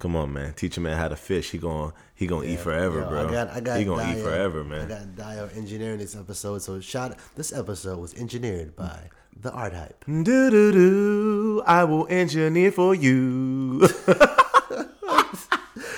Come 0.00 0.16
on, 0.16 0.32
man. 0.32 0.54
Teach 0.54 0.76
a 0.78 0.80
man 0.80 0.96
how 0.96 1.08
to 1.08 1.14
fish. 1.16 1.50
He 1.50 1.58
going 1.58 1.92
he 2.14 2.26
gonna 2.26 2.46
eat 2.46 2.58
forever, 2.58 3.00
Yo, 3.00 3.08
bro. 3.08 3.28
I 3.28 3.30
got, 3.30 3.48
I 3.50 3.60
got 3.60 3.78
he 3.78 3.84
gonna 3.84 4.10
eat 4.16 4.22
forever, 4.22 4.64
man. 4.64 4.86
I 4.86 4.88
got 4.88 5.14
Dio 5.14 5.50
engineering 5.54 5.98
this 5.98 6.16
episode. 6.16 6.62
So 6.62 6.80
shout. 6.80 7.16
This 7.36 7.52
episode 7.52 7.98
was 7.98 8.14
engineered 8.14 8.74
by 8.74 8.98
the 9.38 9.52
Art 9.52 9.74
Hype. 9.74 10.02
Do 10.06 10.24
do 10.24 10.72
do. 10.72 11.62
I 11.66 11.84
will 11.84 12.06
engineer 12.08 12.72
for 12.72 12.94
you. 12.94 13.86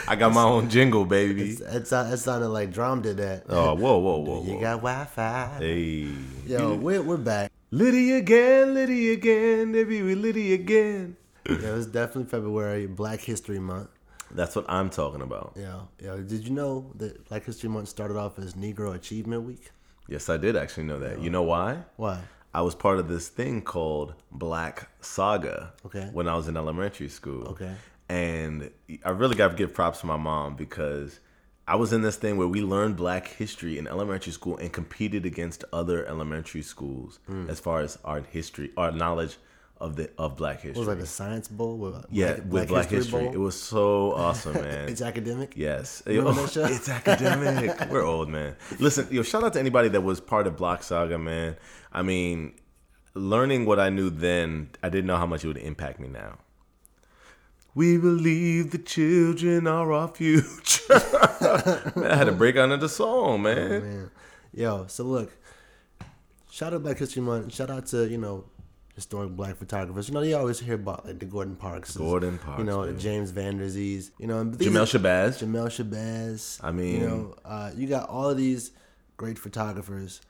I 0.08 0.16
got 0.16 0.32
my 0.34 0.42
own 0.42 0.68
jingle, 0.68 1.04
baby. 1.04 1.50
It, 1.52 1.86
sound- 1.86 2.12
it 2.12 2.16
sounded 2.18 2.48
like 2.48 2.72
Drum 2.72 3.02
did 3.02 3.16
that. 3.18 3.44
Oh, 3.48 3.74
whoa, 3.74 3.98
whoa, 3.98 4.18
whoa, 4.18 4.42
You 4.46 4.54
whoa. 4.54 4.60
got 4.60 4.76
Wi-Fi. 4.82 5.56
Hey. 5.58 6.08
Yo, 6.46 6.74
we're, 6.74 7.00
we're 7.02 7.16
back. 7.16 7.50
Liddy 7.70 8.12
again, 8.14 8.74
Liddy 8.74 9.12
again, 9.12 9.72
Liddy 9.72 10.02
with 10.02 10.18
Liddy 10.18 10.52
again. 10.52 11.16
Yeah, 11.48 11.56
it 11.56 11.72
was 11.72 11.86
definitely 11.86 12.24
February, 12.30 12.86
Black 12.86 13.20
History 13.20 13.58
Month. 13.58 13.88
That's 14.30 14.56
what 14.56 14.64
I'm 14.68 14.88
talking 14.90 15.20
about. 15.22 15.52
Yeah, 15.56 15.80
yeah. 16.02 16.16
Did 16.16 16.44
you 16.46 16.50
know 16.54 16.90
that 16.96 17.28
Black 17.28 17.44
History 17.44 17.68
Month 17.68 17.88
started 17.88 18.16
off 18.16 18.38
as 18.38 18.54
Negro 18.54 18.94
Achievement 18.94 19.42
Week? 19.42 19.70
Yes, 20.08 20.28
I 20.28 20.36
did 20.36 20.56
actually 20.56 20.84
know 20.84 20.98
that. 21.00 21.20
You 21.20 21.30
know 21.30 21.42
why? 21.42 21.78
Why? 21.96 22.20
I 22.54 22.62
was 22.62 22.74
part 22.74 22.98
of 22.98 23.08
this 23.08 23.28
thing 23.28 23.62
called 23.62 24.14
Black 24.30 24.88
Saga 25.00 25.72
Okay. 25.86 26.08
when 26.12 26.28
I 26.28 26.34
was 26.34 26.48
in 26.48 26.56
elementary 26.56 27.08
school. 27.08 27.48
Okay. 27.48 27.74
And 28.08 28.70
I 29.04 29.10
really 29.10 29.36
got 29.36 29.48
to 29.52 29.56
give 29.56 29.72
props 29.74 30.00
to 30.00 30.06
my 30.06 30.16
mom 30.18 30.54
because 30.56 31.18
I 31.66 31.76
was 31.76 31.92
in 31.92 32.02
this 32.02 32.16
thing 32.16 32.36
where 32.36 32.48
we 32.48 32.60
learned 32.60 32.96
black 32.96 33.28
history 33.28 33.78
in 33.78 33.86
elementary 33.86 34.32
school 34.32 34.56
and 34.58 34.70
competed 34.72 35.24
against 35.24 35.64
other 35.72 36.04
elementary 36.06 36.62
schools 36.62 37.20
Hmm. 37.26 37.48
as 37.48 37.58
far 37.60 37.80
as 37.80 37.98
our 38.04 38.20
history, 38.20 38.70
our 38.76 38.90
knowledge 38.90 39.36
of 39.82 39.96
the 39.96 40.08
of 40.16 40.36
black 40.36 40.60
history. 40.60 40.70
It 40.70 40.78
was 40.78 40.88
like 40.88 41.00
a 41.00 41.06
Science 41.06 41.48
Bowl 41.48 41.76
with 41.76 42.06
yeah, 42.10 42.34
Black, 42.34 42.50
with 42.50 42.68
Black 42.68 42.88
History. 42.88 43.24
Bowl. 43.24 43.34
It 43.34 43.38
was 43.38 43.60
so 43.60 44.12
awesome, 44.12 44.54
man. 44.62 44.88
It's 44.88 45.02
academic. 45.02 45.54
Yes. 45.56 46.02
Oh? 46.06 46.44
It's 46.54 46.88
academic. 46.88 47.78
We're 47.90 48.04
old, 48.04 48.28
man. 48.28 48.56
Listen, 48.78 49.08
yo, 49.10 49.22
shout 49.22 49.42
out 49.42 49.52
to 49.54 49.60
anybody 49.60 49.88
that 49.88 50.00
was 50.00 50.20
part 50.20 50.46
of 50.46 50.56
Black 50.56 50.84
Saga, 50.84 51.18
man. 51.18 51.56
I 51.92 52.02
mean, 52.02 52.54
learning 53.14 53.66
what 53.66 53.80
I 53.80 53.90
knew 53.90 54.08
then, 54.08 54.70
I 54.82 54.88
didn't 54.88 55.06
know 55.06 55.16
how 55.16 55.26
much 55.26 55.44
it 55.44 55.48
would 55.48 55.58
impact 55.58 55.98
me 55.98 56.08
now. 56.08 56.38
We 57.74 57.98
believe 57.98 58.70
the 58.70 58.78
children 58.78 59.66
are 59.66 59.92
our 59.92 60.08
future. 60.08 60.84
man, 61.96 62.10
I 62.10 62.16
had 62.16 62.26
to 62.26 62.32
break 62.32 62.56
out 62.56 62.70
into 62.70 62.88
song, 62.88 63.42
man. 63.42 63.58
Oh, 63.58 63.80
man. 63.80 64.10
Yo, 64.54 64.86
so 64.86 65.04
look, 65.04 65.32
shout 66.50 66.72
out 66.72 66.82
Black 66.84 66.98
History 66.98 67.22
Month. 67.22 67.52
Shout 67.52 67.70
out 67.70 67.86
to, 67.86 68.06
you 68.06 68.18
know, 68.18 68.44
historic 68.94 69.30
black 69.30 69.56
photographers. 69.56 70.08
You 70.08 70.14
know, 70.14 70.22
you 70.22 70.36
always 70.36 70.58
hear 70.60 70.74
about 70.74 71.06
like 71.06 71.18
the 71.18 71.24
Gordon 71.26 71.56
Parks. 71.56 71.96
Gordon 71.96 72.38
Parks, 72.38 72.58
You 72.58 72.64
know, 72.64 72.84
baby. 72.84 72.98
James 72.98 73.30
Van 73.30 73.58
Der 73.58 73.66
Zees. 73.66 74.10
You 74.18 74.26
know, 74.26 74.40
and 74.40 74.54
Jamel 74.58 74.82
are- 74.82 74.98
Shabazz. 74.98 75.42
Jamel 75.42 75.66
Shabazz. 75.68 76.58
I 76.62 76.72
mean- 76.72 77.00
you 77.00 77.06
know, 77.06 77.34
uh, 77.44 77.70
you 77.74 77.86
got 77.86 78.08
all 78.08 78.28
of 78.30 78.36
these 78.36 78.72
great 79.16 79.38
photographers 79.38 80.20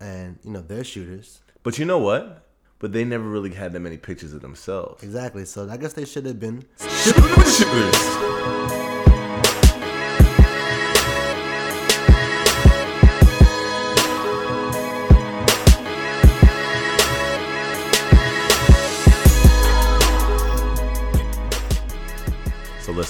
and, 0.00 0.38
you 0.44 0.50
know, 0.50 0.60
they're 0.60 0.84
shooters. 0.84 1.40
But 1.62 1.78
you 1.78 1.84
know 1.84 1.98
what? 1.98 2.46
But 2.78 2.92
they 2.92 3.04
never 3.04 3.24
really 3.28 3.50
had 3.54 3.72
that 3.74 3.80
many 3.80 3.96
pictures 3.96 4.32
of 4.32 4.40
themselves. 4.42 5.02
Exactly. 5.04 5.44
So 5.44 5.68
I 5.70 5.76
guess 5.76 5.92
they 5.92 6.04
should 6.04 6.26
have 6.26 6.40
been. 6.40 6.64
Shooters. 6.80 8.31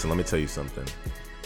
Listen, 0.03 0.19
let 0.19 0.19
me 0.19 0.28
tell 0.28 0.41
you 0.41 0.48
something. 0.48 0.84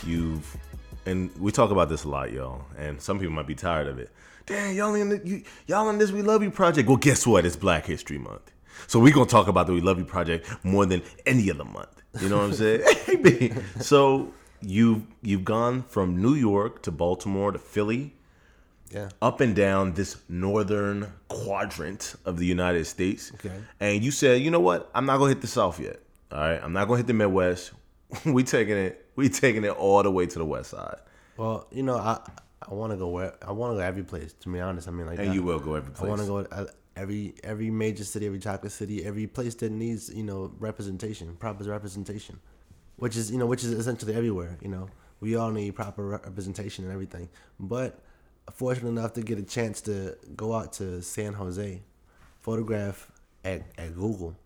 You've 0.07 0.57
and 1.05 1.31
we 1.39 1.53
talk 1.53 1.71
about 1.71 1.91
this 1.91 2.05
a 2.05 2.09
lot, 2.09 2.33
y'all, 2.33 2.65
and 2.79 2.99
some 2.99 3.19
people 3.19 3.35
might 3.35 3.47
be 3.47 3.55
tired 3.55 3.87
of 3.87 3.99
it. 3.99 4.11
Damn, 4.47 4.75
y'all 4.75 4.95
in 4.95 5.11
the, 5.11 5.21
you, 5.23 5.43
y'all 5.67 5.91
in 5.91 5.99
this 5.99 6.11
We 6.11 6.23
Love 6.23 6.43
You 6.43 6.51
project. 6.51 6.89
Well, 6.89 6.97
guess 6.97 7.27
what? 7.27 7.45
It's 7.45 7.55
Black 7.55 7.85
History 7.85 8.17
Month. 8.17 8.51
So 8.87 8.99
we're 8.99 9.13
gonna 9.13 9.27
talk 9.27 9.49
about 9.49 9.67
the 9.67 9.75
We 9.75 9.83
Love 9.83 9.99
You 9.99 10.07
project 10.07 10.49
more 10.65 10.87
than 10.87 11.03
any 11.27 11.51
other 11.51 11.67
month. 11.67 12.03
You 12.19 12.31
know 12.31 12.39
what 12.39 12.45
I'm 12.45 12.55
saying? 12.55 13.63
So 13.81 14.33
you've 14.63 15.03
you've 15.21 15.45
gone 15.45 15.83
from 15.83 16.23
New 16.23 16.35
York 16.35 16.83
to 16.85 16.91
Baltimore 16.91 17.53
to 17.53 17.59
Philly, 17.59 18.15
Yeah. 18.91 19.11
up 19.21 19.43
and 19.43 19.55
down 19.55 19.93
this 19.93 20.17
northern 20.31 21.13
quadrant 21.29 22.15
of 22.25 22.39
the 22.39 22.47
United 22.47 22.87
States. 22.87 23.33
Okay. 23.35 23.53
And 23.81 24.03
you 24.03 24.11
said, 24.11 24.41
you 24.41 24.51
know 24.51 24.61
what? 24.61 24.91
I'm 24.95 25.05
not 25.05 25.19
gonna 25.19 25.29
hit 25.35 25.43
the 25.43 25.47
South 25.47 25.79
yet. 25.79 26.01
All 26.33 26.39
right. 26.39 26.61
I'm 26.63 26.73
not 26.73 26.87
gonna 26.89 26.97
hit 26.97 27.07
the 27.07 27.13
Midwest. 27.13 27.73
we 28.25 28.45
taking 28.45 28.77
it. 28.77 29.07
We 29.17 29.29
taking 29.29 29.65
it 29.65 29.71
all 29.71 30.03
the 30.03 30.11
way 30.11 30.27
to 30.27 30.39
the 30.39 30.45
West 30.45 30.71
Side. 30.71 30.99
Well, 31.37 31.67
you 31.71 31.83
know, 31.83 31.97
I 31.97 32.21
I 32.69 32.75
want 32.75 32.93
to 32.93 32.97
go 32.97 33.09
where 33.09 33.35
I 33.47 33.53
want 33.53 33.73
to 33.73 33.77
go 33.77 33.81
every 33.81 34.03
place. 34.05 34.33
To 34.41 34.49
be 34.53 34.61
honest, 34.61 34.89
I 34.89 34.91
mean, 34.91 35.07
like 35.07 35.19
And 35.19 35.31
I- 35.31 35.35
you 35.35 35.43
will 35.43 35.59
go 35.59 35.75
every 35.75 35.93
place. 35.93 36.07
I 36.07 36.09
want 36.09 36.21
to 36.21 36.27
go 36.27 36.39
uh, 36.39 36.67
every 36.97 37.35
every 37.45 37.71
major 37.71 38.05
city, 38.05 38.27
every 38.27 38.39
chocolate 38.39 38.73
city, 38.73 39.05
every 39.05 39.27
place 39.27 39.55
that 39.57 39.71
needs 39.71 40.13
you 40.13 40.23
know 40.23 40.53
representation, 40.59 41.35
proper 41.37 41.65
representation, 41.65 42.39
which 42.97 43.17
is 43.17 43.31
you 43.31 43.39
know 43.39 43.47
which 43.47 43.65
is 43.65 43.73
essentially 43.73 44.15
everywhere. 44.15 44.57
You 44.63 44.69
know, 44.69 44.89
we 45.21 45.37
all 45.37 45.51
need 45.51 45.75
proper 45.75 46.07
representation 46.07 46.85
and 46.85 46.93
everything. 46.93 47.29
But 47.61 48.01
fortunate 48.55 48.89
enough 48.89 49.13
to 49.15 49.23
get 49.23 49.39
a 49.39 49.43
chance 49.43 49.81
to 49.83 50.17
go 50.37 50.55
out 50.55 50.73
to 50.75 51.03
San 51.03 51.35
Jose, 51.35 51.83
photograph 52.41 53.11
at 53.45 53.63
at 53.79 53.95
Google. 53.95 54.37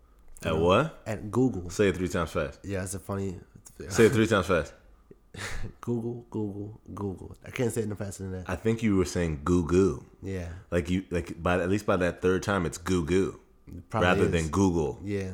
At 0.43 0.57
what? 0.57 1.03
At 1.07 1.31
Google. 1.31 1.69
Say 1.69 1.89
it 1.89 1.97
three 1.97 2.09
times 2.09 2.31
fast. 2.33 2.61
Yeah, 2.65 2.83
it's 2.83 2.95
a 2.95 2.99
funny. 2.99 3.39
Say 3.89 4.07
it 4.07 4.13
three 4.13 4.27
times 4.27 4.47
fast. 4.47 4.75
Google, 5.81 6.27
Google, 6.31 6.81
Google. 6.95 7.37
I 7.47 7.51
can't 7.51 7.73
say 7.73 7.83
it 7.83 7.89
no 7.89 7.95
faster 7.95 8.25
than 8.25 8.33
that. 8.33 8.45
I 8.51 8.57
think 8.57 8.83
you 8.83 8.97
were 8.97 9.05
saying 9.05 9.43
goo 9.45 9.65
goo. 9.65 10.05
Yeah, 10.23 10.49
Like 10.71 10.91
you 10.91 11.05
like 11.11 11.41
by 11.43 11.61
at 11.61 11.69
least 11.71 11.87
by 11.87 11.97
that 11.99 12.21
third 12.21 12.43
time 12.43 12.67
it's 12.67 12.79
goo 12.79 13.05
goo. 13.05 13.39
Probably 13.89 14.09
Rather 14.09 14.25
is. 14.25 14.31
than 14.33 14.49
Google. 14.49 14.99
yeah, 15.05 15.31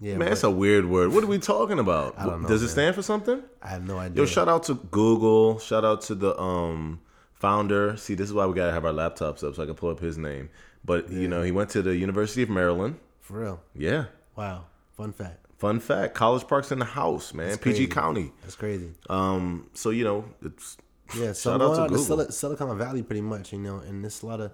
yeah. 0.00 0.16
Man, 0.16 0.32
it's 0.32 0.42
a 0.42 0.50
weird 0.50 0.86
word. 0.86 1.12
What 1.12 1.22
are 1.22 1.28
we 1.28 1.38
talking 1.38 1.78
about? 1.78 2.14
I 2.18 2.26
don't 2.26 2.42
know, 2.42 2.48
Does 2.48 2.62
it 2.62 2.66
man. 2.66 2.72
stand 2.72 2.94
for 2.96 3.02
something? 3.02 3.40
I 3.62 3.68
have 3.68 3.86
no 3.86 3.98
idea. 3.98 4.22
Yo, 4.22 4.26
shout 4.26 4.48
out 4.48 4.64
to 4.64 4.74
Google. 4.74 5.60
Shout 5.60 5.84
out 5.84 6.00
to 6.02 6.16
the 6.16 6.36
um 6.40 7.00
founder. 7.34 7.96
See, 7.96 8.14
this 8.14 8.28
is 8.28 8.34
why 8.34 8.46
we 8.46 8.54
gotta 8.54 8.72
have 8.72 8.84
our 8.84 8.92
laptops 8.92 9.44
up 9.44 9.54
so 9.54 9.62
I 9.62 9.66
can 9.66 9.74
pull 9.76 9.90
up 9.90 10.00
his 10.00 10.18
name. 10.18 10.50
But 10.84 11.08
you 11.10 11.28
know, 11.28 11.42
he 11.42 11.52
went 11.52 11.70
to 11.70 11.82
the 11.82 11.94
University 11.96 12.42
of 12.42 12.50
Maryland. 12.50 12.98
For 13.20 13.40
real. 13.42 13.60
Yeah. 13.76 14.06
Wow. 14.34 14.64
Fun 14.96 15.12
fact. 15.12 15.39
Fun 15.60 15.78
fact: 15.78 16.14
College 16.14 16.48
Park's 16.48 16.72
in 16.72 16.78
the 16.78 16.86
house, 16.86 17.34
man. 17.34 17.58
PG 17.58 17.60
crazy. 17.60 17.86
County. 17.86 18.32
That's 18.40 18.56
crazy. 18.56 18.92
Um. 19.10 19.68
So 19.74 19.90
you 19.90 20.04
know, 20.04 20.24
it's 20.42 20.78
Yeah. 21.14 21.32
So 21.32 21.50
Shout 21.50 21.60
out 21.60 21.74
to 21.74 21.80
out 21.82 21.88
Google. 21.90 22.04
Sil- 22.08 22.32
Silicon 22.32 22.78
Valley 22.78 23.02
pretty 23.02 23.20
much, 23.20 23.52
you 23.52 23.58
know, 23.58 23.76
and 23.76 24.02
there's 24.02 24.22
a 24.22 24.26
lot 24.26 24.40
of 24.40 24.52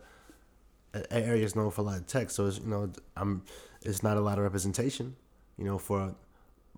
uh, 0.94 1.02
areas 1.12 1.54
known 1.54 1.70
for 1.70 1.82
a 1.82 1.84
lot 1.84 1.98
of 1.98 2.08
tech. 2.08 2.30
So 2.30 2.46
it's 2.46 2.58
you 2.58 2.66
know, 2.66 2.90
I'm 3.16 3.44
it's 3.82 4.02
not 4.02 4.16
a 4.16 4.20
lot 4.20 4.38
of 4.38 4.42
representation, 4.42 5.14
you 5.56 5.64
know, 5.64 5.78
for 5.78 6.12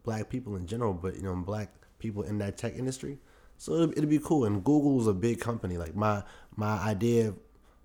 black 0.05 0.29
people 0.29 0.57
in 0.57 0.67
general, 0.67 0.93
but 0.93 1.17
you 1.17 1.23
know, 1.23 1.35
black 1.35 1.73
people 1.99 2.23
in 2.23 2.37
that 2.39 2.59
tech 2.59 2.77
industry. 2.77 3.19
So 3.57 3.73
it'd, 3.77 3.93
it'd 3.93 4.11
be 4.11 4.19
cool. 4.19 4.45
And 4.45 4.63
Google's 4.63 5.07
a 5.07 5.15
big 5.15 5.41
company. 5.41 5.79
Like 5.79 5.97
my 5.97 6.23
my 6.55 6.79
idea 6.81 7.33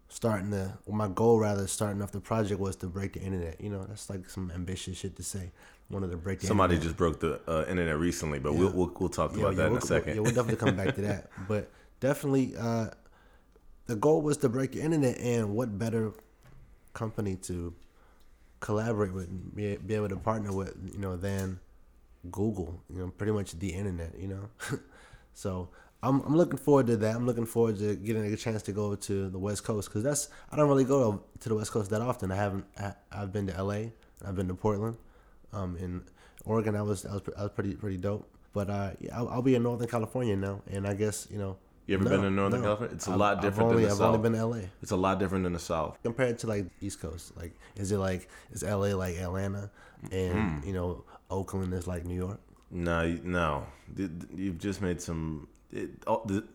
starting 0.10 0.52
the 0.52 0.74
my 0.88 1.08
goal 1.08 1.40
rather 1.40 1.68
starting 1.68 2.02
off 2.02 2.12
the 2.12 2.20
project 2.20 2.60
was 2.60 2.76
to 2.78 2.88
break 2.88 3.14
the 3.14 3.22
internet. 3.22 3.62
You 3.62 3.70
know, 3.70 3.86
that's 3.86 4.10
like 4.10 4.30
some 4.30 4.52
ambitious 4.52 4.98
shit 4.98 5.16
to 5.16 5.24
say. 5.24 5.52
To 5.92 6.18
break 6.18 6.40
the 6.40 6.48
somebody 6.48 6.74
internet. 6.74 6.88
just 6.88 6.98
broke 6.98 7.20
the 7.20 7.40
uh, 7.48 7.66
internet 7.70 8.00
recently, 8.00 8.40
but 8.40 8.56
we'll, 8.56 8.72
we'll 8.72 8.92
we'll 9.00 9.10
talk 9.10 9.36
about 9.36 9.56
that 9.58 9.68
in 9.68 9.74
we'll, 9.74 9.84
a 9.84 9.86
second. 9.86 10.16
Yeah, 10.16 10.22
we'll 10.22 10.34
definitely 10.34 10.66
come 10.66 10.76
back 10.76 10.96
to 10.96 11.02
that. 11.02 11.30
But 11.48 11.70
definitely, 12.00 12.56
uh, 12.58 12.88
the 13.86 13.96
goal 13.96 14.24
was 14.24 14.38
to 14.38 14.50
break 14.50 14.72
the 14.72 14.82
internet, 14.82 15.20
and 15.20 15.54
what 15.56 15.78
better 15.78 16.14
company 16.94 17.36
to 17.44 17.76
collaborate 18.60 19.14
with, 19.14 19.28
and 19.28 19.56
be, 19.56 19.76
be 19.76 19.94
able 19.94 20.10
to 20.10 20.16
partner 20.16 20.52
with, 20.52 20.76
you 20.92 20.98
know, 20.98 21.16
than 21.16 21.60
Google. 22.32 22.82
You 22.90 23.00
know, 23.00 23.08
pretty 23.10 23.34
much 23.34 23.52
the 23.60 23.70
internet. 23.70 24.18
You 24.18 24.30
know, 24.30 24.50
so. 25.34 25.70
I'm, 26.06 26.20
I'm 26.24 26.36
looking 26.36 26.58
forward 26.58 26.88
to 26.88 26.98
that. 26.98 27.16
I'm 27.16 27.26
looking 27.26 27.46
forward 27.46 27.78
to 27.78 27.96
getting 27.96 28.26
a 28.26 28.36
chance 28.36 28.62
to 28.64 28.74
go 28.74 28.94
to 28.94 29.30
the 29.30 29.40
West 29.40 29.64
Coast 29.64 29.88
because 29.88 30.04
that's 30.04 30.28
I 30.52 30.58
don't 30.58 30.68
really 30.68 30.84
go 30.84 31.14
to, 31.14 31.40
to 31.40 31.50
the 31.50 31.56
West 31.56 31.72
Coast 31.72 31.92
that 31.92 32.02
often. 32.02 32.30
I 32.30 32.36
haven't. 32.36 32.66
I, 32.78 32.94
I've 33.10 33.32
been 33.32 33.48
to 33.48 33.56
L.A. 33.56 33.94
I've 34.26 34.36
been 34.36 34.50
to 34.50 34.54
Portland. 34.54 34.98
Um, 35.54 35.78
in 35.78 36.02
Oregon, 36.46 36.76
I 36.76 36.82
was 36.82 37.06
I 37.06 37.14
was 37.14 37.22
I 37.38 37.44
was 37.44 37.52
pretty 37.52 37.76
pretty 37.76 37.98
dope. 37.98 38.28
But 38.54 38.70
uh, 38.70 38.92
yeah, 39.00 39.18
I'll, 39.18 39.30
I'll 39.30 39.42
be 39.42 39.56
in 39.56 39.64
Northern 39.64 39.88
California 39.88 40.36
now, 40.36 40.62
and 40.72 40.86
I 40.88 40.94
guess 40.94 41.28
you 41.32 41.38
know. 41.38 41.58
You 41.86 41.96
ever 41.96 42.06
no, 42.06 42.10
been 42.12 42.22
to 42.22 42.30
Northern 42.30 42.62
no. 42.62 42.68
California? 42.68 42.96
It's 42.96 43.08
a 43.08 43.12
I've- 43.12 43.20
lot 43.20 43.36
I've 43.38 43.42
different 43.44 43.70
only, 43.72 43.82
than 43.82 43.90
the 43.90 43.92
I've 43.92 43.98
South. 43.98 44.16
only 44.16 44.20
been 44.30 44.32
to 44.34 44.38
L.A. 44.40 44.70
It's 44.82 44.92
a 44.92 44.96
lot 44.96 45.20
different 45.20 45.44
than 45.44 45.52
the 45.54 45.60
South. 45.60 45.98
compared 46.02 46.40
to 46.40 46.48
like 46.48 46.66
East 46.80 47.02
Coast. 47.02 47.36
Like, 47.36 47.52
is 47.76 47.92
it 47.92 47.98
like 47.98 48.30
is 48.54 48.64
L.A. 48.64 48.94
like 48.94 49.18
Atlanta, 49.18 49.70
and 50.12 50.34
Mm-hmm. 50.36 50.68
you 50.68 50.74
know 50.74 51.04
Oakland 51.30 51.74
is 51.74 51.86
like 51.86 52.06
New 52.06 52.16
York? 52.16 52.40
No, 52.72 53.18
no. 53.24 53.66
You've 54.34 54.60
just 54.60 54.82
made 54.82 55.02
some. 55.02 55.48
It, 55.72 55.90
oh, 56.08 56.22
the 56.26 56.46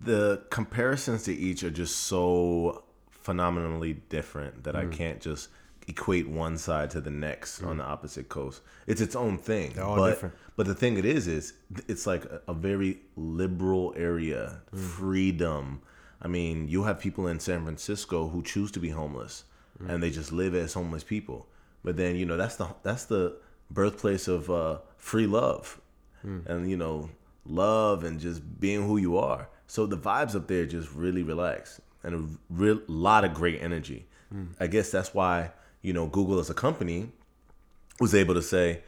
the 0.00 0.42
comparisons 0.50 1.22
to 1.24 1.32
each 1.32 1.62
are 1.62 1.70
just 1.70 1.96
so 2.00 2.82
phenomenally 3.10 3.94
different 4.08 4.64
that 4.64 4.74
Mm. 4.74 4.92
I 4.92 4.96
can't 4.96 5.20
just 5.20 5.48
equate 5.86 6.28
one 6.28 6.56
side 6.58 6.90
to 6.90 7.00
the 7.00 7.10
next 7.10 7.62
on 7.62 7.76
the 7.78 7.84
opposite 7.84 8.28
coast. 8.28 8.62
It's 8.86 9.00
its 9.00 9.14
own 9.16 9.38
thing. 9.38 9.70
Mm. 9.70 9.74
They're 9.74 9.84
all 9.84 9.96
but, 9.96 10.10
different. 10.10 10.34
But 10.56 10.66
the 10.66 10.74
thing 10.74 10.96
it 10.98 11.04
is 11.04 11.26
is 11.26 11.54
it's 11.88 12.06
like 12.06 12.24
a, 12.26 12.40
a 12.48 12.54
very 12.54 12.98
liberal 13.16 13.92
area, 13.96 14.60
Mm. 14.72 14.78
freedom. 14.78 15.80
I 16.22 16.28
mean, 16.28 16.68
you 16.68 16.84
have 16.84 16.98
people 17.00 17.26
in 17.26 17.38
San 17.40 17.62
Francisco 17.64 18.28
who 18.28 18.42
choose 18.42 18.70
to 18.72 18.80
be 18.80 18.90
homeless 18.90 19.44
Mm. 19.82 19.90
and 19.90 20.02
they 20.02 20.10
just 20.10 20.30
live 20.32 20.54
as 20.54 20.72
homeless 20.74 21.02
people. 21.04 21.48
But 21.82 21.96
then, 21.96 22.14
you 22.16 22.24
know, 22.26 22.36
that's 22.36 22.56
the 22.56 22.68
that's 22.82 23.04
the 23.04 23.36
birthplace 23.70 24.28
of 24.28 24.48
uh, 24.50 24.78
free 24.96 25.26
love. 25.26 25.80
Mm. 26.24 26.46
And 26.46 26.70
you 26.70 26.76
know, 26.76 27.10
love 27.44 28.04
and 28.04 28.20
just 28.20 28.40
being 28.60 28.86
who 28.86 28.96
you 28.96 29.18
are. 29.18 29.48
So 29.66 29.84
the 29.86 29.96
vibes 29.98 30.34
up 30.36 30.46
there 30.46 30.64
just 30.66 30.92
really 30.94 31.22
relax 31.22 31.80
and 32.02 32.14
a 32.14 32.22
real 32.48 32.80
lot 32.86 33.24
of 33.24 33.34
great 33.34 33.60
energy. 33.62 34.06
I 34.58 34.66
guess 34.66 34.90
that's 34.90 35.14
why, 35.14 35.52
you 35.84 35.92
know, 35.92 36.06
Google 36.06 36.40
as 36.40 36.48
a 36.48 36.54
company 36.54 37.10
was 38.00 38.14
able 38.14 38.34
to 38.34 38.42
say, 38.42 38.80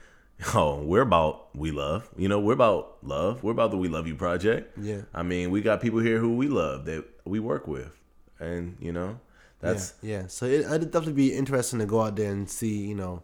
"Oh, 0.55 0.83
we're 0.83 1.03
about 1.03 1.55
we 1.55 1.71
love. 1.71 2.09
You 2.17 2.27
know, 2.27 2.41
we're 2.41 2.55
about 2.55 2.97
love. 3.03 3.45
We're 3.45 3.53
about 3.53 3.71
the 3.71 3.77
We 3.77 3.89
Love 3.89 4.07
You 4.09 4.15
project. 4.15 4.79
Yeah. 4.79 5.03
I 5.15 5.23
mean, 5.23 5.51
we 5.51 5.61
got 5.61 5.83
people 5.83 6.01
here 6.01 6.19
who 6.19 6.35
we 6.35 6.49
love 6.49 6.87
that 6.87 7.05
we 7.27 7.39
work 7.39 7.69
with, 7.69 7.93
and 8.41 8.79
you 8.81 8.93
know, 8.93 9.21
that's 9.61 9.93
yeah, 10.03 10.23
yeah. 10.23 10.27
So 10.29 10.47
it, 10.47 10.63
it'd 10.63 10.91
definitely 10.91 11.13
be 11.13 11.35
interesting 11.35 11.79
to 11.81 11.87
go 11.87 12.01
out 12.01 12.17
there 12.17 12.33
and 12.33 12.49
see, 12.49 12.87
you 12.87 12.95
know, 12.95 13.23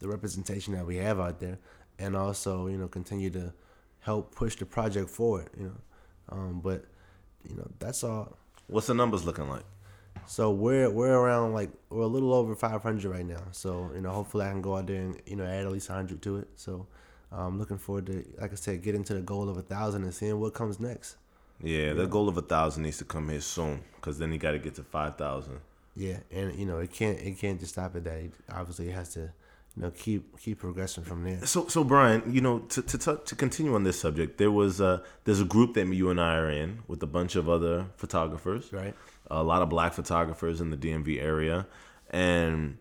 the 0.00 0.08
representation 0.08 0.74
that 0.74 0.84
we 0.84 0.96
have 0.96 1.18
out 1.18 1.40
there, 1.40 1.58
and 1.98 2.14
also, 2.14 2.66
you 2.66 2.76
know, 2.76 2.86
continue 2.86 3.30
to 3.30 3.54
help 4.00 4.34
push 4.34 4.56
the 4.56 4.66
project 4.66 5.08
forward. 5.08 5.48
You 5.56 5.64
know, 5.64 6.36
um, 6.36 6.60
but 6.60 6.84
you 7.48 7.56
know, 7.56 7.70
that's 7.78 8.04
all. 8.04 8.36
what's 8.66 8.88
the 8.88 8.94
numbers 8.94 9.24
looking 9.24 9.48
like. 9.48 9.64
So 10.26 10.50
we're 10.50 10.90
we're 10.90 11.14
around 11.14 11.52
like 11.52 11.70
we're 11.90 12.02
a 12.02 12.06
little 12.06 12.32
over 12.32 12.54
500 12.54 13.10
right 13.10 13.26
now. 13.26 13.42
So 13.52 13.90
you 13.94 14.00
know, 14.00 14.10
hopefully 14.10 14.46
I 14.46 14.50
can 14.50 14.62
go 14.62 14.76
out 14.76 14.86
there 14.86 15.00
and 15.00 15.20
you 15.26 15.36
know 15.36 15.44
add 15.44 15.66
at 15.66 15.72
least 15.72 15.88
100 15.88 16.22
to 16.22 16.38
it. 16.38 16.48
So 16.56 16.86
I'm 17.36 17.58
looking 17.58 17.78
forward 17.78 18.06
to, 18.06 18.24
like 18.40 18.52
I 18.52 18.54
said, 18.54 18.82
getting 18.82 19.04
to 19.04 19.14
the 19.14 19.20
goal 19.20 19.48
of 19.48 19.56
a 19.56 19.62
thousand 19.62 20.04
and 20.04 20.14
seeing 20.14 20.38
what 20.38 20.54
comes 20.54 20.78
next. 20.78 21.16
Yeah, 21.62 21.92
the 21.92 22.06
goal 22.06 22.28
of 22.28 22.36
a 22.36 22.42
thousand 22.42 22.82
needs 22.82 22.98
to 22.98 23.04
come 23.04 23.28
here 23.28 23.40
soon, 23.40 23.82
because 23.96 24.18
then 24.18 24.32
you 24.32 24.38
got 24.38 24.52
to 24.52 24.58
get 24.58 24.74
to 24.76 24.82
five 24.82 25.16
thousand. 25.16 25.60
Yeah, 25.96 26.18
and 26.32 26.54
you 26.58 26.66
know 26.66 26.78
it 26.78 26.92
can't 26.92 27.18
it 27.18 27.38
can't 27.38 27.58
just 27.58 27.72
stop 27.72 27.96
at 27.96 28.04
that. 28.04 28.18
It, 28.18 28.32
obviously, 28.52 28.88
it 28.88 28.94
has 28.94 29.14
to 29.14 29.30
you 29.76 29.82
know 29.82 29.90
keep 29.90 30.38
keep 30.38 30.60
progressing 30.60 31.04
from 31.04 31.24
there. 31.24 31.44
So, 31.46 31.66
so 31.68 31.82
Bryon, 31.82 32.22
you 32.32 32.40
know, 32.40 32.60
to 32.60 32.82
to 32.82 32.98
to 32.98 33.20
to 33.24 33.34
continue 33.34 33.74
on 33.74 33.84
this 33.84 33.98
subject, 33.98 34.38
there 34.38 34.50
was 34.50 34.80
a 34.80 35.02
there's 35.24 35.40
a 35.40 35.44
group 35.44 35.74
that 35.74 35.86
you 35.86 36.10
and 36.10 36.20
I 36.20 36.36
are 36.36 36.50
in 36.50 36.80
with 36.86 37.02
a 37.02 37.06
bunch 37.06 37.36
of 37.36 37.48
other 37.48 37.86
photographers, 37.96 38.72
Right. 38.72 38.94
A 39.30 39.42
lot 39.42 39.62
of 39.62 39.70
black 39.70 39.94
photographers 39.94 40.60
in 40.60 40.70
the 40.70 40.76
DMV 40.76 41.20
area, 41.20 41.66
and 42.10 42.78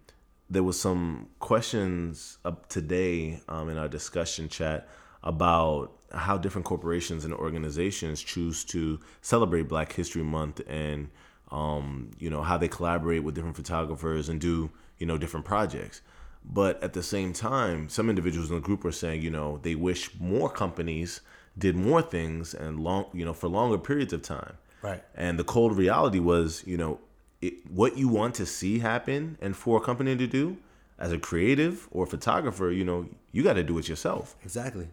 there 0.50 0.64
was 0.64 0.80
some 0.80 1.30
questions 1.40 2.38
up 2.46 2.68
today 2.70 3.40
um, 3.48 3.70
in 3.70 3.78
our 3.78 3.88
discussion 3.88 4.50
chat 4.50 4.88
about 5.24 5.94
how 6.14 6.38
different 6.38 6.66
corporations 6.66 7.26
and 7.26 7.34
organizations 7.34 8.22
choose 8.22 8.64
to 8.66 9.00
celebrate 9.22 9.64
Black 9.64 9.94
History 9.94 10.22
Month 10.22 10.62
and 10.68 11.10
um, 11.52 12.12
you 12.20 12.30
know 12.30 12.42
how 12.44 12.58
they 12.58 12.68
collaborate 12.68 13.24
with 13.24 13.36
different 13.36 13.56
photographers 13.56 14.30
and 14.30 14.40
do 14.40 14.70
you 15.00 15.06
know 15.06 15.18
different 15.18 15.46
projects. 15.46 16.02
But 16.46 16.82
at 16.84 16.94
the 16.94 17.04
same 17.04 17.34
time, 17.34 17.90
some 17.90 18.10
individuals 18.10 18.50
in 18.50 18.56
the 18.56 18.62
group 18.62 18.84
are 18.86 18.92
saying, 18.92 19.22
you 19.22 19.30
know, 19.30 19.60
they 19.64 19.76
wish 19.76 20.12
more 20.20 20.50
companies 20.50 21.22
did 21.58 21.76
more 21.76 22.02
things 22.02 22.54
and 22.54 22.80
long, 22.80 23.06
you 23.14 23.24
know, 23.24 23.34
for 23.34 23.48
longer 23.48 23.78
periods 23.78 24.14
of 24.14 24.22
time. 24.24 24.58
Right. 24.82 25.04
And 25.16 25.40
the 25.40 25.44
cold 25.44 25.78
reality 25.78 26.20
was, 26.20 26.64
you 26.66 26.78
know, 26.78 27.00
it, 27.42 27.54
what 27.72 27.98
you 27.98 28.08
want 28.08 28.36
to 28.36 28.46
see 28.46 28.80
happen 28.80 29.38
and 29.42 29.56
for 29.56 29.78
a 29.78 29.82
company 29.82 30.16
to 30.16 30.28
do 30.28 30.58
as 31.00 31.12
a 31.12 31.18
creative 31.18 31.88
or 31.92 32.06
photographer, 32.06 32.72
you 32.72 32.84
know, 32.84 33.08
you 33.32 33.44
got 33.44 33.54
to 33.54 33.64
do 33.64 33.78
it 33.78 33.88
yourself. 33.88 34.36
Exactly. 34.44 34.90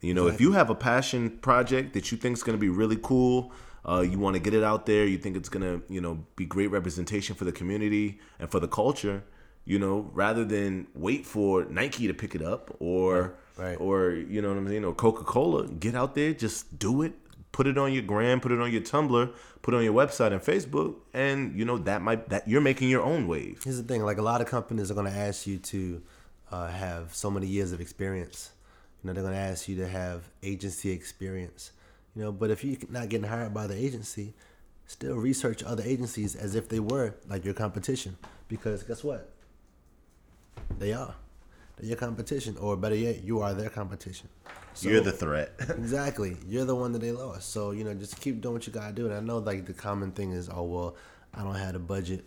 You 0.00 0.14
know, 0.14 0.28
if 0.28 0.40
you 0.40 0.52
have 0.52 0.70
a 0.70 0.74
passion 0.74 1.28
project 1.28 1.92
that 1.92 2.10
you 2.10 2.16
think 2.16 2.36
is 2.36 2.42
going 2.42 2.56
to 2.56 2.60
be 2.60 2.70
really 2.70 2.98
cool, 3.02 3.52
uh, 3.86 4.00
you 4.00 4.18
want 4.18 4.34
to 4.34 4.40
get 4.40 4.54
it 4.54 4.62
out 4.62 4.86
there, 4.86 5.04
you 5.04 5.18
think 5.18 5.36
it's 5.36 5.50
going 5.50 5.62
to, 5.62 5.82
you 5.92 6.00
know, 6.00 6.24
be 6.36 6.46
great 6.46 6.68
representation 6.68 7.34
for 7.34 7.44
the 7.44 7.52
community 7.52 8.18
and 8.38 8.50
for 8.50 8.60
the 8.60 8.68
culture, 8.68 9.22
you 9.64 9.78
know, 9.78 10.10
rather 10.14 10.44
than 10.44 10.86
wait 10.94 11.26
for 11.26 11.64
Nike 11.66 12.06
to 12.06 12.14
pick 12.14 12.34
it 12.34 12.42
up 12.42 12.74
or, 12.80 13.34
Right, 13.56 13.70
right. 13.70 13.80
or 13.80 14.10
you 14.10 14.40
know 14.42 14.48
what 14.48 14.58
I'm 14.58 14.68
saying, 14.68 14.84
or 14.84 14.94
Coca 14.94 15.24
Cola, 15.24 15.68
get 15.68 15.94
out 15.94 16.14
there, 16.14 16.32
just 16.32 16.78
do 16.78 17.02
it, 17.02 17.12
put 17.52 17.66
it 17.66 17.76
on 17.78 17.92
your 17.92 18.02
gram, 18.02 18.40
put 18.40 18.52
it 18.52 18.60
on 18.60 18.72
your 18.72 18.80
Tumblr, 18.80 19.32
put 19.62 19.74
it 19.74 19.76
on 19.76 19.84
your 19.84 19.92
website 19.94 20.32
and 20.32 20.40
Facebook, 20.40 20.96
and 21.12 21.56
you 21.58 21.64
know 21.64 21.78
that 21.78 22.02
might 22.02 22.28
that 22.30 22.48
you're 22.48 22.60
making 22.60 22.88
your 22.88 23.02
own 23.02 23.28
wave. 23.28 23.60
Here's 23.62 23.76
the 23.76 23.82
thing: 23.84 24.02
like 24.02 24.18
a 24.18 24.22
lot 24.22 24.40
of 24.40 24.46
companies 24.46 24.90
are 24.90 24.94
going 24.94 25.10
to 25.12 25.18
ask 25.18 25.46
you 25.46 25.58
to 25.58 26.02
uh, 26.50 26.68
have 26.68 27.14
so 27.14 27.30
many 27.30 27.46
years 27.46 27.72
of 27.72 27.80
experience. 27.80 28.50
You 29.02 29.08
know, 29.08 29.14
they're 29.14 29.22
going 29.22 29.34
to 29.34 29.40
ask 29.40 29.68
you 29.68 29.76
to 29.76 29.88
have 29.88 30.28
agency 30.42 30.90
experience. 30.90 31.72
You 32.16 32.22
know, 32.24 32.32
but 32.32 32.50
if 32.50 32.64
you're 32.64 32.76
not 32.88 33.08
getting 33.08 33.28
hired 33.28 33.54
by 33.54 33.66
the 33.66 33.76
agency, 33.76 34.34
still 34.86 35.14
research 35.16 35.62
other 35.62 35.82
agencies 35.84 36.34
as 36.34 36.54
if 36.54 36.68
they 36.68 36.80
were 36.80 37.14
like 37.28 37.44
your 37.44 37.54
competition. 37.54 38.16
Because 38.48 38.82
guess 38.82 39.04
what? 39.04 39.30
They 40.78 40.92
are. 40.92 41.14
They're 41.76 41.88
your 41.88 41.96
competition, 41.96 42.56
or 42.58 42.76
better 42.76 42.94
yet, 42.94 43.22
you 43.24 43.40
are 43.40 43.54
their 43.54 43.70
competition. 43.70 44.28
So- 44.74 44.88
you're 44.88 45.00
the 45.00 45.12
threat. 45.12 45.52
exactly. 45.70 46.36
You're 46.46 46.64
the 46.64 46.74
one 46.74 46.92
that 46.92 47.00
they 47.00 47.12
lost. 47.12 47.50
So, 47.50 47.72
you 47.72 47.84
know, 47.84 47.94
just 47.94 48.20
keep 48.20 48.40
doing 48.40 48.54
what 48.54 48.66
you 48.66 48.72
gotta 48.72 48.92
do. 48.92 49.06
And 49.06 49.14
I 49.14 49.20
know 49.20 49.38
like 49.38 49.66
the 49.66 49.72
common 49.72 50.12
thing 50.12 50.32
is, 50.32 50.48
oh 50.48 50.62
well, 50.62 50.96
I 51.34 51.42
don't 51.42 51.54
have 51.54 51.72
the 51.74 51.78
budget 51.78 52.24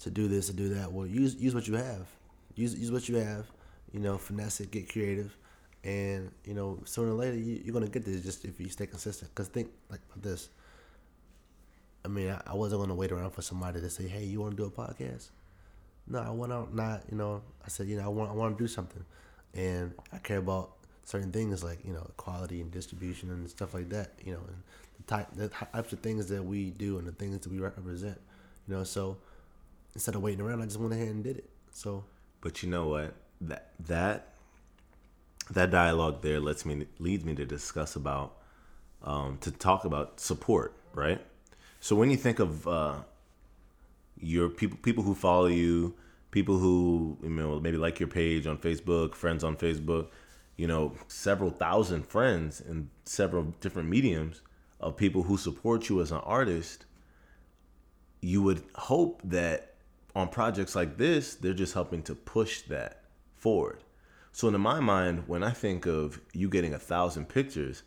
to 0.00 0.10
do 0.10 0.28
this 0.28 0.46
to 0.48 0.52
do 0.52 0.70
that. 0.74 0.92
Well 0.92 1.06
use 1.06 1.34
use 1.36 1.54
what 1.54 1.68
you 1.68 1.74
have. 1.74 2.06
Use 2.54 2.74
use 2.74 2.90
what 2.90 3.08
you 3.08 3.16
have, 3.16 3.46
you 3.92 4.00
know, 4.00 4.18
finesse 4.18 4.60
it, 4.60 4.70
get 4.70 4.90
creative. 4.90 5.36
And, 5.84 6.30
you 6.44 6.54
know, 6.54 6.78
sooner 6.84 7.10
or 7.10 7.14
later 7.14 7.36
you, 7.36 7.60
you're 7.64 7.74
gonna 7.74 7.88
get 7.88 8.04
this 8.04 8.22
just 8.22 8.44
if 8.44 8.60
you 8.60 8.68
stay 8.68 8.86
consistent. 8.86 9.34
Cause 9.34 9.48
think 9.48 9.70
like 9.90 10.00
this. 10.16 10.48
I 12.04 12.08
mean, 12.08 12.30
I, 12.30 12.40
I 12.46 12.54
wasn't 12.54 12.82
gonna 12.82 12.94
wait 12.94 13.12
around 13.12 13.30
for 13.32 13.42
somebody 13.42 13.80
to 13.80 13.90
say, 13.90 14.08
Hey, 14.08 14.24
you 14.24 14.40
wanna 14.40 14.56
do 14.56 14.64
a 14.64 14.70
podcast? 14.70 15.28
No, 16.06 16.18
I 16.20 16.30
went 16.30 16.52
out 16.52 16.74
not, 16.74 17.04
you 17.10 17.16
know, 17.16 17.42
I 17.64 17.68
said, 17.68 17.86
you 17.88 17.96
know, 17.96 18.04
I 18.04 18.08
want 18.08 18.30
I 18.30 18.34
wanna 18.34 18.56
do 18.56 18.66
something. 18.66 19.04
And 19.54 19.92
I 20.12 20.18
care 20.18 20.38
about 20.38 20.72
certain 21.04 21.30
things 21.30 21.62
like, 21.62 21.84
you 21.84 21.92
know, 21.92 22.10
quality 22.16 22.60
and 22.60 22.70
distribution 22.70 23.30
and 23.30 23.48
stuff 23.48 23.74
like 23.74 23.88
that, 23.90 24.12
you 24.24 24.32
know, 24.32 24.40
and 24.46 24.62
the 24.96 25.02
type 25.04 25.28
the 25.34 25.48
types 25.48 25.92
of 25.92 26.00
things 26.00 26.28
that 26.28 26.44
we 26.44 26.70
do 26.70 26.98
and 26.98 27.06
the 27.06 27.12
things 27.12 27.38
that 27.38 27.50
we 27.50 27.58
represent. 27.58 28.20
You 28.68 28.76
know, 28.76 28.84
so 28.84 29.18
instead 29.94 30.14
of 30.14 30.22
waiting 30.22 30.40
around 30.40 30.62
I 30.62 30.66
just 30.66 30.78
went 30.78 30.92
ahead 30.92 31.08
and 31.08 31.22
did 31.24 31.38
it. 31.38 31.50
So 31.72 32.04
But 32.40 32.62
you 32.62 32.68
know 32.68 32.88
what? 32.88 33.14
That 33.40 33.70
that 33.86 34.28
that 35.50 35.70
dialogue 35.70 36.22
there 36.22 36.40
lets 36.40 36.64
me 36.64 36.86
leads 36.98 37.24
me 37.24 37.34
to 37.34 37.44
discuss 37.44 37.96
about 37.96 38.36
um, 39.02 39.38
to 39.40 39.50
talk 39.50 39.84
about 39.84 40.20
support, 40.20 40.74
right? 40.94 41.20
So 41.80 41.96
when 41.96 42.10
you 42.10 42.16
think 42.16 42.38
of 42.38 42.66
uh, 42.68 42.94
your 44.18 44.48
people 44.48 44.78
people 44.82 45.02
who 45.02 45.14
follow 45.14 45.46
you, 45.46 45.94
people 46.30 46.58
who 46.58 47.16
you 47.22 47.30
know 47.30 47.60
maybe 47.60 47.76
like 47.76 48.00
your 48.00 48.08
page 48.08 48.46
on 48.46 48.58
Facebook, 48.58 49.14
friends 49.14 49.44
on 49.44 49.56
Facebook, 49.56 50.08
you 50.56 50.66
know, 50.66 50.92
several 51.08 51.50
thousand 51.50 52.06
friends 52.06 52.60
in 52.60 52.90
several 53.04 53.44
different 53.60 53.88
mediums 53.88 54.42
of 54.80 54.96
people 54.96 55.22
who 55.22 55.36
support 55.36 55.88
you 55.88 56.00
as 56.00 56.12
an 56.12 56.18
artist, 56.18 56.84
you 58.20 58.42
would 58.42 58.62
hope 58.74 59.20
that 59.24 59.74
on 60.14 60.28
projects 60.28 60.74
like 60.74 60.98
this, 60.98 61.34
they're 61.36 61.54
just 61.54 61.74
helping 61.74 62.02
to 62.02 62.14
push 62.14 62.62
that 62.62 63.04
forward. 63.36 63.82
So 64.32 64.48
in 64.48 64.60
my 64.60 64.80
mind, 64.80 65.24
when 65.26 65.42
I 65.42 65.50
think 65.50 65.86
of 65.86 66.20
you 66.32 66.48
getting 66.48 66.74
a 66.74 66.78
thousand 66.78 67.28
pictures, 67.28 67.82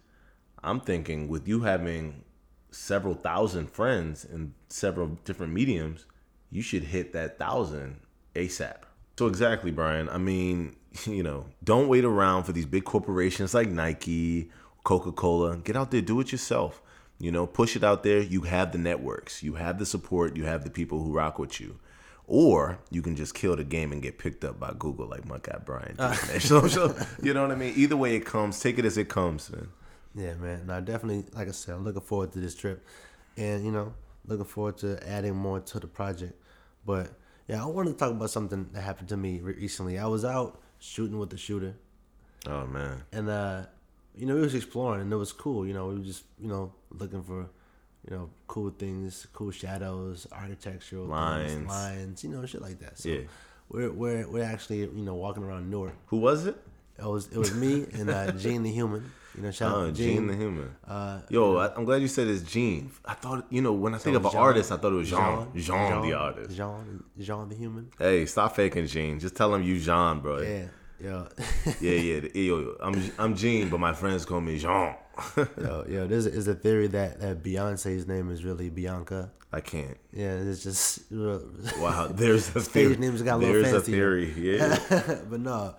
I'm 0.64 0.80
thinking 0.80 1.28
with 1.28 1.48
you 1.48 1.62
having 1.62 2.24
several 2.72 3.14
thousand 3.14 3.72
friends 3.72 4.26
in 4.26 4.54
several 4.70 5.08
different 5.24 5.54
mediums, 5.54 6.06
you 6.52 6.62
should 6.62 6.84
hit 6.84 7.14
that 7.14 7.38
thousand 7.40 8.00
ASAP. 8.36 8.78
So 9.18 9.28
exactly, 9.28 9.72
Bryon. 9.72 10.10
I 10.10 10.18
mean, 10.18 10.76
you 11.06 11.24
know, 11.24 11.46
don't 11.64 11.88
wait 11.88 12.06
around 12.06 12.44
for 12.44 12.52
these 12.52 12.66
big 12.66 12.86
corporations 12.86 13.54
like 13.54 13.70
Nike, 13.70 14.50
Coca-Cola. 14.84 15.58
Get 15.58 15.76
out 15.76 15.92
there, 15.92 16.02
do 16.02 16.20
it 16.20 16.32
yourself. 16.32 16.82
You 17.18 17.32
know, 17.32 17.48
push 17.48 17.78
it 17.78 17.84
out 17.84 18.04
there. 18.04 18.20
You 18.20 18.42
have 18.42 18.74
the 18.74 18.78
networks, 18.78 19.42
you 19.42 19.56
have 19.56 19.80
the 19.80 19.86
support, 19.86 20.36
you 20.36 20.46
have 20.46 20.64
the 20.66 20.70
people 20.70 21.02
who 21.02 21.14
rock 21.14 21.40
with 21.40 21.60
you. 21.62 21.80
Or 22.28 22.80
you 22.90 23.02
can 23.04 23.16
just 23.16 23.36
kill 23.36 23.56
the 23.56 23.64
game 23.64 23.92
and 23.92 24.02
get 24.02 24.18
picked 24.18 24.44
up 24.44 24.60
by 24.60 24.74
Google 24.78 25.08
like 25.08 25.26
my 25.26 25.38
guy 25.42 25.60
Bryon. 25.64 25.90
did, 25.90 26.00
ah. 26.00 26.14
so, 26.40 26.68
so, 26.68 26.96
you 27.22 27.34
know 27.34 27.44
what 27.44 27.52
I 27.52 27.56
mean? 27.56 27.74
Either 27.78 27.96
way 27.96 28.16
it 28.16 28.26
comes, 28.26 28.60
take 28.60 28.80
it 28.80 28.86
as 28.86 28.98
it 28.98 29.10
comes, 29.10 29.52
man. 29.52 29.70
Yeah, 30.16 30.34
man. 30.36 30.66
No, 30.66 30.82
definitely. 30.82 31.26
Like 31.34 31.48
I 31.48 31.52
said, 31.52 31.76
I'm 31.76 31.84
looking 31.84 32.02
forward 32.02 32.32
to 32.34 32.40
this 32.40 32.56
trip, 32.56 32.86
and 33.38 33.66
you 33.66 33.72
know, 33.72 33.94
looking 34.28 34.46
forward 34.46 34.78
to 34.80 35.08
adding 35.08 35.36
more 35.36 35.60
to 35.60 35.80
the 35.80 35.88
project. 35.88 36.34
But 36.86 37.12
yeah, 37.48 37.64
I 37.64 37.66
wanted 37.68 37.94
to 37.94 37.98
talk 37.98 38.12
about 38.12 38.30
something 38.30 38.70
that 38.74 38.82
happened 38.82 39.10
to 39.10 39.18
me 39.18 39.40
recently. 39.40 39.98
I 40.00 40.08
was 40.08 40.26
out 40.26 40.62
shooting 40.80 41.18
with 41.20 41.30
the 41.30 41.38
shooter, 41.38 41.76
Oh 42.48 42.66
man. 42.68 43.04
and 43.12 43.30
uh, 43.30 43.66
you 44.16 44.26
know, 44.26 44.36
we 44.36 44.42
was 44.42 44.56
exploring, 44.56 45.02
and 45.02 45.12
it 45.14 45.16
was 45.18 45.32
cool. 45.34 45.66
You 45.68 45.74
know, 45.74 45.88
we 45.88 45.96
were 46.00 46.04
just 46.06 46.24
you 46.40 46.48
know 46.48 46.74
looking 46.92 47.24
for 47.24 47.48
you 48.10 48.16
know 48.16 48.30
cool 48.48 48.70
things, 48.72 49.28
cool 49.34 49.52
shadows, 49.52 50.28
architectural 50.32 51.06
Lines. 51.06 51.52
things, 51.54 51.68
lines, 51.68 52.24
you 52.24 52.30
know, 52.32 52.46
shit 52.46 52.62
like 52.62 52.80
that. 52.80 52.98
So 53.00 53.10
Yeah. 53.10 53.22
we're 53.70 53.92
we're 53.92 54.28
we're 54.30 54.44
actually 54.44 54.80
you 54.82 55.06
know 55.06 55.16
walking 55.16 55.44
around 55.44 55.70
Newark. 55.70 55.96
Who 56.08 56.18
was 56.18 56.46
it? 56.46 56.56
It 56.98 57.06
was 57.06 57.28
it 57.28 57.38
was 57.38 57.54
me 57.54 57.86
and 57.94 58.10
uh, 58.10 58.32
Gene 58.32 58.64
the 58.64 58.72
human. 58.72 59.12
You 59.36 59.44
know, 59.44 59.52
shout 59.52 59.72
out 59.72 59.78
Oh, 59.78 59.86
to 59.88 59.92
Gene 59.92 60.16
Gene. 60.18 60.28
the 60.28 60.36
Human. 60.36 60.76
Uh, 60.88 61.20
Yo, 61.30 61.58
I, 61.58 61.74
I'm 61.76 61.84
glad 61.86 62.02
you 62.02 62.08
said 62.08 62.28
it's 62.28 62.42
Gene. 62.44 62.92
I 63.04 63.14
thought, 63.16 63.46
you 63.50 63.62
know, 63.62 63.74
when 63.74 63.94
I 63.94 63.98
think 63.98 64.16
of 64.16 64.26
an 64.26 64.36
artist, 64.36 64.72
I 64.72 64.78
thought 64.78 64.94
it 64.94 64.96
was 64.96 65.10
Jean. 65.10 65.48
Jean, 65.56 66.02
the 66.02 66.14
artist. 66.14 66.56
Jean, 66.56 67.04
Jean 67.20 67.50
the 67.50 67.56
human. 67.56 67.90
Hey, 68.00 68.26
stop 68.26 68.56
faking 68.56 68.88
Gene. 68.88 69.20
Just 69.20 69.36
tell 69.36 69.54
him 69.54 69.62
you 69.64 69.80
Jean, 69.80 70.20
bro. 70.22 70.42
Yeah, 70.42 70.68
Yeah, 71.02 71.10
yo, 71.10 71.28
yeah. 71.82 71.92
yeah. 71.92 72.22
Yo, 72.34 72.76
I'm 72.82 73.12
I'm 73.20 73.36
Gene, 73.36 73.70
but 73.70 73.80
my 73.80 73.94
friends 73.94 74.26
call 74.26 74.40
me 74.42 74.58
Jean. 74.58 74.96
yo, 75.38 75.86
yo. 75.88 76.08
There's 76.08 76.26
a, 76.28 76.32
is 76.32 76.48
a 76.48 76.56
theory 76.56 76.88
that 76.88 77.20
that 77.20 77.44
Beyonce's 77.44 78.08
name 78.08 78.32
is 78.32 78.44
really 78.46 78.70
Bianca. 78.70 79.32
I 79.52 79.62
can't. 79.62 79.98
Yeah, 80.14 80.34
it's 80.36 80.64
just. 80.64 81.12
uh, 81.14 81.40
Wow, 81.80 82.08
there's 82.08 82.54
a 82.56 82.62
Stage 82.70 82.72
theory. 82.74 82.98
names 82.98 83.22
got 83.22 83.36
a 83.36 83.38
little 83.38 83.62
There's 83.62 83.74
a 83.74 83.82
theory. 83.82 84.34
Yeah. 84.38 84.78
but 85.30 85.40
no, 85.40 85.76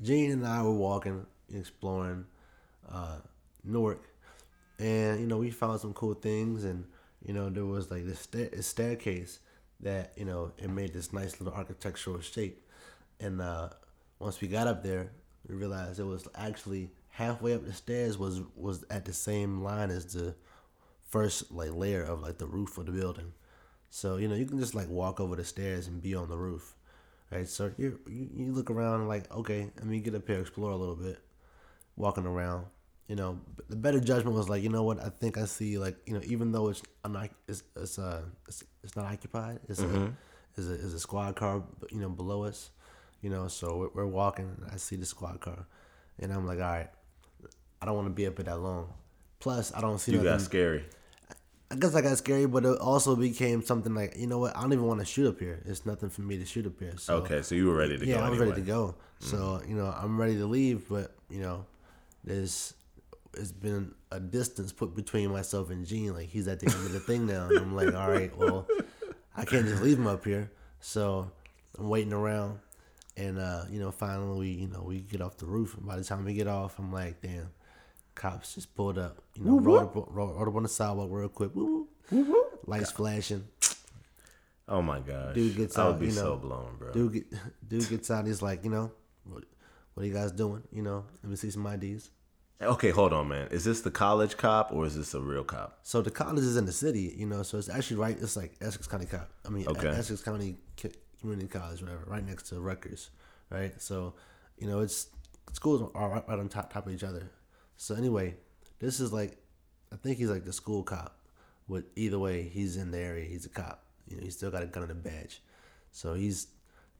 Gene 0.00 0.30
and 0.32 0.46
I 0.46 0.62
were 0.62 0.72
walking, 0.72 1.26
exploring 1.54 2.24
uh, 2.92 3.18
Newark, 3.64 4.08
and 4.78 5.20
you 5.20 5.26
know 5.26 5.38
we 5.38 5.50
found 5.50 5.80
some 5.80 5.94
cool 5.94 6.14
things, 6.14 6.64
and 6.64 6.84
you 7.24 7.32
know 7.34 7.50
there 7.50 7.64
was 7.66 7.90
like 7.90 8.06
this 8.06 8.20
sta- 8.20 8.60
staircase 8.62 9.40
that 9.80 10.12
you 10.16 10.24
know 10.24 10.52
it 10.58 10.70
made 10.70 10.92
this 10.92 11.12
nice 11.12 11.40
little 11.40 11.56
architectural 11.56 12.20
shape, 12.20 12.62
and 13.20 13.40
uh, 13.40 13.68
once 14.18 14.40
we 14.40 14.48
got 14.48 14.66
up 14.66 14.82
there, 14.82 15.10
we 15.48 15.54
realized 15.54 16.00
it 16.00 16.04
was 16.04 16.26
actually 16.34 16.90
halfway 17.10 17.54
up 17.54 17.64
the 17.64 17.72
stairs 17.72 18.18
was 18.18 18.40
was 18.56 18.84
at 18.90 19.04
the 19.04 19.12
same 19.12 19.62
line 19.62 19.90
as 19.90 20.12
the 20.14 20.34
first 21.08 21.50
like 21.52 21.74
layer 21.74 22.02
of 22.02 22.20
like 22.22 22.38
the 22.38 22.46
roof 22.46 22.78
of 22.78 22.86
the 22.86 22.92
building. 22.92 23.32
So 23.90 24.16
you 24.16 24.28
know 24.28 24.34
you 24.34 24.46
can 24.46 24.58
just 24.58 24.74
like 24.74 24.88
walk 24.88 25.20
over 25.20 25.36
the 25.36 25.44
stairs 25.44 25.86
and 25.86 26.02
be 26.02 26.14
on 26.14 26.28
the 26.28 26.36
roof, 26.38 26.74
right? 27.30 27.48
So 27.48 27.72
you 27.78 28.00
you, 28.08 28.52
look 28.52 28.70
around 28.70 29.08
like 29.08 29.30
okay, 29.34 29.70
I 29.80 29.84
mean 29.84 30.02
get 30.02 30.14
up 30.14 30.26
here, 30.26 30.40
explore 30.40 30.70
a 30.70 30.76
little 30.76 30.96
bit, 30.96 31.18
walking 31.96 32.26
around. 32.26 32.66
You 33.08 33.16
know, 33.16 33.40
the 33.68 33.76
better 33.76 34.00
judgment 34.00 34.36
was 34.36 34.48
like 34.48 34.62
you 34.62 34.68
know 34.70 34.84
what 34.84 34.98
I 35.04 35.08
think 35.10 35.36
I 35.36 35.44
see 35.44 35.76
like 35.78 35.96
you 36.06 36.14
know 36.14 36.20
even 36.24 36.52
though 36.52 36.68
it's 36.68 36.82
un- 37.04 37.28
it's 37.48 37.62
it's 37.76 37.98
uh 37.98 38.22
it's, 38.48 38.64
it's 38.82 38.96
not 38.96 39.06
occupied, 39.06 39.60
it's 39.68 39.80
a 39.80 40.12
is 40.56 40.68
a 40.70 40.72
is 40.74 40.94
a 40.94 41.00
squad 41.00 41.36
car 41.36 41.62
you 41.90 41.98
know 42.00 42.08
below 42.08 42.44
us, 42.44 42.70
you 43.20 43.28
know 43.28 43.48
so 43.48 43.76
we're, 43.76 43.88
we're 44.04 44.06
walking. 44.06 44.56
I 44.72 44.76
see 44.76 44.96
the 44.96 45.04
squad 45.04 45.40
car, 45.40 45.66
and 46.20 46.32
I'm 46.32 46.46
like 46.46 46.58
all 46.58 46.64
right, 46.64 46.88
I 47.82 47.86
don't 47.86 47.96
want 47.96 48.06
to 48.06 48.14
be 48.14 48.26
up 48.26 48.36
here 48.38 48.44
that 48.44 48.58
long. 48.60 48.92
Plus 49.40 49.74
I 49.74 49.80
don't 49.80 49.98
see 49.98 50.12
You 50.12 50.18
nothing. 50.18 50.32
got 50.32 50.40
scary. 50.40 50.84
I 51.70 51.74
guess 51.74 51.94
I 51.94 52.00
got 52.02 52.16
scary, 52.18 52.46
but 52.46 52.64
it 52.64 52.78
also 52.78 53.16
became 53.16 53.62
something 53.62 53.94
like, 53.94 54.14
you 54.16 54.26
know 54.26 54.38
what? 54.38 54.54
I 54.54 54.60
don't 54.60 54.74
even 54.74 54.84
want 54.86 55.00
to 55.00 55.06
shoot 55.06 55.26
up 55.26 55.40
here. 55.40 55.62
It's 55.64 55.86
nothing 55.86 56.10
for 56.10 56.20
me 56.20 56.36
to 56.38 56.44
shoot 56.44 56.66
up 56.66 56.78
here. 56.78 56.92
So, 56.98 57.16
Okay, 57.16 57.40
so 57.40 57.54
you 57.54 57.66
were 57.66 57.74
ready 57.74 57.96
to 57.98 58.04
yeah, 58.06 58.16
go. 58.16 58.20
Yeah, 58.20 58.26
I 58.26 58.30
was 58.30 58.38
anyway. 58.40 58.50
ready 58.50 58.62
to 58.62 58.66
go. 58.66 58.94
So 59.20 59.62
you 59.66 59.74
know, 59.74 59.86
I'm 59.86 60.20
ready 60.20 60.36
to 60.36 60.46
leave, 60.46 60.88
but 60.88 61.12
you 61.30 61.40
know, 61.40 61.64
there's 62.24 62.74
it's 63.34 63.52
been 63.52 63.94
a 64.10 64.20
distance 64.20 64.72
put 64.72 64.94
between 64.94 65.30
myself 65.30 65.70
and 65.70 65.86
Gene. 65.86 66.14
Like 66.14 66.28
he's 66.28 66.48
at 66.48 66.60
the 66.60 66.66
end 66.66 66.86
of 66.86 66.92
the 66.92 67.00
thing 67.00 67.26
now, 67.26 67.48
and 67.48 67.58
I'm 67.58 67.74
like, 67.74 67.94
all 67.94 68.10
right, 68.10 68.36
well, 68.36 68.66
I 69.36 69.44
can't 69.44 69.66
just 69.66 69.82
leave 69.82 69.98
him 69.98 70.06
up 70.06 70.24
here. 70.24 70.50
So 70.80 71.30
I'm 71.78 71.88
waiting 71.88 72.12
around, 72.12 72.58
and 73.16 73.38
uh, 73.38 73.64
you 73.70 73.80
know, 73.80 73.90
finally 73.90 74.38
we 74.38 74.48
you 74.48 74.68
know 74.68 74.82
we 74.82 75.00
get 75.00 75.20
off 75.20 75.36
the 75.36 75.46
roof. 75.46 75.76
And 75.76 75.86
by 75.86 75.96
the 75.96 76.04
time 76.04 76.24
we 76.24 76.34
get 76.34 76.48
off, 76.48 76.78
I'm 76.78 76.92
like, 76.92 77.20
damn, 77.22 77.50
cops 78.14 78.54
just 78.54 78.74
pulled 78.74 78.98
up. 78.98 79.18
You 79.34 79.44
know, 79.44 79.58
rode 79.60 79.82
up, 79.82 79.94
rode, 79.94 80.36
rode 80.36 80.48
up 80.48 80.56
on 80.56 80.62
the 80.62 80.68
sidewalk 80.68 81.08
real 81.10 81.28
quick. 81.28 81.54
Woo, 81.54 81.64
woo. 81.64 81.88
Woo-woo. 82.10 82.44
Lights 82.66 82.92
flashing. 82.92 83.44
Oh 84.68 84.80
my 84.80 85.00
gosh, 85.00 85.34
Dude 85.34 85.56
gets 85.56 85.78
out. 85.78 85.86
I 85.86 85.90
would 85.90 86.00
be 86.00 86.06
you 86.06 86.12
so 86.12 86.36
blown, 86.36 86.76
bro. 86.78 86.92
Dude, 86.92 87.12
get, 87.12 87.24
dude 87.68 87.88
gets 87.88 88.10
out. 88.10 88.26
He's 88.26 88.42
like, 88.42 88.64
you 88.64 88.70
know, 88.70 88.92
what, 89.24 89.44
what 89.94 90.02
are 90.02 90.06
you 90.06 90.14
guys 90.14 90.32
doing? 90.32 90.62
You 90.72 90.82
know, 90.82 91.04
let 91.22 91.30
me 91.30 91.36
see 91.36 91.50
some 91.50 91.66
IDs. 91.66 92.10
Okay, 92.62 92.90
hold 92.90 93.12
on, 93.12 93.28
man. 93.28 93.48
Is 93.50 93.64
this 93.64 93.80
the 93.80 93.90
college 93.90 94.36
cop 94.36 94.72
or 94.72 94.86
is 94.86 94.96
this 94.96 95.14
a 95.14 95.20
real 95.20 95.42
cop? 95.44 95.80
So 95.82 96.00
the 96.00 96.10
college 96.10 96.44
is 96.44 96.56
in 96.56 96.64
the 96.64 96.72
city, 96.72 97.14
you 97.16 97.26
know, 97.26 97.42
so 97.42 97.58
it's 97.58 97.68
actually 97.68 97.96
right. 97.96 98.16
It's 98.20 98.36
like 98.36 98.54
Essex 98.60 98.86
County 98.86 99.06
Cop. 99.06 99.28
I 99.44 99.48
mean, 99.48 99.66
Okay. 99.66 99.88
Essex 99.88 100.22
County 100.22 100.56
Community 101.20 101.48
College, 101.48 101.82
whatever, 101.82 102.04
right 102.06 102.24
next 102.24 102.44
to 102.50 102.60
Rutgers, 102.60 103.10
right? 103.50 103.80
So, 103.80 104.14
you 104.58 104.68
know, 104.68 104.80
it's 104.80 105.08
schools 105.52 105.90
are 105.94 106.08
right, 106.08 106.28
right 106.28 106.38
on 106.38 106.48
top 106.48 106.72
top 106.72 106.86
of 106.86 106.92
each 106.92 107.04
other. 107.04 107.30
So 107.76 107.94
anyway, 107.94 108.36
this 108.78 109.00
is 109.00 109.12
like, 109.12 109.38
I 109.92 109.96
think 109.96 110.18
he's 110.18 110.30
like 110.30 110.44
the 110.44 110.52
school 110.52 110.82
cop. 110.82 111.18
But 111.68 111.84
either 111.96 112.18
way, 112.18 112.42
he's 112.42 112.76
in 112.76 112.90
the 112.90 112.98
area. 112.98 113.24
He's 113.24 113.46
a 113.46 113.48
cop. 113.48 113.84
You 114.08 114.16
know, 114.16 114.22
he's 114.22 114.36
still 114.36 114.50
got 114.50 114.62
a 114.62 114.66
gun 114.66 114.82
and 114.82 114.92
a 114.92 114.94
badge. 114.94 115.42
So 115.90 116.14
he's 116.14 116.48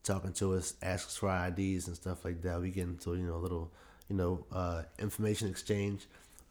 talking 0.02 0.32
to 0.34 0.54
us, 0.54 0.74
asks 0.82 1.16
for 1.16 1.28
IDs 1.30 1.86
and 1.86 1.96
stuff 1.96 2.24
like 2.24 2.42
that. 2.42 2.60
We 2.60 2.70
get 2.70 2.84
into 2.84 3.14
you 3.14 3.26
know 3.26 3.36
a 3.36 3.38
little 3.38 3.72
you 4.12 4.18
know 4.18 4.44
uh, 4.52 4.82
information 4.98 5.48
exchange. 5.48 6.06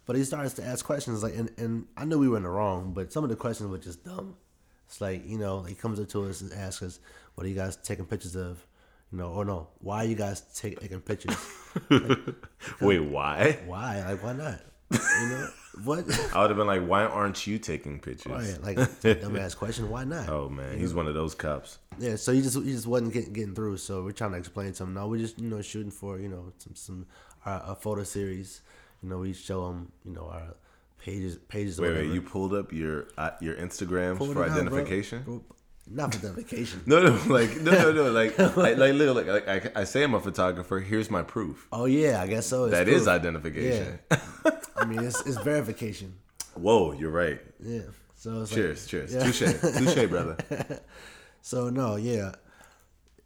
But 0.08 0.16
he 0.16 0.24
starts 0.24 0.56
to 0.56 0.64
ask 0.64 0.84
questions 0.84 1.22
like, 1.22 1.36
and, 1.36 1.52
and 1.58 1.86
I 1.96 2.06
knew 2.06 2.18
we 2.18 2.28
were 2.28 2.38
in 2.38 2.44
the 2.44 2.50
wrong, 2.50 2.92
but 2.94 3.14
some 3.14 3.24
of 3.24 3.30
the 3.30 3.36
questions 3.36 3.70
were 3.70 3.78
just 3.78 4.04
dumb. 4.04 4.36
It's 4.88 5.00
like 5.00 5.28
you 5.28 5.38
know 5.38 5.62
he 5.62 5.76
comes 5.76 6.00
up 6.00 6.10
to 6.10 6.26
us 6.26 6.42
and 6.42 6.52
asks 6.52 6.82
us, 6.82 7.00
"What 7.36 7.46
are 7.46 7.50
you 7.50 7.56
guys 7.56 7.78
taking 7.78 8.06
pictures 8.06 8.36
of?" 8.36 8.66
You 9.12 9.20
know, 9.20 9.28
or 9.28 9.46
no, 9.46 9.68
why 9.80 9.98
are 9.98 10.08
you 10.08 10.16
guys 10.16 10.42
take, 10.56 10.80
taking 10.80 11.02
pictures? 11.02 11.36
Wait, 12.82 13.00
why? 13.00 13.60
why? 13.66 14.04
Like, 14.08 14.24
why 14.24 14.34
not? 14.34 14.60
You 14.92 15.30
know 15.30 15.50
what? 15.84 16.00
I 16.34 16.42
would 16.42 16.50
have 16.50 16.58
been 16.58 16.68
like, 16.68 16.86
why 16.86 17.06
aren't 17.06 17.48
you 17.48 17.58
taking 17.58 18.00
pictures? 18.00 18.32
Right, 18.32 18.64
like 18.64 18.78
dumbass 19.02 19.56
question. 19.56 19.90
Why 19.90 20.04
not? 20.04 20.30
Oh 20.30 20.50
man, 20.50 20.78
he's 20.78 20.94
one 20.94 21.08
of 21.08 21.14
those 21.14 21.36
cops. 21.36 21.80
Yeah, 22.00 22.16
so 22.16 22.34
he 22.34 22.42
just 22.42 22.58
he 22.58 22.72
just 22.72 22.88
wasn't 22.88 23.14
getting 23.14 23.34
getting 23.34 23.56
through. 23.56 23.78
So 23.78 24.04
we're 24.04 24.12
trying 24.12 24.32
to 24.32 24.38
explain 24.38 24.74
to 24.74 24.84
him. 24.84 24.94
No, 24.94 25.08
we're 25.08 25.20
just 25.20 25.40
you 25.40 25.50
know 25.50 25.62
shooting 25.62 25.92
for 25.92 26.20
you 26.20 26.28
know 26.28 26.52
some 26.58 26.76
some 26.76 27.06
uh, 27.46 27.60
a 27.68 27.76
photo 27.76 28.04
series. 28.04 28.62
You 29.02 29.10
know, 29.10 29.18
we 29.20 29.34
show 29.34 29.68
them, 29.68 29.92
you 30.06 30.12
know 30.14 30.28
our 30.32 30.56
pages 31.00 31.38
pages. 31.48 31.80
Wait, 31.80 31.94
wait, 31.94 32.12
you 32.14 32.22
pulled 32.22 32.54
up 32.54 32.72
your 32.72 33.08
uh, 33.18 33.32
your 33.42 33.56
Pull 33.56 34.32
it 34.32 34.34
for 34.34 34.44
identification? 34.44 35.42
Not 35.90 36.14
for 36.14 36.20
identification. 36.20 36.82
No, 36.86 37.02
no, 37.02 37.20
like 37.28 37.58
no, 37.58 37.72
no, 37.72 37.92
no, 37.92 38.12
like 38.12 38.38
like 38.56 38.78
like, 38.78 38.94
little, 38.94 39.16
like, 39.16 39.28
like 39.28 39.76
I, 39.76 39.82
I 39.82 39.84
say 39.84 40.04
I'm 40.04 40.14
a 40.14 40.20
photographer. 40.20 40.80
Here's 40.80 41.10
my 41.10 41.24
proof. 41.24 41.68
Oh 41.72 41.86
yeah, 41.86 42.22
I 42.22 42.28
guess 42.28 42.46
so. 42.48 42.66
It's 42.66 42.74
That 42.74 42.88
is 42.88 43.04
proof. 43.04 43.08
identification. 43.08 44.00
Yeah. 44.12 44.20
I 44.76 44.86
mean, 44.86 45.00
it's 45.04 45.20
it's 45.26 45.38
verification. 45.42 46.14
Whoa, 46.56 46.92
you're 46.94 47.12
right. 47.12 47.42
Yeah. 47.60 47.82
So 48.16 48.42
it's 48.44 48.52
Cheers, 48.52 48.84
like, 48.84 48.90
cheers, 48.90 49.14
Yeah. 49.14 49.24
touche, 49.24 49.94
touche, 49.96 50.10
brother. 50.10 50.38
So 51.42 51.70
no, 51.72 51.96
yeah, 51.96 52.34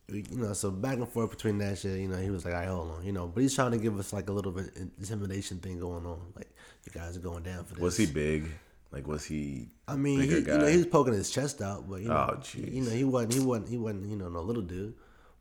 you 0.07 0.23
know, 0.31 0.53
so 0.53 0.69
back 0.71 0.97
and 0.97 1.07
forth 1.07 1.31
between 1.31 1.57
that 1.59 1.77
shit, 1.77 1.99
you 1.99 2.07
know, 2.07 2.17
he 2.17 2.29
was 2.29 2.45
like, 2.45 2.53
"All 2.53 2.59
right, 2.59 2.69
hold 2.69 2.91
on," 2.91 3.05
you 3.05 3.11
know, 3.11 3.27
but 3.27 3.41
he's 3.41 3.55
trying 3.55 3.71
to 3.71 3.77
give 3.77 3.97
us 3.99 4.13
like 4.13 4.29
a 4.29 4.31
little 4.33 4.51
bit 4.51 4.69
intimidation 4.99 5.59
thing 5.59 5.79
going 5.79 6.05
on, 6.05 6.19
like 6.35 6.49
you 6.85 6.91
guys 6.91 7.17
are 7.17 7.21
going 7.21 7.43
down 7.43 7.63
for 7.65 7.73
this. 7.75 7.81
Was 7.83 7.97
he 7.97 8.05
big? 8.05 8.49
Like, 8.91 9.07
was 9.07 9.25
he? 9.25 9.69
I 9.87 9.95
mean, 9.95 10.21
he, 10.21 10.27
bigger 10.27 10.53
you 10.53 10.57
know, 10.59 10.67
he 10.67 10.77
was 10.77 10.85
poking 10.85 11.13
his 11.13 11.29
chest 11.31 11.61
out, 11.61 11.89
but 11.89 12.01
you 12.01 12.07
know, 12.07 12.29
Oh, 12.37 12.41
you 12.53 12.81
know, 12.81 12.91
he 12.91 13.03
wasn't, 13.03 13.33
he 13.33 13.39
wasn't, 13.39 13.69
he 13.69 13.77
wasn't, 13.77 14.09
you 14.09 14.15
know, 14.15 14.29
no 14.29 14.41
little 14.41 14.61
dude. 14.61 14.93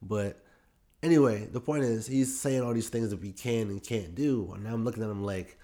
But 0.03 0.43
anyway, 1.03 1.47
the 1.53 1.61
point 1.61 1.85
is, 1.85 2.07
he's 2.07 2.41
saying 2.41 2.63
all 2.63 2.73
these 2.75 2.89
things 2.89 3.11
that 3.11 3.21
we 3.21 3.33
can 3.33 3.69
and 3.69 3.83
can't 3.83 4.15
do, 4.15 4.51
and 4.55 4.65
now 4.65 4.75
I'm 4.75 4.85
looking 4.85 5.03
at 5.03 5.11
him 5.11 5.23
like, 5.23 5.59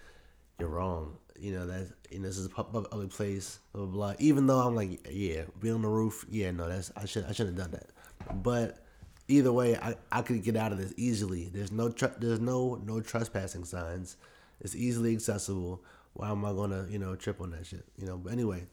"You're 0.58 0.68
wrong." 0.68 1.16
You 1.38 1.54
know 1.54 1.66
that 1.68 1.88
you 2.10 2.18
know 2.18 2.28
this 2.28 2.36
is 2.36 2.44
a 2.46 2.50
pub- 2.50 2.70
pub- 2.70 2.90
public 2.90 3.10
place, 3.10 3.60
blah 3.72 3.86
blah 3.86 3.92
blah. 3.92 4.14
Even 4.18 4.46
though 4.46 4.58
I'm 4.60 4.74
like, 4.76 5.08
yeah, 5.10 5.44
be 5.58 5.70
on 5.70 5.80
the 5.80 5.88
roof, 5.88 6.26
yeah, 6.30 6.50
no, 6.50 6.68
that's 6.68 6.92
I 6.96 7.06
should 7.06 7.24
I 7.24 7.32
shouldn't 7.32 7.58
have 7.58 7.70
done 7.70 7.80
that. 7.80 8.42
But 8.42 8.84
either 9.30 9.52
way, 9.52 9.76
I, 9.76 9.94
I 10.10 10.22
could 10.22 10.42
get 10.42 10.56
out 10.56 10.72
of 10.72 10.78
this 10.78 10.92
easily. 10.96 11.50
There's 11.52 11.72
no 11.72 11.90
tr- 11.90 12.18
there's 12.18 12.40
no 12.40 12.80
no 12.84 13.00
trespassing 13.00 13.64
signs. 13.64 14.16
It's 14.60 14.74
easily 14.74 15.14
accessible. 15.14 15.82
Why 16.12 16.30
am 16.30 16.44
I 16.44 16.52
gonna 16.52 16.86
you 16.90 16.98
know 16.98 17.14
trip 17.16 17.40
on 17.40 17.50
that 17.52 17.66
shit? 17.66 17.84
You 17.96 18.06
know. 18.06 18.16
But 18.16 18.32
anyway, 18.32 18.64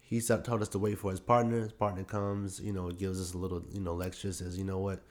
he 0.00 0.20
told 0.20 0.62
us 0.62 0.68
to 0.68 0.78
wait 0.78 0.98
for 0.98 1.10
his 1.10 1.20
partner. 1.20 1.60
His 1.60 1.72
partner 1.72 2.04
comes, 2.04 2.60
you 2.60 2.72
know, 2.72 2.90
gives 2.90 3.20
us 3.20 3.34
a 3.34 3.38
little 3.38 3.62
you 3.72 3.80
know 3.80 3.94
lecture. 3.94 4.32
Says, 4.32 4.58
you 4.58 4.64
know 4.64 4.78
what, 4.78 5.02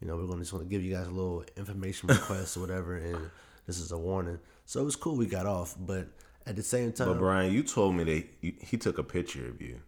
you 0.00 0.06
know, 0.06 0.16
we're 0.16 0.26
gonna 0.26 0.40
just 0.40 0.52
want 0.52 0.64
to 0.64 0.70
give 0.70 0.82
you 0.82 0.94
guys 0.94 1.06
a 1.06 1.10
little 1.10 1.44
information 1.56 2.08
request 2.10 2.56
or 2.56 2.60
whatever, 2.60 2.96
and 2.96 3.30
this 3.66 3.78
is 3.78 3.92
a 3.92 3.98
warning. 3.98 4.38
So 4.66 4.80
it 4.80 4.84
was 4.84 4.96
cool. 4.96 5.16
We 5.16 5.26
got 5.26 5.46
off, 5.46 5.74
but 5.78 6.08
at 6.46 6.56
the 6.56 6.62
same 6.62 6.92
time, 6.92 7.08
But 7.08 7.18
Bryon, 7.18 7.52
you 7.52 7.62
told 7.62 7.94
me 7.94 8.04
that 8.04 8.26
you, 8.40 8.52
he 8.60 8.76
took 8.76 8.98
a 8.98 9.02
picture 9.02 9.48
of 9.48 9.60
you. 9.60 9.80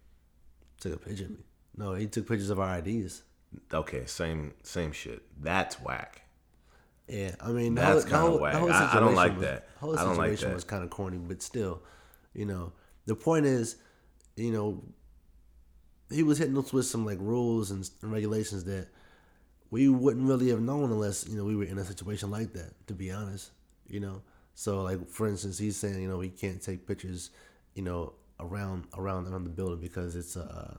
took 0.80 0.94
a 0.94 0.98
picture 0.98 1.24
of 1.24 1.30
me. 1.30 1.44
No, 1.76 1.94
he 1.94 2.06
took 2.06 2.26
pictures 2.26 2.50
of 2.50 2.58
our 2.58 2.78
IDs. 2.78 3.22
Okay, 3.72 4.04
same 4.06 4.54
same 4.62 4.92
shit. 4.92 5.22
That's 5.42 5.80
whack. 5.80 6.22
Yeah, 7.08 7.34
I 7.40 7.52
mean 7.52 7.74
That's 7.74 8.04
the 8.04 8.10
kinda 8.10 8.26
whole- 8.26 8.38
whack. 8.40 8.52
the 8.54 8.58
whole 8.60 8.72
I- 8.72 8.92
I 8.96 9.00
don't 9.00 9.14
like 9.14 9.32
situation 9.32 9.36
was- 9.36 9.44
that. 9.46 9.68
The 9.74 9.78
whole 9.80 9.98
I 9.98 10.02
don't 10.04 10.16
like 10.16 10.30
situation 10.30 10.48
that. 10.48 10.54
was 10.54 10.64
kind 10.64 10.82
of 10.84 10.90
corny, 10.90 11.18
but 11.18 11.40
still, 11.42 11.82
you 12.34 12.44
know, 12.46 12.72
the 13.06 13.14
point 13.14 13.46
is, 13.46 13.76
you 14.36 14.50
know, 14.52 14.82
he 16.10 16.22
was 16.22 16.38
hitting 16.38 16.56
us 16.58 16.72
with 16.72 16.86
some 16.86 17.04
like 17.04 17.18
rules 17.20 17.70
and, 17.70 17.88
and 18.02 18.12
regulations 18.12 18.64
that 18.64 18.88
we 19.70 19.88
wouldn't 19.88 20.26
really 20.26 20.48
have 20.50 20.60
known 20.60 20.90
unless 20.92 21.26
you 21.28 21.36
know 21.36 21.44
we 21.44 21.56
were 21.56 21.64
in 21.64 21.78
a 21.78 21.84
situation 21.84 22.30
like 22.30 22.52
that. 22.52 22.86
To 22.88 22.94
be 22.94 23.10
honest, 23.10 23.50
you 23.88 24.00
know, 24.00 24.22
so 24.54 24.82
like 24.82 25.08
for 25.08 25.26
instance, 25.28 25.58
he's 25.58 25.76
saying 25.76 26.00
you 26.00 26.08
know 26.08 26.18
we 26.18 26.28
can't 26.28 26.60
take 26.62 26.86
pictures, 26.86 27.30
you 27.74 27.82
know, 27.82 28.12
around 28.40 28.86
around 28.94 29.26
around 29.28 29.44
the 29.44 29.50
building 29.50 29.80
because 29.80 30.14
it's 30.16 30.36
uh 30.36 30.76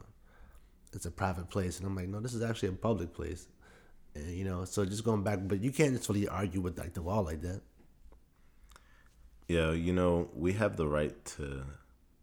it's 0.93 1.05
a 1.05 1.11
private 1.11 1.49
place, 1.49 1.79
and 1.79 1.87
I'm 1.87 1.95
like, 1.95 2.07
no, 2.07 2.19
this 2.19 2.33
is 2.33 2.43
actually 2.43 2.69
a 2.69 2.73
public 2.73 3.13
place. 3.13 3.47
And 4.15 4.29
you 4.31 4.45
know, 4.45 4.65
so 4.65 4.85
just 4.85 5.03
going 5.03 5.23
back, 5.23 5.39
but 5.43 5.61
you 5.61 5.71
can't 5.71 5.95
just 5.95 6.09
really 6.09 6.27
argue 6.27 6.61
with 6.61 6.77
like 6.77 6.93
the 6.93 7.01
law 7.01 7.19
like 7.19 7.41
that. 7.41 7.61
Yeah, 9.47 9.71
you 9.71 9.93
know, 9.93 10.29
we 10.35 10.53
have 10.53 10.75
the 10.75 10.87
right 10.87 11.13
to 11.37 11.63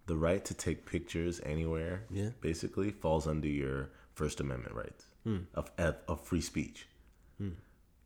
the 0.06 0.16
right 0.16 0.44
to 0.44 0.54
take 0.54 0.84
pictures 0.84 1.40
anywhere. 1.44 2.04
Yeah. 2.10 2.30
basically 2.40 2.90
falls 2.90 3.26
under 3.26 3.48
your 3.48 3.90
First 4.14 4.40
Amendment 4.40 4.74
rights 4.74 5.04
hmm. 5.24 5.38
of, 5.54 5.70
of 5.78 5.96
of 6.08 6.20
free 6.20 6.40
speech. 6.40 6.86
Hmm. 7.38 7.50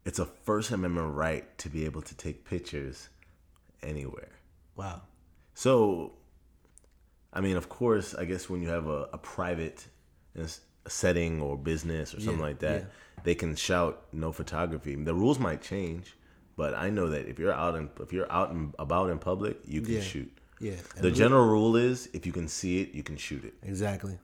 It's 0.04 0.18
a 0.18 0.26
First 0.26 0.70
Amendment 0.70 1.14
right 1.14 1.58
to 1.58 1.68
be 1.68 1.84
able 1.84 2.02
to 2.02 2.14
take 2.14 2.44
pictures 2.44 3.08
anywhere. 3.82 4.30
Wow. 4.76 5.02
So, 5.54 6.12
I 7.32 7.40
mean, 7.40 7.56
of 7.56 7.68
course, 7.68 8.14
I 8.14 8.24
guess 8.24 8.48
when 8.48 8.62
you 8.62 8.68
have 8.68 8.86
a, 8.86 9.08
a 9.12 9.18
private 9.18 9.86
setting 10.87 11.40
or 11.42 11.57
business 11.57 12.14
or 12.14 12.21
something 12.21 12.38
Yeah, 12.38 12.47
like 12.47 12.59
that, 12.61 12.80
yeah. 12.83 12.88
they 13.25 13.35
can 13.35 13.57
shout 13.57 14.04
no 14.12 14.33
photography. 14.33 14.95
The 14.95 15.14
rules 15.14 15.38
might 15.38 15.61
change, 15.62 16.16
but 16.57 16.75
I 16.75 16.90
know 16.90 17.09
that 17.11 17.26
if 17.28 17.38
you're 17.38 17.52
out 17.52 17.75
in 17.76 17.90
if 18.00 18.12
you're 18.12 18.30
out 18.33 18.50
and 18.50 18.75
about 18.78 19.11
in 19.11 19.18
public, 19.18 19.59
you 19.66 19.80
can 19.83 19.95
Yeah. 19.95 20.00
shoot. 20.00 20.33
Yeah. 20.61 20.76
The 21.00 21.09
And 21.09 21.16
general 21.16 21.47
rule 21.47 21.76
is 21.76 22.09
if 22.12 22.26
you 22.26 22.33
can 22.33 22.49
see 22.49 22.80
it, 22.83 22.92
you 22.95 23.02
can 23.02 23.16
shoot 23.16 23.45
it. 23.45 23.54
Exactly. 23.62 24.18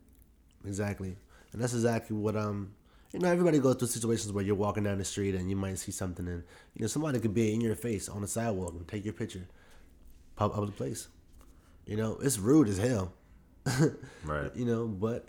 Exactly. 0.66 1.16
And 1.52 1.60
that's 1.62 1.74
exactly 1.74 2.16
what 2.16 2.36
um 2.36 2.72
you 3.12 3.20
know, 3.20 3.28
everybody 3.28 3.60
goes 3.60 3.76
through 3.76 3.86
situations 3.88 4.32
where 4.32 4.42
you're 4.44 4.56
walking 4.56 4.82
down 4.82 4.98
the 4.98 5.04
street 5.04 5.36
and 5.36 5.48
you 5.48 5.54
might 5.54 5.78
see 5.78 5.92
something 5.92 6.26
and 6.26 6.42
you 6.74 6.80
know, 6.82 6.88
somebody 6.88 7.20
could 7.20 7.32
be 7.34 7.54
in 7.54 7.60
your 7.60 7.76
face 7.76 8.08
on 8.08 8.20
the 8.22 8.26
sidewalk 8.26 8.72
and 8.74 8.88
take 8.88 9.04
your 9.04 9.14
picture. 9.14 9.46
Pub 10.34 10.52
public 10.52 10.74
place. 10.76 11.06
You 11.86 11.96
know, 11.96 12.18
it's 12.20 12.38
rude 12.38 12.68
as 12.68 12.78
hell. 12.78 13.12
Right. 14.24 14.50
You 14.56 14.64
know, 14.64 14.86
but 14.88 15.28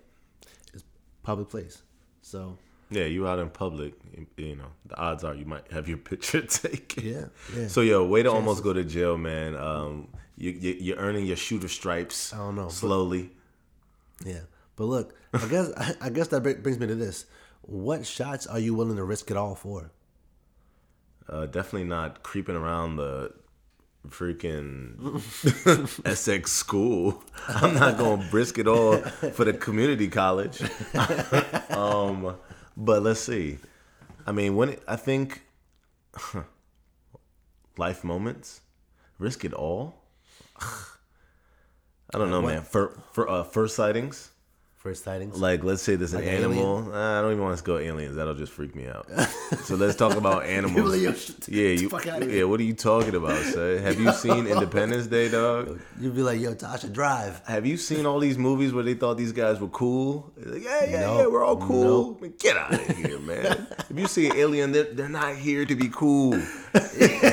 public 1.25 1.49
place. 1.49 1.81
So 2.21 2.57
Yeah, 2.89 3.05
you 3.05 3.27
out 3.27 3.39
in 3.39 3.49
public, 3.49 3.93
you- 4.37 4.55
know, 4.55 4.71
the 4.85 4.95
odds 4.97 5.23
are 5.23 5.33
you 5.35 5.45
might 5.45 5.71
have 5.71 5.87
your 5.89 5.97
picture 6.11 6.41
taken. 6.43 7.03
Yeah, 7.13 7.25
yeah. 7.55 7.67
So 7.67 7.81
yo, 7.81 8.05
way 8.05 8.23
to 8.23 8.31
almost 8.31 8.63
go 8.63 8.71
to 8.73 8.83
jail, 8.83 9.17
man. 9.17 9.55
Um, 9.55 10.07
you, 10.37 10.51
you 10.51 10.71
you're 10.85 10.97
earning 11.07 11.25
your 11.25 11.37
shooter 11.37 11.67
stripes. 11.79 12.33
I 12.33 12.37
don't 12.37 12.55
know, 12.55 12.63
but- 12.65 12.73
Slowly. 12.73 13.31
yeah. 14.25 14.41
But 14.77 14.85
look, 14.85 15.07
I 15.33 15.47
guess 15.53 15.67
I 16.01 16.09
guess 16.09 16.27
that 16.29 16.41
brings 16.63 16.79
me 16.79 16.87
to 16.87 16.95
this. 16.95 17.25
What 17.61 18.05
shots 18.05 18.45
are 18.45 18.59
you 18.59 18.73
willing 18.75 18.97
to 18.97 19.03
risk 19.03 19.31
it 19.31 19.37
all 19.37 19.55
for? 19.55 19.91
Uh, 21.27 21.45
definitely 21.47 21.87
not 21.87 22.21
creeping 22.21 22.55
around 22.55 22.97
the 22.97 23.33
freaking 24.09 25.21
Essex 26.05 26.51
school. 26.51 27.23
I'm 27.47 27.73
not 27.75 27.97
going 27.97 28.21
to 28.21 28.29
brisk 28.29 28.57
it 28.57 28.67
all 28.67 28.97
for 28.97 29.45
the 29.45 29.53
community 29.53 30.07
college. 30.07 30.61
um, 31.69 32.35
but 32.77 33.03
let's 33.03 33.19
see. 33.19 33.57
I 34.25 34.31
mean, 34.31 34.55
when 34.55 34.69
it, 34.69 34.83
I 34.87 34.95
think 34.95 35.43
life 37.77 38.03
moments, 38.03 38.61
risk 39.19 39.45
it 39.45 39.53
all. 39.53 40.01
I 40.59 42.17
don't 42.17 42.29
know, 42.29 42.41
man. 42.41 42.61
For 42.61 42.97
for 43.11 43.29
uh, 43.29 43.43
first 43.43 43.75
sightings, 43.75 44.31
First 44.85 45.03
sightings? 45.03 45.41
like 45.41 45.63
let's 45.63 45.81
say 45.81 45.95
there's 45.95 46.13
an 46.13 46.19
Like 46.23 46.29
animal. 46.29 46.93
Uh, 46.93 47.17
I 47.17 47.21
don't 47.23 47.31
even 47.31 47.43
want 47.43 47.57
to 47.57 47.63
go 47.63 47.79
aliens. 47.79 48.17
That'll 48.17 48.35
just 48.35 48.51
freak 48.51 48.75
me 48.75 48.85
out. 48.85 49.07
so 49.63 49.73
let's 49.73 49.95
talk 49.95 50.15
about 50.15 50.45
animals. 50.45 50.91
like, 50.91 51.01
"Yo, 51.01 51.13
yeah, 51.47 51.69
you. 51.69 51.89
fuck 51.89 52.05
outta 52.05 52.27
here." 52.27 52.35
Yeah, 52.35 52.43
what 52.43 52.59
are 52.59 52.63
you 52.63 52.75
talking 52.75 53.15
about, 53.15 53.43
sir? 53.45 53.79
Have 53.81 53.99
you 53.99 54.11
seen 54.11 54.45
Independence 54.45 55.07
Day, 55.07 55.27
dog? 55.27 55.81
You'd 55.99 56.13
be 56.13 56.21
like, 56.21 56.39
yo, 56.39 56.53
Tasha, 56.53 56.93
drive. 56.93 57.41
Have 57.47 57.65
you 57.65 57.77
seen 57.77 58.05
all 58.05 58.19
these 58.19 58.37
movies 58.37 58.73
where 58.73 58.83
they 58.83 58.93
thought 58.93 59.17
these 59.17 59.31
guys 59.31 59.59
were 59.59 59.69
cool? 59.69 60.31
Like, 60.37 60.63
yeah, 60.63 60.85
yeah, 60.85 60.99
Nope. 61.01 61.17
yeah, 61.17 61.27
we're 61.29 61.43
all 61.43 61.57
cool. 61.57 62.11
Nope. 62.11 62.21
Man, 62.21 62.33
get 62.37 62.55
out 62.55 62.73
of 62.75 62.87
here, 62.95 63.17
man. 63.17 63.65
if 63.89 63.97
you 63.97 64.05
see 64.05 64.29
an 64.29 64.35
alien, 64.35 64.71
they're, 64.71 64.93
they're 64.93 65.09
not 65.09 65.35
here 65.35 65.65
to 65.65 65.75
be 65.75 65.89
cool. 65.89 66.39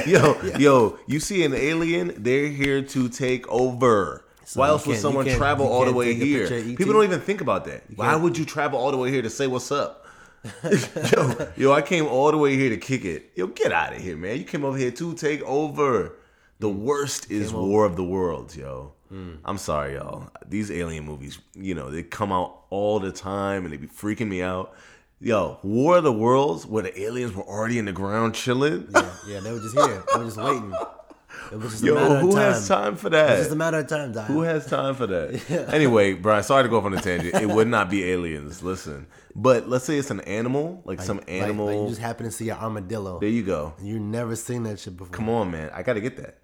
yo, 0.06 0.40
yo, 0.58 0.98
you 1.06 1.20
see 1.20 1.44
an 1.44 1.52
alien, 1.52 2.14
they're 2.16 2.48
here 2.48 2.80
to 2.80 3.10
take 3.10 3.46
over. 3.48 4.24
Why 4.54 4.68
else 4.68 4.86
would 4.86 4.98
someone 4.98 5.26
travel 5.26 5.66
all 5.66 5.84
the 5.84 5.92
way 5.92 6.14
here? 6.14 6.40
picture 6.40 6.56
of 6.56 6.66
E.T.? 6.66 6.76
People 6.76 6.92
don't 6.94 7.04
even 7.04 7.20
think 7.20 7.40
about 7.40 7.64
that. 7.66 7.84
Why 7.94 8.16
would 8.16 8.36
you 8.38 8.44
travel 8.44 8.78
all 8.78 8.90
the 8.90 8.96
way 8.96 9.10
here 9.10 9.22
to 9.22 9.30
say 9.30 9.46
what's 9.46 9.70
up? 9.70 10.06
yo, 11.12 11.48
yo, 11.56 11.72
I 11.72 11.82
came 11.82 12.06
all 12.06 12.32
the 12.32 12.38
way 12.38 12.56
here 12.56 12.70
to 12.70 12.76
kick 12.76 13.04
it. 13.04 13.30
Yo, 13.36 13.46
get 13.46 13.72
out 13.72 13.94
of 13.94 14.02
here, 14.02 14.16
man. 14.16 14.38
You 14.38 14.44
came 14.44 14.64
over 14.64 14.76
here 14.76 14.90
to 14.90 15.14
take 15.14 15.40
over. 15.42 16.16
The 16.58 16.68
mm. 16.68 16.78
worst 16.78 17.30
is 17.30 17.48
Came 17.48 17.58
over. 17.58 17.68
War 17.68 17.84
of 17.84 17.96
the 17.96 18.04
Worlds, 18.04 18.56
yo. 18.56 18.92
Mm. 19.12 19.38
I'm 19.44 19.58
sorry, 19.58 19.94
y'all. 19.94 20.30
These 20.48 20.70
alien 20.70 21.04
movies, 21.04 21.38
you 21.54 21.74
know, 21.74 21.90
they 21.90 22.02
come 22.02 22.32
out 22.32 22.64
all 22.70 22.98
the 22.98 23.12
time 23.12 23.64
and 23.64 23.72
they 23.72 23.76
be 23.76 23.86
freaking 23.86 24.28
me 24.28 24.42
out. 24.42 24.74
Yo, 25.20 25.58
War 25.62 25.98
of 25.98 26.04
the 26.04 26.12
Worlds, 26.12 26.66
where 26.66 26.82
the 26.82 27.00
aliens 27.00 27.32
were 27.32 27.44
already 27.44 27.78
in 27.78 27.84
the 27.84 27.92
ground 27.92 28.34
chilling. 28.34 28.88
Yeah, 28.92 29.14
yeah, 29.28 29.40
they 29.40 29.52
were 29.52 29.60
just 29.60 29.76
here. 29.76 30.02
They 30.12 30.18
were 30.18 30.24
just 30.24 30.36
waiting. 30.36 30.74
It 31.50 31.56
was 31.58 31.72
just 31.72 31.82
a 31.82 31.94
matter 31.94 32.06
Yo, 32.08 32.14
of 32.14 32.20
who 32.22 32.30
time. 32.32 32.40
has 32.40 32.68
time 32.68 32.96
for 32.96 33.10
that? 33.10 33.26
It 33.26 33.32
was 33.32 33.40
just 33.40 33.52
a 33.52 33.56
matter 33.56 33.78
of 33.78 33.86
time, 33.86 34.12
Dial. 34.12 34.24
Who 34.24 34.40
has 34.42 34.66
time 34.66 34.94
for 34.94 35.06
that? 35.06 35.68
Anyway, 35.72 36.14
Bryon, 36.14 36.42
sorry 36.42 36.62
to 36.62 36.68
go 36.68 36.78
off 36.78 36.84
on 36.84 36.94
a 36.94 37.00
tangent. 37.00 37.34
It 37.34 37.48
would 37.48 37.68
not 37.68 37.90
be 37.90 38.04
aliens. 38.10 38.62
Listen, 38.62 39.06
but 39.34 39.68
let's 39.68 39.84
say 39.84 39.98
it's 39.98 40.10
an 40.10 40.20
animal, 40.20 40.82
like, 40.84 41.00
some 41.00 41.20
animal. 41.28 41.66
Like, 41.66 41.76
you 41.76 41.88
just 41.88 42.00
happen 42.00 42.24
to 42.26 42.32
see 42.32 42.48
an 42.50 42.58
armadillo. 42.58 43.18
there 43.20 43.28
you 43.28 43.42
go. 43.42 43.74
and 43.78 43.86
you 43.88 43.98
never 44.00 44.36
seen 44.36 44.62
that 44.64 44.78
shit 44.80 44.96
before. 44.96 45.12
Come 45.12 45.28
on, 45.28 45.50
man. 45.50 45.70
I 45.74 45.82
got 45.82 45.94
to 45.94 46.00
get 46.00 46.16
that. 46.18 46.38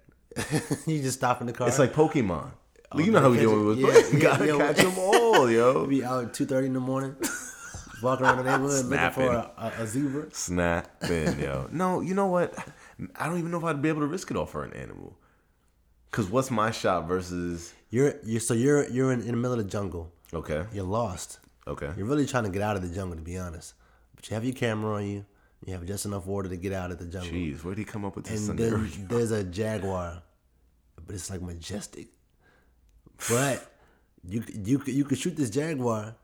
you 0.87 1.01
just 1.01 1.17
stop 1.17 1.41
in 1.41 1.47
the 1.47 1.53
car. 1.53 1.67
It's 1.67 1.79
like 1.79 1.93
Pokemon. 1.93 2.51
Oh, 2.91 2.99
you 2.99 3.11
know 3.11 3.19
how 3.19 3.29
we 3.29 3.37
catch 3.37 3.45
do 3.45 3.71
it. 3.71 3.73
it. 3.73 3.79
Yeah, 3.79 3.85
with 3.87 4.13
yeah, 4.13 4.19
gotta 4.19 4.45
yeah. 4.47 4.57
catch 4.57 4.77
them 4.77 4.97
all, 4.97 5.49
yo. 5.51 5.85
be 5.85 6.03
out 6.03 6.25
at 6.25 6.33
two 6.33 6.45
thirty 6.47 6.65
in 6.67 6.73
the 6.73 6.79
morning, 6.79 7.15
walking 8.01 8.25
around 8.25 8.37
the 8.37 8.43
neighborhood 8.43 8.85
looking 8.85 9.11
for 9.11 9.31
a, 9.31 9.51
a, 9.57 9.83
a 9.83 9.87
zebra. 9.87 10.25
Snapping, 10.31 11.39
yo. 11.39 11.67
No, 11.71 12.01
you 12.01 12.15
know 12.15 12.25
what? 12.27 12.53
I 13.15 13.27
don't 13.27 13.37
even 13.39 13.51
know 13.51 13.57
if 13.57 13.63
I'd 13.63 13.81
be 13.81 13.89
able 13.89 14.01
to 14.01 14.07
risk 14.07 14.29
it 14.31 14.37
all 14.37 14.45
for 14.45 14.63
an 14.63 14.73
animal. 14.73 15.17
Cause 16.11 16.27
what's 16.29 16.49
my 16.49 16.71
shot 16.71 17.07
versus? 17.07 17.73
You're 17.91 18.15
you're 18.23 18.39
so 18.39 18.53
you're 18.53 18.89
you're 18.89 19.11
in, 19.11 19.21
in 19.21 19.27
the 19.27 19.33
middle 19.37 19.53
of 19.53 19.57
the 19.59 19.69
jungle. 19.69 20.11
Okay, 20.33 20.65
You're 20.73 20.83
lost. 20.83 21.39
okay. 21.67 21.91
You're 21.97 22.05
really 22.05 22.25
trying 22.25 22.43
to 22.43 22.49
get 22.49 22.61
out 22.61 22.75
of 22.75 22.81
the 22.81 22.93
jungle, 22.93 23.15
to 23.15 23.21
be 23.21 23.37
honest. 23.37 23.73
But 24.15 24.29
you 24.29 24.33
have 24.35 24.43
your 24.43 24.53
camera 24.53 24.95
on 24.97 25.07
you. 25.07 25.25
You 25.65 25.73
have 25.73 25.85
just 25.85 26.05
enough 26.05 26.25
water 26.25 26.49
to 26.49 26.55
get 26.57 26.71
out 26.73 26.91
of 26.91 26.99
the 26.99 27.05
jungle. 27.05 27.31
Jeez, 27.31 27.63
where'd 27.63 27.77
he 27.77 27.83
come 27.83 28.05
up 28.05 28.15
with 28.15 28.25
this 28.25 28.47
and 28.47 28.59
scenario? 28.59 28.85
then 28.85 29.07
there's 29.07 29.31
a 29.31 29.43
jaguar, 29.43 30.21
but 31.05 31.15
it's 31.15 31.29
like 31.29 31.41
majestic. 31.41 32.07
But 33.29 33.71
you 34.27 34.43
you 34.53 34.81
you 34.85 35.03
could 35.05 35.17
shoot 35.17 35.35
this 35.35 35.49
jaguar, 35.49 36.15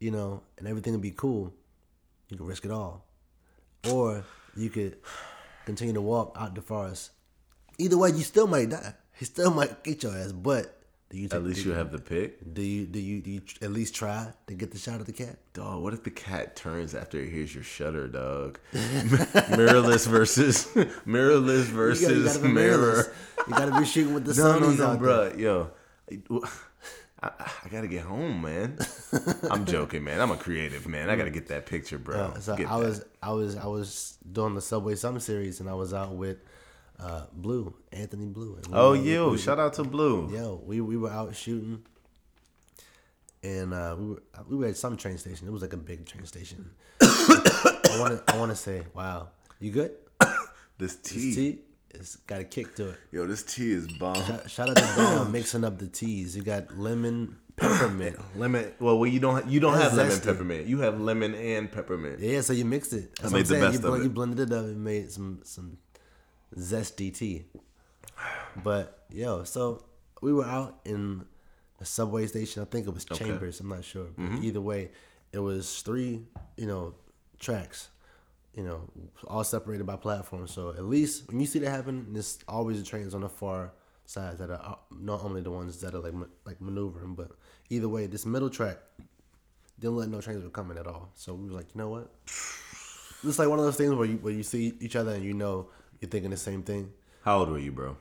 you 0.00 0.10
know, 0.10 0.42
and 0.58 0.66
everything 0.68 0.92
would 0.92 1.02
be 1.02 1.12
cool. 1.12 1.52
You 2.28 2.36
could 2.36 2.46
risk 2.46 2.64
it 2.64 2.70
all, 2.70 3.04
or 3.90 4.24
you 4.56 4.70
could 4.70 4.96
continue 5.64 5.94
to 5.94 6.00
walk 6.02 6.36
out 6.38 6.54
the 6.54 6.62
forest. 6.62 7.10
Either 7.78 7.98
way, 7.98 8.10
you 8.10 8.22
still 8.22 8.46
might 8.46 8.70
die. 8.70 8.94
He 9.18 9.24
still 9.24 9.52
might 9.52 9.82
get 9.84 10.02
your 10.02 10.16
ass. 10.16 10.32
But 10.32 10.80
do 11.10 11.18
you 11.18 11.28
take, 11.28 11.36
At 11.36 11.44
least 11.44 11.62
do, 11.62 11.68
you 11.68 11.74
have 11.74 11.92
the 11.92 11.98
pick. 11.98 12.54
do 12.54 12.62
you 12.62 12.86
do 12.86 12.98
you 12.98 13.20
do 13.20 13.30
you 13.30 13.42
at 13.62 13.70
least 13.72 13.94
try 13.94 14.32
to 14.48 14.54
get 14.54 14.70
the 14.72 14.78
shot 14.78 15.00
of 15.00 15.06
the 15.06 15.12
cat? 15.12 15.36
Dog, 15.52 15.82
what 15.82 15.92
if 15.94 16.02
the 16.02 16.10
cat 16.10 16.56
turns 16.56 16.94
after 16.94 17.18
it 17.20 17.30
hears 17.30 17.54
your 17.54 17.64
shutter, 17.64 18.08
dog? 18.08 18.58
mirrorless 18.72 20.06
versus 20.08 20.64
mirrorless 21.06 21.58
You 21.68 21.74
versus 21.74 22.02
gotta, 22.02 22.14
you 22.18 22.24
gotta 22.24 22.48
mirror. 22.48 22.92
mirrorless. 22.94 23.48
You 23.48 23.54
gotta 23.54 23.78
be 23.80 23.86
shooting 23.86 24.14
with 24.14 24.24
the 24.24 24.34
No, 24.42 24.58
no, 24.58 24.66
Sony's 24.68 24.78
no, 24.78 24.96
bro. 24.96 25.32
Yo, 25.36 25.70
I, 27.24 27.50
I 27.64 27.68
gotta 27.70 27.86
get 27.88 28.02
home, 28.02 28.42
man. 28.42 28.76
I'm 29.50 29.64
joking, 29.74 30.04
man. 30.04 30.20
I'm 30.20 30.30
a 30.30 30.36
creative 30.36 30.86
man. 30.86 31.08
I 31.10 31.16
gotta 31.16 31.30
get 31.30 31.48
that 31.48 31.66
picture, 31.66 31.98
bro. 31.98 32.18
Uh, 32.18 32.38
so 32.40 32.56
Get 32.56 32.68
I 32.70 32.78
that. 32.78 32.86
was 32.86 33.04
I 33.22 33.32
was 33.32 33.56
I 33.56 33.66
was 33.66 34.18
doing 34.30 34.54
the 34.54 34.60
Subway 34.60 34.94
Summer 34.96 35.20
series 35.20 35.60
and 35.60 35.68
I 35.70 35.74
was 35.74 35.94
out 35.94 36.12
with 36.14 36.38
uh, 37.00 37.22
Blue 37.32 37.74
Anthony 37.92 38.26
Blue. 38.26 38.56
We 38.68 38.74
Oh, 38.74 38.92
yo! 38.92 39.30
we- 39.30 39.38
shout 39.38 39.58
out 39.58 39.72
to 39.74 39.84
Blue. 39.84 40.30
yo 40.34 40.60
we 40.64 40.80
we 40.80 40.96
were 40.96 41.10
out 41.10 41.34
shooting, 41.34 41.82
and 43.42 43.72
uh, 43.74 43.96
we 43.98 44.06
were 44.06 44.22
we 44.48 44.56
were 44.56 44.66
at 44.66 44.76
some 44.76 44.96
train 44.96 45.18
station. 45.18 45.46
It 45.46 45.50
was 45.52 45.62
like 45.62 45.72
a 45.72 45.78
big 45.78 46.06
train 46.06 46.26
station. 46.26 46.70
I 47.00 47.96
want 48.00 48.26
to 48.26 48.34
I 48.34 48.38
want 48.38 48.50
to 48.50 48.56
say, 48.56 48.82
wow, 48.94 49.28
you 49.60 49.70
good? 49.70 49.92
This 50.76 50.96
This 50.96 51.12
tea, 51.12 51.34
tea, 51.34 51.58
it's 51.94 52.16
got 52.16 52.40
a 52.40 52.44
kick 52.44 52.74
to 52.76 52.90
it. 52.90 52.96
yo, 53.12 53.26
this 53.26 53.42
tea 53.42 53.72
is 53.72 53.86
bomb. 53.88 54.14
Shout- 54.16 54.50
Shout 54.50 54.68
out 54.70 54.76
to 54.76 54.92
Brown 54.94 55.32
mixing 55.38 55.64
up 55.64 55.78
the 55.78 55.86
teas. 55.86 56.36
You 56.36 56.42
got 56.42 56.76
lemon, 56.78 57.36
peppermint. 57.56 58.16
Lemon. 58.36 58.72
Well, 58.80 58.98
well, 58.98 59.08
you 59.10 59.20
don't. 59.20 59.46
You 59.48 59.60
don't 59.60 59.72
That's 59.72 59.84
have 59.90 59.94
lemon 59.96 60.12
zesty. 60.18 60.24
peppermint. 60.24 60.66
You 60.66 60.78
have 60.80 61.00
lemon 61.00 61.34
and 61.34 61.70
peppermint. 61.70 62.20
Yeah, 62.20 62.40
so 62.42 62.52
you 62.52 62.64
mixed 62.64 62.92
it. 62.92 63.14
That's 63.16 63.32
I 63.32 63.36
made 63.36 63.46
the 63.46 63.54
saying. 63.54 63.62
best 63.62 63.82
you, 63.82 63.88
of 63.88 64.00
it. 64.00 64.02
you 64.04 64.10
blended 64.10 64.40
it 64.40 64.52
up 64.52 64.64
and 64.64 64.82
made 64.82 65.10
some 65.10 65.40
some 65.44 65.78
zesty 66.56 67.12
tea. 67.14 67.44
But 68.62 69.04
yo, 69.10 69.44
so 69.44 69.84
we 70.22 70.32
were 70.32 70.44
out 70.44 70.80
in 70.84 71.24
a 71.80 71.84
subway 71.84 72.26
station. 72.26 72.62
I 72.62 72.66
think 72.66 72.86
it 72.86 72.94
was 72.94 73.04
Chambers. 73.04 73.60
I'm 73.60 73.68
not 73.68 73.84
sure. 73.84 74.06
But 74.16 74.24
Mm-hmm. 74.24 74.44
Either 74.44 74.60
way, 74.60 74.90
it 75.32 75.38
was 75.40 75.82
three, 75.82 76.22
you 76.56 76.66
know, 76.66 76.94
tracks. 77.40 77.88
You 78.54 78.62
know, 78.62 78.90
all 79.26 79.42
separated 79.42 79.84
by 79.84 79.96
platforms. 79.96 80.52
So 80.52 80.70
at 80.70 80.84
least 80.84 81.28
when 81.28 81.40
you 81.40 81.46
see 81.46 81.58
that 81.60 81.70
happen, 81.70 82.06
there's 82.12 82.38
always 82.46 82.78
the 82.80 82.86
trains 82.88 83.14
on 83.14 83.22
the 83.22 83.28
far 83.28 83.72
sides 84.06 84.38
that 84.38 84.50
are 84.50 84.60
uh, 84.62 84.74
not 84.90 85.24
only 85.24 85.40
the 85.40 85.50
ones 85.50 85.80
that 85.80 85.94
are 85.94 85.98
like 85.98 86.14
like 86.44 86.60
maneuvering, 86.60 87.14
but 87.14 87.32
either 87.70 87.88
way, 87.88 88.06
this 88.06 88.24
middle 88.24 88.50
track 88.50 88.78
didn't 89.80 89.96
let 89.96 90.08
no 90.08 90.20
trains 90.20 90.44
were 90.44 90.50
coming 90.50 90.78
at 90.78 90.86
all. 90.86 91.10
So 91.14 91.34
we 91.34 91.48
were 91.48 91.56
like, 91.56 91.74
you 91.74 91.78
know 91.80 91.88
what? 91.88 92.10
It's 93.26 93.38
like 93.38 93.48
one 93.48 93.58
of 93.58 93.64
those 93.64 93.76
things 93.76 93.92
where 93.94 94.06
you 94.06 94.18
where 94.18 94.32
you 94.32 94.42
see 94.42 94.74
each 94.80 94.94
other 94.96 95.12
and 95.14 95.24
you 95.24 95.34
know 95.34 95.68
you're 96.00 96.08
thinking 96.10 96.30
the 96.30 96.36
same 96.36 96.62
thing. 96.62 96.92
How 97.22 97.38
old 97.38 97.48
were 97.50 97.58
you, 97.58 97.72
bro? 97.72 97.96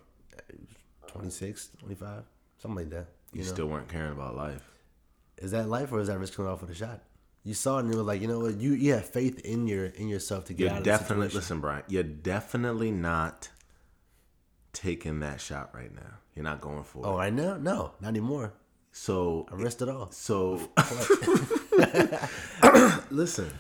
26, 1.07 1.69
25, 1.79 2.23
something 2.57 2.75
like 2.75 2.89
that. 2.89 3.07
You, 3.31 3.39
You, 3.39 3.45
know, 3.47 3.53
still 3.53 3.67
weren't 3.67 3.87
caring 3.87 4.11
about 4.11 4.35
life. 4.35 4.61
is 5.37 5.51
that 5.51 5.69
life 5.69 5.91
or 5.91 5.99
is 5.99 6.07
that 6.07 6.19
risking 6.19 6.45
it 6.45 6.47
all 6.47 6.57
for 6.57 6.65
the 6.65 6.75
shot? 6.75 7.01
You 7.45 7.53
saw 7.53 7.77
it 7.77 7.81
and 7.81 7.91
you 7.93 7.97
were 7.97 8.05
like, 8.05 8.21
you 8.21 8.27
know 8.27 8.39
what? 8.39 8.55
You 8.57 8.71
you 8.73 8.93
have 8.93 9.05
faith 9.05 9.39
in 9.39 9.67
your 9.67 9.85
in 9.85 10.07
yourself 10.07 10.45
to 10.45 10.53
get 10.53 10.63
You're 10.63 10.71
out 10.71 10.77
of 10.79 10.83
definitely 10.83 11.27
the 11.27 11.41
situation. 11.41 11.59
listen, 11.59 11.59
Bryon. 11.61 11.83
You're 11.89 12.03
definitely 12.03 12.91
not 12.91 13.49
taking 14.71 15.19
that 15.19 15.41
shot 15.41 15.71
right 15.73 15.93
now. 15.93 16.19
You're 16.35 16.43
not 16.45 16.61
going 16.61 16.83
for 16.83 16.99
it. 17.03 17.07
Oh, 17.07 17.13
it. 17.15 17.17
right 17.17 17.33
now? 17.33 17.57
No, 17.57 17.91
not 17.99 18.07
anymore. 18.07 18.53
So 18.91 19.47
I 19.51 19.55
risked 19.55 19.81
it 19.81 19.89
all. 19.89 20.09
so 20.11 20.69
listen. 23.11 23.51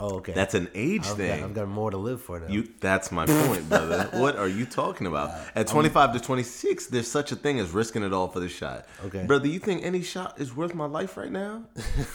Oh, 0.00 0.16
okay. 0.16 0.32
That's 0.32 0.54
an 0.54 0.68
age 0.74 1.06
I've 1.06 1.16
thing. 1.16 1.40
got, 1.40 1.48
I've 1.48 1.54
got 1.54 1.68
more 1.68 1.90
to 1.90 1.96
live 1.96 2.22
for 2.22 2.38
now. 2.38 2.48
You 2.48 2.68
that's 2.80 3.10
my 3.10 3.26
point, 3.26 3.68
brother. 3.68 4.08
what 4.14 4.36
are 4.36 4.48
you 4.48 4.64
talking 4.64 5.06
about? 5.06 5.32
At 5.54 5.66
25 5.66 6.12
to 6.14 6.20
26, 6.20 6.86
there's 6.86 7.10
such 7.10 7.32
a 7.32 7.36
thing 7.36 7.58
as 7.58 7.70
risking 7.70 8.02
it 8.02 8.12
all 8.12 8.28
for 8.28 8.40
the 8.40 8.48
shot. 8.48 8.86
Okay. 9.04 9.24
Brother, 9.24 9.48
you 9.48 9.58
think 9.58 9.84
any 9.84 10.02
shot 10.02 10.40
is 10.40 10.54
worth 10.54 10.74
my 10.74 10.86
life 10.86 11.16
right 11.16 11.32
now? 11.32 11.64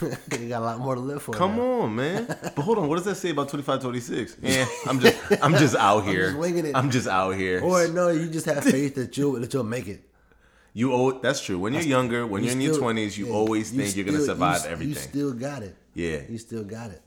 you 0.02 0.48
got 0.48 0.62
a 0.62 0.64
lot 0.64 0.78
more 0.80 0.94
to 0.94 1.00
live 1.00 1.22
for. 1.22 1.32
Come 1.32 1.56
now. 1.56 1.62
on, 1.62 1.96
man. 1.96 2.26
But 2.54 2.62
hold 2.62 2.78
on, 2.78 2.88
what 2.88 2.96
does 2.96 3.04
that 3.04 3.16
say 3.16 3.30
about 3.30 3.48
25, 3.48 3.80
26? 3.80 4.36
Yeah, 4.40 4.66
I'm 4.86 5.00
just 5.00 5.42
I'm 5.42 5.52
just 5.54 5.74
out 5.76 6.04
here. 6.04 6.26
just 6.26 6.38
winging 6.38 6.66
it. 6.66 6.76
I'm 6.76 6.90
just 6.90 7.08
out 7.08 7.32
here. 7.32 7.60
Or 7.62 7.88
no, 7.88 8.08
you 8.08 8.28
just 8.28 8.46
have 8.46 8.64
faith 8.64 8.94
that 8.94 9.16
you'll, 9.16 9.32
that 9.40 9.52
you'll 9.52 9.64
make 9.64 9.88
it. 9.88 10.02
You 10.72 10.92
owe 10.92 11.12
that's 11.12 11.40
true. 11.40 11.58
When 11.58 11.72
you're 11.72 11.82
younger, 11.82 12.26
when 12.26 12.42
You 12.42 12.48
you're 12.48 12.56
in 12.56 12.60
your 12.60 12.76
twenties, 12.76 13.16
you 13.16 13.26
yeah, 13.26 13.32
always 13.32 13.72
you 13.72 13.82
think 13.82 13.96
you're 13.96 14.04
gonna 14.04 14.20
survive 14.20 14.64
you, 14.64 14.70
everything. 14.70 14.94
You 14.94 15.00
still 15.00 15.32
got 15.32 15.62
it. 15.62 15.76
Yeah. 15.94 16.20
You 16.28 16.38
still 16.38 16.64
got 16.64 16.90
it. 16.90 17.00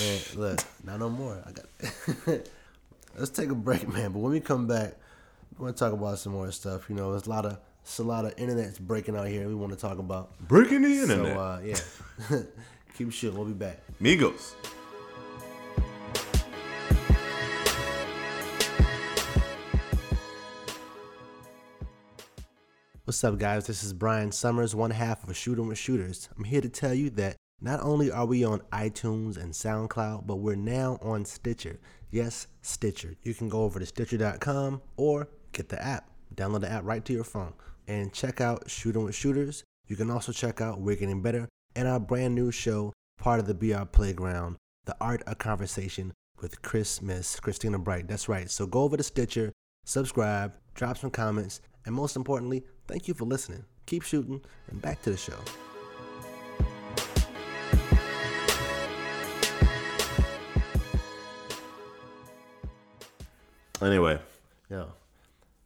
Man, 0.00 0.20
look, 0.36 0.60
not 0.84 0.98
no 1.00 1.10
more. 1.10 1.42
I 1.46 1.52
got 1.52 1.66
Let's 3.18 3.30
take 3.30 3.50
a 3.50 3.54
break, 3.54 3.88
man. 3.88 4.12
But 4.12 4.18
when 4.20 4.32
we 4.32 4.40
come 4.40 4.66
back, 4.66 4.94
we 5.56 5.64
want 5.64 5.76
to 5.76 5.84
talk 5.84 5.92
about 5.92 6.18
some 6.18 6.32
more 6.32 6.50
stuff. 6.50 6.88
You 6.88 6.96
know, 6.96 7.12
there's 7.12 7.26
a 7.26 7.30
lot 7.30 7.46
of 7.46 7.58
it's 7.82 7.98
a 7.98 8.02
lot 8.02 8.24
of 8.24 8.34
internet's 8.36 8.78
breaking 8.78 9.16
out 9.16 9.28
here. 9.28 9.46
We 9.46 9.54
want 9.54 9.72
to 9.72 9.78
talk 9.78 9.98
about. 9.98 10.36
Breaking 10.40 10.82
the 10.82 10.88
internet. 10.88 11.34
So 11.34 11.40
uh, 11.40 11.60
yeah, 11.64 12.38
keep 12.98 13.12
shooting. 13.12 13.38
We'll 13.38 13.48
be 13.48 13.54
back. 13.54 13.80
Migos. 14.00 14.54
What's 23.04 23.22
up, 23.22 23.38
guys? 23.38 23.68
This 23.68 23.84
is 23.84 23.92
Bryon 23.92 24.32
Summers, 24.32 24.74
one 24.74 24.90
half 24.90 25.22
of 25.22 25.30
a 25.30 25.34
Shooting 25.34 25.68
with 25.68 25.78
Shooters. 25.78 26.28
I'm 26.36 26.42
here 26.42 26.60
to 26.60 26.68
tell 26.68 26.92
you 26.92 27.08
that 27.10 27.36
not 27.60 27.80
only 27.82 28.10
are 28.10 28.26
we 28.26 28.44
on 28.44 28.60
iTunes 28.72 29.36
and 29.36 29.52
SoundCloud, 29.52 30.26
but 30.26 30.36
we're 30.36 30.56
now 30.56 30.98
on 31.00 31.24
Stitcher. 31.24 31.78
Yes, 32.10 32.46
Stitcher. 32.62 33.14
You 33.22 33.34
can 33.34 33.48
go 33.48 33.62
over 33.62 33.78
to 33.78 33.86
Stitcher.com 33.86 34.82
or 34.96 35.28
get 35.52 35.68
the 35.68 35.82
app. 35.82 36.10
Download 36.34 36.60
the 36.60 36.70
app 36.70 36.84
right 36.84 37.04
to 37.04 37.12
your 37.12 37.24
phone 37.24 37.54
and 37.88 38.12
check 38.12 38.40
out 38.40 38.68
Shooting 38.70 39.04
with 39.04 39.14
Shooters. 39.14 39.64
You 39.86 39.96
can 39.96 40.10
also 40.10 40.32
check 40.32 40.60
out 40.60 40.80
We're 40.80 40.96
Getting 40.96 41.22
Better 41.22 41.48
and 41.74 41.88
our 41.88 42.00
brand 42.00 42.34
new 42.34 42.50
show, 42.50 42.92
part 43.18 43.40
of 43.40 43.46
the 43.46 43.54
BR 43.54 43.84
Playground, 43.84 44.56
The 44.84 44.96
Art 45.00 45.22
of 45.22 45.38
Conversation 45.38 46.12
with 46.40 46.60
Chris 46.62 47.00
Miss 47.00 47.40
Christina 47.40 47.78
Bright. 47.78 48.08
That's 48.08 48.28
right. 48.28 48.50
So 48.50 48.66
go 48.66 48.82
over 48.82 48.96
to 48.96 49.02
Stitcher, 49.02 49.52
subscribe, 49.84 50.52
drop 50.74 50.98
some 50.98 51.10
comments, 51.10 51.60
and 51.86 51.94
most 51.94 52.16
importantly, 52.16 52.64
thank 52.86 53.08
you 53.08 53.14
for 53.14 53.24
listening. 53.24 53.64
Keep 53.86 54.02
shooting, 54.02 54.42
and 54.68 54.82
back 54.82 55.00
to 55.02 55.10
the 55.10 55.16
show. 55.16 55.38
Anyway, 63.82 64.18
Yo, 64.70 64.88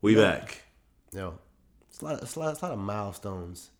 we 0.02 0.14
back. 0.16 0.62
yo, 1.12 1.34
it's 1.88 2.00
a 2.00 2.04
lot. 2.04 2.14
Of, 2.16 2.22
it's 2.22 2.36
a 2.36 2.40
lot. 2.40 2.50
It's 2.52 2.60
a 2.60 2.64
lot 2.66 2.72
of 2.72 2.78
milestones 2.80 3.70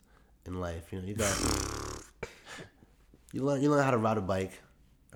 in 0.45 0.59
life. 0.59 0.91
You 0.91 1.01
know, 1.01 1.07
you 1.07 1.15
got 1.15 1.37
you 3.33 3.43
learn. 3.43 3.61
You 3.61 3.69
learn 3.69 3.83
how 3.83 3.91
to 3.91 3.97
ride 3.97 4.17
a 4.17 4.21
bike 4.21 4.53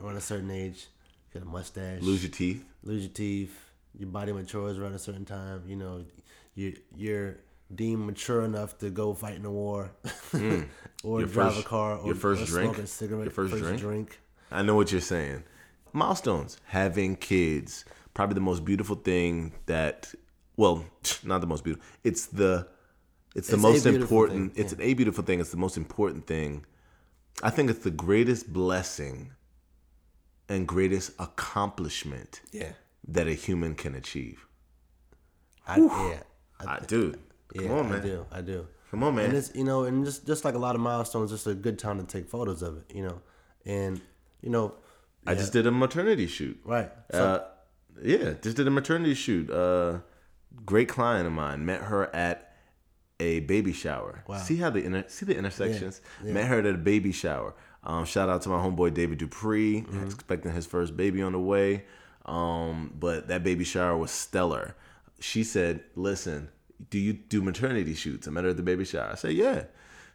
around 0.02 0.18
a 0.18 0.22
certain 0.22 0.52
age. 0.52 0.88
Get 1.34 1.42
a 1.44 1.46
mustache. 1.46 2.02
Lose 2.02 2.24
your 2.24 2.32
teeth. 2.32 2.64
lose 2.84 3.04
your 3.04 3.12
teeth. 3.14 3.58
Your 3.98 4.10
body 4.10 4.32
matures 4.34 4.78
around 4.78 4.94
a 4.94 5.00
certain 5.00 5.26
time. 5.26 5.64
You 5.68 5.78
know, 5.78 6.06
you 6.56 6.76
you're 6.96 7.38
deemed 7.74 8.06
mature 8.06 8.44
enough 8.44 8.78
to 8.80 8.90
go 8.90 9.14
fight 9.14 9.36
in 9.36 9.46
a 9.46 9.52
war, 9.52 9.92
or 10.04 10.40
Mm. 10.40 10.68
Your 11.04 11.26
drive 11.26 11.54
first- 11.54 11.66
a 11.66 11.70
car, 11.70 11.98
or 12.00 12.06
your 12.08 12.16
first 12.16 12.42
or 12.44 12.46
drink? 12.48 12.74
smoke 12.76 12.84
a 12.84 12.88
cigarette, 12.88 13.24
Your 13.26 13.32
first 13.32 13.54
drink? 13.56 13.80
drink. 13.80 14.20
I 14.52 14.62
know 14.62 14.76
what 14.76 14.92
you're 14.92 15.00
saying. 15.02 15.44
Milestones. 15.94 16.58
Having 16.66 17.16
kids. 17.18 17.86
Probably 18.16 18.34
the 18.34 18.42
most 18.52 18.66
beautiful 18.66 18.96
thing 18.96 19.54
that 19.68 20.14
well, 20.58 20.86
not 21.24 21.42
the 21.42 21.48
most 21.48 21.64
beautiful. 21.64 21.86
It's 22.04 22.26
the 22.28 22.68
it's 23.36 23.50
the 23.50 23.56
It's 23.58 23.64
a 23.64 23.68
most 23.70 23.86
important 23.86 24.54
thing, 24.56 24.64
it's 24.64 24.74
an 24.74 24.82
a 24.82 24.94
beautiful 24.94 25.24
thing. 25.24 25.40
It's 25.42 25.52
the 25.52 25.58
most 25.58 25.78
important 25.78 26.26
thing. 26.26 26.66
I 27.44 27.50
think 27.52 27.70
it's 27.70 27.84
the 27.84 27.92
greatest 27.92 28.52
blessing 28.54 29.34
and 30.48 30.68
greatest 30.68 31.12
accomplishment 31.20 32.42
Yeah, 32.52 32.72
that 33.10 33.28
a 33.28 33.34
human 33.34 33.76
can 33.76 33.94
achieve. 33.96 34.48
I, 35.68 35.78
yeah, 35.80 36.20
I, 36.62 36.76
I, 36.76 36.80
dude, 36.88 37.20
come 37.56 37.66
yeah, 37.66 37.72
on, 37.72 37.92
I 37.92 38.00
do, 38.00 38.26
I 38.32 38.42
do. 38.42 38.68
Come 38.92 39.04
on, 39.04 39.16
man. 39.16 39.26
And 39.26 39.38
it's 39.38 39.52
you 39.56 39.64
know, 39.66 39.84
and 39.84 40.06
just 40.06 40.26
just 40.26 40.46
like 40.46 40.56
a 40.56 40.60
lot 40.60 40.76
of 40.76 40.82
milestones, 40.82 41.32
just 41.32 41.48
a 41.48 41.56
good 41.56 41.78
time 41.80 41.98
to 42.00 42.06
take 42.06 42.30
photos 42.30 42.62
of 42.62 42.78
it. 42.78 42.96
You 42.96 43.04
know, 43.04 43.22
and 43.66 44.00
you 44.42 44.50
know, 44.50 44.76
I 45.28 45.34
just 45.36 45.52
did 45.52 45.68
a 45.68 45.72
maternity 45.72 46.28
shoot. 46.28 46.58
right. 46.64 46.92
So, 47.12 47.24
Uh, 47.26 47.44
yeah, 48.02 48.34
just 48.42 48.58
did 48.58 48.68
a 48.68 48.72
maternity 48.72 49.14
shoot. 49.14 49.50
Uh, 49.50 50.00
great 50.66 50.90
client 50.90 51.28
of 51.28 51.34
mine. 51.34 51.66
Met 51.66 51.82
her 51.82 52.14
at 52.16 52.54
a 53.20 53.42
baby 53.42 53.74
shower. 53.74 54.24
Wow. 54.28 54.38
See 54.38 54.58
how 54.58 54.70
the 54.70 54.84
inter- 54.84 55.06
see 55.08 55.26
the 55.26 55.38
intersections. 55.38 56.02
Yeah, 56.22 56.28
yeah. 56.28 56.34
Met 56.34 56.46
her 56.48 56.60
at 56.60 56.66
a 56.66 56.74
baby 56.74 57.12
shower. 57.12 57.56
Um, 57.84 58.06
shout 58.06 58.30
out 58.30 58.42
to 58.44 58.50
my 58.50 58.58
homeboy 58.58 58.94
David 58.94 59.20
Dupree. 59.20 59.82
Mm-hmm. 59.82 60.06
Expecting 60.06 60.52
his 60.52 60.66
first 60.66 60.98
baby 60.98 61.22
on 61.22 61.34
the 61.34 61.40
way. 61.40 61.86
Um, 62.26 62.94
but 63.00 63.28
that 63.28 63.44
baby 63.44 63.64
shower 63.64 63.96
was 63.98 64.12
stellar. 64.12 64.76
She 65.20 65.44
said, 65.44 65.84
"Listen, 65.96 66.50
do 66.90 66.98
you 67.00 67.14
do 67.14 67.42
maternity 67.42 67.94
shoots?" 67.94 68.28
I 68.28 68.32
met 68.32 68.44
her 68.44 68.50
at 68.50 68.58
the 68.58 68.64
baby 68.64 68.86
shower. 68.86 69.12
I 69.12 69.16
said, 69.16 69.34
"Yeah." 69.34 69.66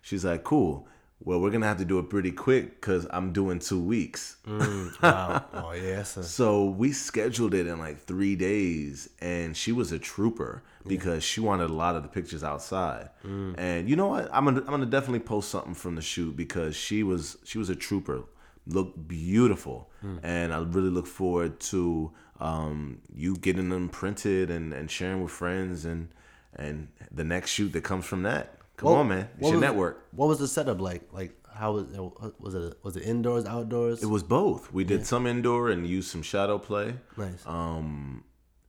She's 0.02 0.24
like, 0.24 0.44
"Cool." 0.44 0.88
Well, 1.22 1.40
we're 1.40 1.50
gonna 1.50 1.66
have 1.66 1.78
to 1.78 1.84
do 1.84 1.98
it 1.98 2.08
pretty 2.08 2.32
quick 2.32 2.80
because 2.80 3.06
I'm 3.10 3.32
doing 3.32 3.58
two 3.58 3.80
weeks. 3.80 4.36
Mm, 4.46 5.02
wow. 5.02 5.44
Oh 5.52 5.72
yeah, 5.72 6.00
a, 6.00 6.04
So 6.04 6.64
we 6.64 6.92
scheduled 6.92 7.52
it 7.52 7.66
in 7.66 7.78
like 7.78 7.98
three 7.98 8.36
days, 8.36 9.10
and 9.20 9.54
she 9.54 9.70
was 9.70 9.92
a 9.92 9.98
trooper 9.98 10.62
because 10.86 11.22
she 11.22 11.40
wanted 11.40 11.68
a 11.68 11.74
lot 11.74 11.94
of 11.94 12.02
the 12.02 12.08
pictures 12.08 12.42
outside. 12.42 13.10
Mm. 13.24 13.54
And 13.58 13.88
you 13.88 13.96
know 13.96 14.08
what? 14.08 14.30
I'm 14.32 14.46
gonna 14.46 14.60
I'm 14.60 14.70
gonna 14.70 14.86
definitely 14.86 15.20
post 15.20 15.50
something 15.50 15.74
from 15.74 15.94
the 15.94 16.02
shoot 16.02 16.36
because 16.36 16.74
she 16.74 17.02
was 17.02 17.36
she 17.44 17.58
was 17.58 17.68
a 17.68 17.76
trooper, 17.76 18.22
looked 18.66 19.06
beautiful, 19.06 19.90
mm. 20.02 20.18
and 20.22 20.54
I 20.54 20.58
really 20.60 20.90
look 20.90 21.06
forward 21.06 21.60
to 21.60 22.12
um, 22.40 23.02
you 23.14 23.36
getting 23.36 23.68
them 23.68 23.90
printed 23.90 24.50
and, 24.50 24.72
and 24.72 24.90
sharing 24.90 25.22
with 25.22 25.32
friends 25.32 25.84
and 25.84 26.08
and 26.56 26.88
the 27.12 27.24
next 27.24 27.50
shoot 27.50 27.72
that 27.74 27.84
comes 27.84 28.06
from 28.06 28.22
that. 28.22 28.54
Come 28.80 28.92
What- 28.92 28.98
on, 29.00 29.08
man, 29.08 29.28
it's 29.38 29.42
your 29.42 29.52
was- 29.52 29.60
network. 29.60 30.06
What 30.12 30.28
was 30.28 30.38
the 30.38 30.48
setup 30.48 30.80
like? 30.80 31.12
Like 31.12 31.36
how 31.52 31.72
was 31.72 31.92
it? 31.92 32.00
Was 32.40 32.54
it 32.54 32.78
was 32.82 32.96
it 32.96 33.02
indoors, 33.02 33.44
outdoors? 33.44 34.02
It 34.02 34.06
was 34.06 34.22
both. 34.22 34.72
We 34.72 34.84
did 34.84 35.04
some 35.06 35.26
indoor 35.26 35.68
and 35.68 35.86
used 35.86 36.10
some 36.10 36.22
shadow 36.22 36.58
play. 36.58 36.94
nice. 37.16 37.42
Um, 37.46 38.24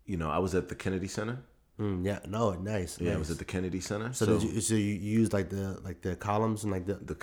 you 0.05 0.17
know, 0.17 0.29
I 0.29 0.39
was 0.39 0.53
at 0.53 0.67
the 0.67 0.75
Kennedy 0.75 1.07
Center. 1.07 1.37
Mm, 1.79 2.05
yeah. 2.05 2.19
No. 2.27 2.51
Nice. 2.51 2.99
Yeah, 2.99 3.07
nice. 3.09 3.15
I 3.15 3.19
was 3.19 3.31
at 3.31 3.37
the 3.39 3.45
Kennedy 3.45 3.79
Center. 3.79 4.11
So, 4.13 4.25
So, 4.25 4.39
did 4.39 4.43
you, 4.55 4.61
so 4.61 4.75
you 4.75 4.93
used 5.21 5.31
like 5.31 5.49
the 5.49 5.79
like 5.83 6.01
the 6.01 6.15
columns 6.17 6.63
and 6.63 6.71
like 6.73 6.85
the, 6.85 6.95
the 6.95 7.15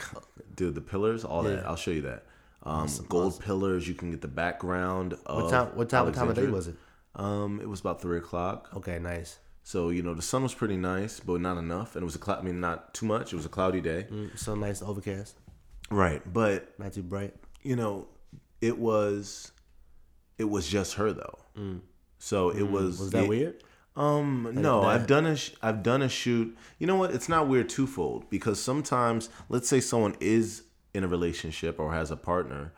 dude, 0.56 0.74
the 0.74 0.80
pillars, 0.80 1.24
all 1.24 1.42
that. 1.42 1.66
I'll 1.66 1.76
show 1.76 1.90
you 1.90 2.02
that. 2.02 2.24
Um, 2.62 2.88
gold 3.08 3.38
pillars. 3.40 3.86
You 3.86 3.94
can 3.94 4.10
get 4.10 4.22
the 4.22 4.28
background. 4.28 5.12
Of 5.26 5.42
what 5.42 5.50
time 5.50 5.66
what 5.76 5.88
time 5.90 6.04
what 6.06 6.14
time 6.14 6.28
of 6.30 6.36
day 6.36 6.46
was 6.46 6.68
it? 6.68 6.76
Um, 7.14 7.60
it 7.60 7.68
was 7.68 7.80
about 7.80 8.00
three 8.00 8.16
o'clock. 8.18 8.70
Okay, 8.76 8.98
nice. 8.98 9.38
So 9.68 9.90
you 9.90 10.02
know, 10.02 10.14
the 10.14 10.22
sun 10.22 10.42
was 10.42 10.54
pretty 10.54 10.78
nice, 10.78 11.20
but 11.20 11.42
not 11.42 11.58
enough, 11.58 11.94
and 11.94 12.02
it 12.02 12.06
was 12.06 12.14
a 12.14 12.18
cloud. 12.18 12.38
I 12.38 12.42
mean, 12.42 12.58
not 12.58 12.94
too 12.94 13.04
much. 13.04 13.34
It 13.34 13.36
was 13.36 13.44
a 13.44 13.50
cloudy 13.50 13.82
day. 13.82 14.06
Mm, 14.10 14.38
so 14.38 14.54
nice, 14.54 14.80
overcast, 14.80 15.36
Right, 15.90 16.22
but 16.32 16.72
not 16.78 16.94
too 16.94 17.02
bright. 17.02 17.34
you 17.62 17.76
know, 17.76 18.06
it 18.62 18.78
was, 18.78 19.52
it 20.38 20.44
was 20.44 20.66
just 20.66 20.94
her 20.94 21.12
though. 21.12 21.38
So 22.18 22.48
it 22.48 22.62
was. 22.62 22.96
Mm. 22.96 23.00
Was 23.00 23.10
that 23.10 23.24
it- 23.24 23.28
weird? 23.28 23.62
Um, 23.94 24.48
no, 24.54 24.80
that- 24.80 24.86
I've 24.88 25.06
done 25.06 25.26
a 25.26 25.36
sh- 25.36 25.52
I've 25.60 25.82
done 25.82 26.00
a 26.00 26.08
shoot. 26.08 26.56
You 26.78 26.86
know 26.86 26.96
what? 26.96 27.10
It's 27.10 27.28
not 27.28 27.46
weird 27.46 27.68
twofold 27.68 28.30
because 28.30 28.58
sometimes, 28.58 29.28
let's 29.50 29.68
say 29.68 29.80
someone 29.80 30.14
is 30.18 30.62
in 30.94 31.04
a 31.04 31.08
relationship 31.08 31.78
or 31.78 31.92
has 31.92 32.10
a 32.10 32.16
partner, 32.16 32.72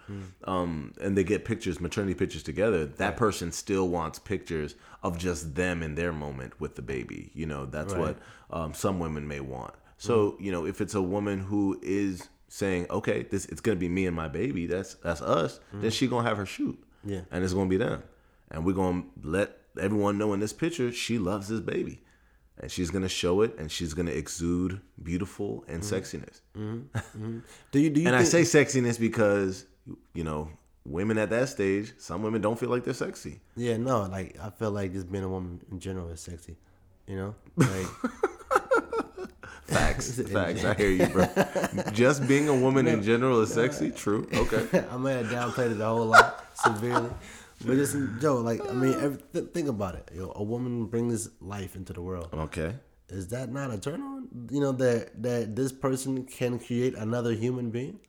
um, 0.44 0.92
and 1.01 1.16
they 1.16 1.25
get 1.25 1.44
pictures, 1.44 1.81
maternity 1.81 2.14
pictures 2.14 2.42
together. 2.42 2.85
That 2.87 3.16
person 3.16 3.53
still 3.53 3.88
wants 3.88 4.18
pictures 4.18 4.75
of 5.03 5.16
just 5.18 5.55
them 5.55 5.83
in 5.83 5.94
their 5.94 6.12
moment 6.12 6.61
with 6.61 6.75
the 6.75 6.83
baby. 6.83 7.31
You 7.35 7.46
know, 7.46 7.66
that's 7.66 7.94
what 8.01 8.18
um, 8.51 8.75
some 8.75 8.99
women 8.99 9.27
may 9.29 9.40
want. 9.40 9.75
So 9.99 10.37
you 10.40 10.51
know, 10.51 10.66
if 10.66 10.81
it's 10.81 10.94
a 10.94 11.03
woman 11.03 11.40
who 11.40 11.79
is 11.83 12.29
saying, 12.49 12.87
okay, 12.90 13.23
this 13.23 13.46
it's 13.46 13.61
gonna 13.61 13.77
be 13.77 13.88
me 13.88 14.07
and 14.07 14.16
my 14.16 14.29
baby. 14.29 14.66
That's 14.66 14.94
that's 14.94 15.23
us. 15.23 15.61
Then 15.73 15.90
she 15.90 16.07
gonna 16.09 16.29
have 16.29 16.37
her 16.37 16.46
shoot. 16.46 16.83
Yeah. 17.05 17.20
and 17.31 17.42
it's 17.44 17.55
gonna 17.55 17.70
be 17.70 17.79
them, 17.79 18.03
and 18.51 18.64
we're 18.64 18.75
gonna 18.75 19.05
let 19.23 19.57
everyone 19.81 20.18
know 20.18 20.35
in 20.35 20.40
this 20.40 20.53
picture 20.53 20.90
she 20.92 21.18
loves 21.18 21.49
this 21.49 21.61
baby, 21.61 22.03
and 22.61 22.70
she's 22.70 22.90
gonna 22.90 23.09
show 23.09 23.42
it, 23.42 23.59
and 23.59 23.70
she's 23.70 23.94
gonna 23.94 24.11
exude 24.11 24.81
beautiful 25.03 25.64
and 25.68 25.83
mm-hmm. 25.83 25.94
sexiness. 25.94 26.40
Mm-hmm. 26.57 27.38
Do 27.73 27.81
you 27.81 27.90
do 27.90 28.01
you 28.01 28.07
And 28.07 28.16
I 28.16 28.25
say 28.25 28.42
sexiness 28.42 28.99
because 28.99 29.66
you 30.14 30.25
know 30.25 30.51
women 30.85 31.18
at 31.18 31.31
that 31.31 31.49
stage, 31.49 31.92
some 31.99 32.23
women 32.23 32.40
don't 32.40 32.59
feel 32.59 32.68
like 32.68 32.85
they're 32.85 32.94
sexy. 32.94 33.40
Yeah, 33.57 33.77
no, 33.77 34.03
like 34.03 34.37
I 34.42 34.51
feel 34.51 34.70
like 34.70 34.92
just 34.92 35.11
being 35.11 35.25
a 35.25 35.29
woman 35.29 35.61
in 35.70 35.81
general 35.81 36.11
is 36.11 36.20
sexy. 36.20 36.57
You 37.07 37.16
know? 37.16 37.35
Like 37.57 37.87
Facts, 39.70 40.20
facts. 40.33 40.64
I 40.64 40.75
hear 40.75 40.90
you, 40.90 41.07
bro. 41.07 41.29
Just 41.92 42.27
being 42.27 42.49
a 42.49 42.55
woman 42.55 42.88
in 42.88 43.03
general 43.03 43.40
is 43.40 43.55
sexy. 43.55 43.90
True. 43.90 44.29
Okay. 44.35 44.85
I 44.90 44.96
may 44.96 45.14
have 45.14 45.27
downplayed 45.27 45.73
it 45.73 45.81
a 45.81 45.87
whole 45.87 46.07
lot 46.07 46.44
severely. 46.55 47.11
But 47.64 47.75
just 47.77 47.96
Joe, 48.20 48.37
like 48.37 48.61
I 48.68 48.73
mean, 48.73 48.94
every, 48.94 49.18
th- 49.33 49.53
think 49.53 49.68
about 49.68 49.94
it. 49.94 50.11
You 50.14 50.23
know, 50.23 50.33
a 50.35 50.42
woman 50.42 50.87
brings 50.87 51.29
life 51.40 51.77
into 51.77 51.92
the 51.92 52.01
world. 52.01 52.29
Okay. 52.33 52.75
Is 53.09 53.29
that 53.29 53.53
not 53.53 53.70
a 53.73 53.79
turn 53.79 54.01
on? 54.01 54.29
You 54.51 54.61
know 54.61 54.73
that 54.73 55.23
that 55.23 55.57
this 55.57 55.73
person 55.73 56.25
can 56.25 56.59
create 56.59 56.94
another 56.94 57.33
human 57.33 57.70
being. 57.70 58.01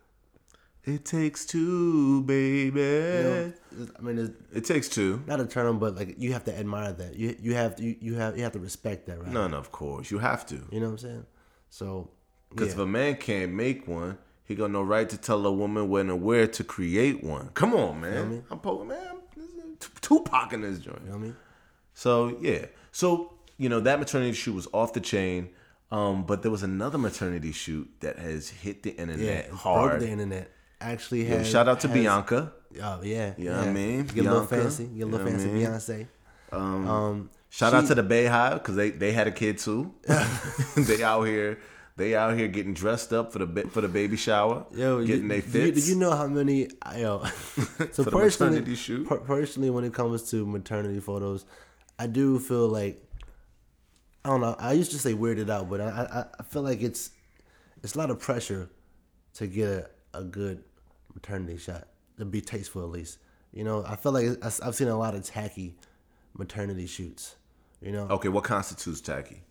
It 0.84 1.06
takes 1.06 1.46
two, 1.46 2.24
baby. 2.24 2.80
You 2.80 3.54
know, 3.78 3.88
I 4.00 4.02
mean, 4.02 4.36
It 4.52 4.66
takes 4.66 4.90
two. 4.90 5.22
not 5.28 5.40
a 5.40 5.46
turn 5.46 5.68
on, 5.68 5.78
but 5.80 5.96
like 5.96 6.16
you 6.18 6.34
have 6.34 6.44
to 6.46 6.58
admire 6.58 6.94
that. 6.94 7.16
You 7.16 7.36
you 7.42 7.54
have 7.54 7.76
to, 7.76 7.84
you, 7.84 7.96
you 8.00 8.16
have 8.16 8.38
you 8.38 8.44
have 8.44 8.54
to 8.54 8.60
respect 8.60 9.06
that, 9.08 9.22
right? 9.22 9.32
None, 9.32 9.54
of 9.54 9.72
course. 9.72 10.10
You 10.10 10.20
have 10.20 10.46
to. 10.48 10.56
You 10.72 10.80
know 10.80 10.88
what 10.88 10.92
I'm 10.94 10.98
saying? 10.98 11.26
So 11.70 12.10
Because 12.50 12.68
yeah. 12.68 12.74
if 12.74 12.80
a 12.80 12.86
man 12.88 13.16
can't 13.18 13.54
make 13.54 13.88
one, 13.88 14.18
he 14.44 14.56
got 14.56 14.72
no 14.72 14.82
right 14.82 15.08
to 15.10 15.18
tell 15.18 15.46
a 15.46 15.52
woman 15.52 15.88
when 15.90 16.10
and 16.10 16.22
where 16.24 16.48
to 16.48 16.64
create 16.64 17.24
one. 17.24 17.50
Come 17.54 17.74
on, 17.76 18.02
man. 18.02 18.30
me? 18.30 18.42
I'm 18.50 18.60
poking, 18.60 18.88
man. 18.88 19.18
Tupac 20.02 20.54
in 20.54 20.62
this 20.62 20.80
joint. 20.80 21.00
you 21.04 21.08
know 21.12 21.18
what 21.18 21.20
I 21.20 21.24
mean? 21.24 21.36
So 21.94 22.38
yeah. 22.42 22.66
So 22.92 23.34
you 23.58 23.70
know 23.70 23.80
that 23.82 24.00
maternity 24.00 24.34
shoot 24.34 24.54
was 24.54 24.68
off 24.74 24.94
the 24.94 25.00
chain. 25.02 25.50
Um, 25.92 26.24
but 26.26 26.42
there 26.42 26.52
was 26.52 26.64
another 26.64 26.98
maternity 26.98 27.52
shoot 27.52 27.90
that 28.00 28.18
has 28.18 28.48
hit 28.50 28.84
the 28.84 28.92
Yeah, 28.96 29.02
internet 29.02 29.50
broke 29.50 29.60
hard. 29.60 30.02
the 30.02 30.08
internet. 30.10 30.50
Actually, 30.80 31.26
has, 31.26 31.50
shout 31.50 31.68
out 31.68 31.82
to 31.82 31.90
has- 31.90 31.94
Bianca. 31.98 32.54
Oh 32.82 33.02
yeah, 33.04 33.34
You 33.38 33.50
know 33.50 33.58
what 33.60 33.68
I 33.68 33.72
mean? 33.74 34.06
Get 34.06 34.26
a 34.26 34.32
little 34.32 34.48
fancy. 34.48 34.86
Get 34.86 34.92
a 34.94 34.96
you 34.96 35.06
little 35.06 35.20
know 35.20 35.26
what 35.26 35.34
I 35.34 35.38
fancy. 35.38 35.52
mean? 35.52 35.68
Beyonce. 35.68 36.08
Um, 36.54 37.30
Shout 37.50 37.72
she- 37.74 37.78
out 37.78 37.88
to 37.88 37.96
the 37.96 38.04
BeyHive 38.04 38.54
because 38.54 38.76
they, 38.78 38.92
they 38.92 39.12
had 39.12 39.28
a 39.28 39.32
kid 39.32 39.58
too. 39.58 39.94
they 40.78 41.04
out 41.04 41.24
here 41.24 41.60
they 41.98 42.16
out 42.16 42.38
here 42.38 42.48
getting 42.48 42.74
dressed 42.74 43.12
up 43.14 43.32
for 43.32 43.40
the 43.40 43.64
for 43.70 43.82
the 43.82 43.88
baby 43.88 44.18
shower, 44.18 44.66
Yo, 44.74 45.06
getting 45.06 45.28
they 45.28 45.42
do 45.42 45.60
you, 45.60 45.72
fits. 45.74 45.86
do 45.86 45.92
you 45.94 45.98
know 45.98 46.12
how 46.12 46.28
many? 46.28 46.70
Yo, 46.98 47.24
so 47.92 48.04
personally, 48.06 48.62
per- 49.06 49.18
personally, 49.20 49.70
when 49.70 49.84
it 49.84 49.94
comes 49.94 50.30
to 50.32 50.46
maternity 50.46 51.00
photos, 51.00 51.46
I 52.00 52.08
do 52.08 52.40
feel 52.40 52.68
like 52.68 53.04
I 54.24 54.30
don't 54.30 54.42
know. 54.42 54.56
I 54.60 54.74
used 54.74 54.92
to 54.92 55.00
say 55.00 55.14
weirded 55.14 55.50
out, 55.50 55.70
but 55.70 55.82
I 55.82 55.88
I, 55.90 56.26
I 56.40 56.44
feel 56.44 56.62
like 56.62 56.82
it's 56.82 57.12
it's 57.84 57.96
a 57.96 57.98
lot 57.98 58.10
of 58.10 58.20
pressure 58.20 58.70
to 59.36 59.48
get 59.48 59.68
a, 59.68 59.90
a 60.20 60.24
good 60.24 60.64
maternity 61.14 61.58
shot 61.58 61.88
to 62.18 62.26
be 62.26 62.42
tasteful 62.42 62.84
at 62.84 62.90
least. 62.90 63.18
You 63.52 63.64
know, 63.64 63.84
I 63.86 63.96
feel 63.98 64.12
like 64.14 64.26
I've 64.64 64.76
seen 64.76 64.88
a 64.88 64.98
lot 64.98 65.14
of 65.16 65.24
tacky 65.26 65.76
maternity 66.38 66.88
shoots. 66.88 67.36
You 67.82 67.92
know, 67.92 68.08
Okay, 68.12 68.30
what 68.30 68.44
constitutes 68.44 69.02
tacky? 69.02 69.42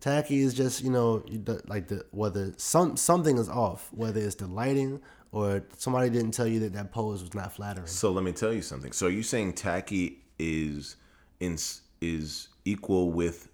Tacky 0.00 0.40
is 0.40 0.54
just 0.54 0.82
you 0.82 0.90
know 0.90 1.24
like 1.66 1.88
the 1.88 2.04
whether 2.10 2.52
some 2.56 2.96
something 2.96 3.38
is 3.38 3.48
off, 3.48 3.88
whether 3.92 4.20
it's 4.20 4.36
the 4.36 4.46
lighting 4.46 5.00
or 5.32 5.62
somebody 5.76 6.10
didn't 6.10 6.32
tell 6.32 6.46
you 6.46 6.60
that 6.60 6.72
that 6.72 6.90
pose 6.90 7.22
was 7.22 7.34
not 7.34 7.52
flattering. 7.52 7.86
So 7.86 8.10
let 8.10 8.24
me 8.24 8.32
tell 8.32 8.52
you 8.52 8.62
something. 8.62 8.92
So 8.92 9.06
are 9.06 9.10
you 9.10 9.22
saying 9.22 9.54
tacky 9.54 10.18
is 10.38 10.96
in 11.38 11.58
is 12.00 12.48
equal 12.64 13.10
with 13.12 13.48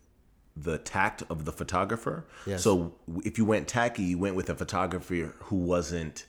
the 0.57 0.79
tact 0.79 1.23
of 1.29 1.45
the 1.45 1.53
photographer? 1.53 2.27
Yes. 2.47 2.63
So 2.63 2.95
if 3.25 3.39
you 3.39 3.45
went 3.45 3.69
tacky, 3.69 4.05
you 4.05 4.19
went 4.19 4.37
with 4.37 4.49
a 4.49 4.55
photographer 4.55 5.35
who 5.41 5.57
wasn't 5.57 6.27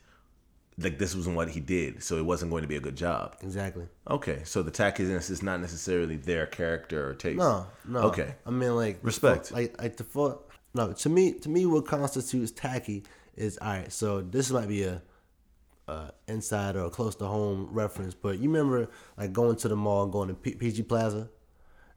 like 0.80 1.00
this 1.00 1.16
wasn't 1.16 1.36
what 1.36 1.50
he 1.50 1.60
did, 1.60 2.04
so 2.04 2.18
it 2.18 2.26
wasn't 2.26 2.52
going 2.52 2.62
to 2.62 2.68
be 2.68 2.76
a 2.76 2.80
good 2.80 2.96
job. 2.96 3.36
Exactly. 3.42 3.88
Okay, 4.10 4.42
so 4.44 4.62
the 4.62 4.72
tackiness 4.72 5.30
is 5.30 5.42
not 5.42 5.60
necessarily 5.60 6.18
their 6.18 6.46
character 6.46 7.10
or 7.10 7.16
taste. 7.16 7.40
No, 7.40 7.66
no. 7.88 8.00
Okay. 8.02 8.36
I 8.46 8.52
mean 8.52 8.76
like 8.76 9.00
Respect. 9.02 9.52
Like 9.52 9.82
like 9.82 9.98
the 9.98 10.38
no 10.74 10.94
to 10.94 11.10
me 11.10 11.34
to 11.34 11.50
me 11.50 11.66
what 11.66 11.86
constitutes 11.86 12.52
tacky 12.52 13.04
is 13.36 13.58
all 13.58 13.70
right. 13.70 13.92
So 13.92 14.22
this 14.22 14.52
might 14.52 14.68
be 14.68 14.84
a 14.84 15.02
uh, 15.88 16.10
inside 16.28 16.76
or 16.76 16.90
close 16.90 17.16
to 17.16 17.26
home 17.26 17.70
reference, 17.72 18.14
but 18.14 18.40
you 18.40 18.50
remember 18.50 18.90
like 19.18 19.32
going 19.34 19.56
to 19.56 19.68
the 19.68 19.76
mall, 19.76 20.04
and 20.04 20.12
going 20.12 20.28
to 20.28 20.34
P- 20.34 20.56
PG 20.56 20.84
Plaza, 20.84 21.30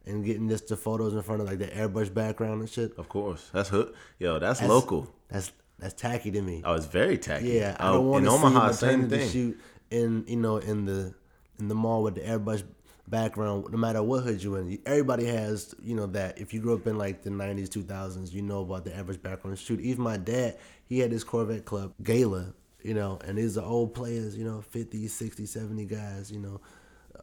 and 0.06 0.24
getting 0.24 0.48
just 0.48 0.68
the 0.68 0.76
photos 0.76 1.12
in 1.12 1.22
front 1.22 1.42
of 1.42 1.48
like 1.48 1.58
the 1.58 1.66
airbrush 1.66 2.12
background 2.12 2.60
and 2.60 2.70
shit. 2.70 2.96
Of 2.96 3.08
course, 3.08 3.50
that's 3.52 3.68
hood. 3.68 3.92
Yo, 4.18 4.38
that's, 4.38 4.62
local. 4.62 5.12
That's 5.28 5.52
that's 5.80 5.94
tacky 5.94 6.30
to 6.30 6.42
me. 6.42 6.62
Oh, 6.64 6.74
it's 6.74 6.86
very 6.86 7.18
tacky. 7.18 7.48
Yeah, 7.48 7.76
I 7.80 7.88
Oh, 7.88 7.94
don't 7.94 8.06
want 8.08 8.24
in 8.24 8.30
to 8.30 8.36
Omaha, 8.36 8.72
see 8.72 8.78
same 8.78 9.02
maternity 9.02 9.18
thing. 9.18 9.30
shoot 9.30 9.60
in 9.90 10.24
you 10.28 10.36
know 10.36 10.58
in 10.58 10.84
the 10.84 11.14
in 11.58 11.68
the 11.68 11.74
mall 11.74 12.02
with 12.02 12.14
the 12.14 12.20
airbrush 12.22 12.62
background. 13.08 13.66
No 13.70 13.78
matter 13.78 14.02
what 14.02 14.22
hood 14.24 14.42
you 14.42 14.56
in, 14.56 14.78
everybody 14.86 15.24
has 15.26 15.74
you 15.82 15.94
know 15.96 16.06
that. 16.08 16.38
If 16.38 16.54
you 16.54 16.60
grew 16.60 16.74
up 16.74 16.86
in 16.86 16.96
like 16.98 17.22
the 17.22 17.30
nineties, 17.30 17.68
two 17.68 17.82
thousands, 17.82 18.34
you 18.34 18.42
know 18.42 18.60
about 18.62 18.84
the 18.84 18.90
airbrush 18.90 19.20
background 19.22 19.58
shoot. 19.58 19.80
Even 19.80 20.04
my 20.04 20.16
dad, 20.16 20.58
he 20.86 20.98
had 21.00 21.10
this 21.10 21.24
Corvette 21.24 21.64
Club 21.64 21.94
gala, 22.02 22.54
you 22.82 22.94
know, 22.94 23.18
and 23.24 23.36
these 23.38 23.58
are 23.58 23.64
old 23.64 23.94
players, 23.94 24.36
you 24.36 24.44
know, 24.44 24.60
50, 24.60 25.08
60, 25.08 25.46
70 25.46 25.84
guys, 25.86 26.30
you 26.30 26.38
know. 26.40 26.60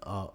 Uh, 0.03 0.27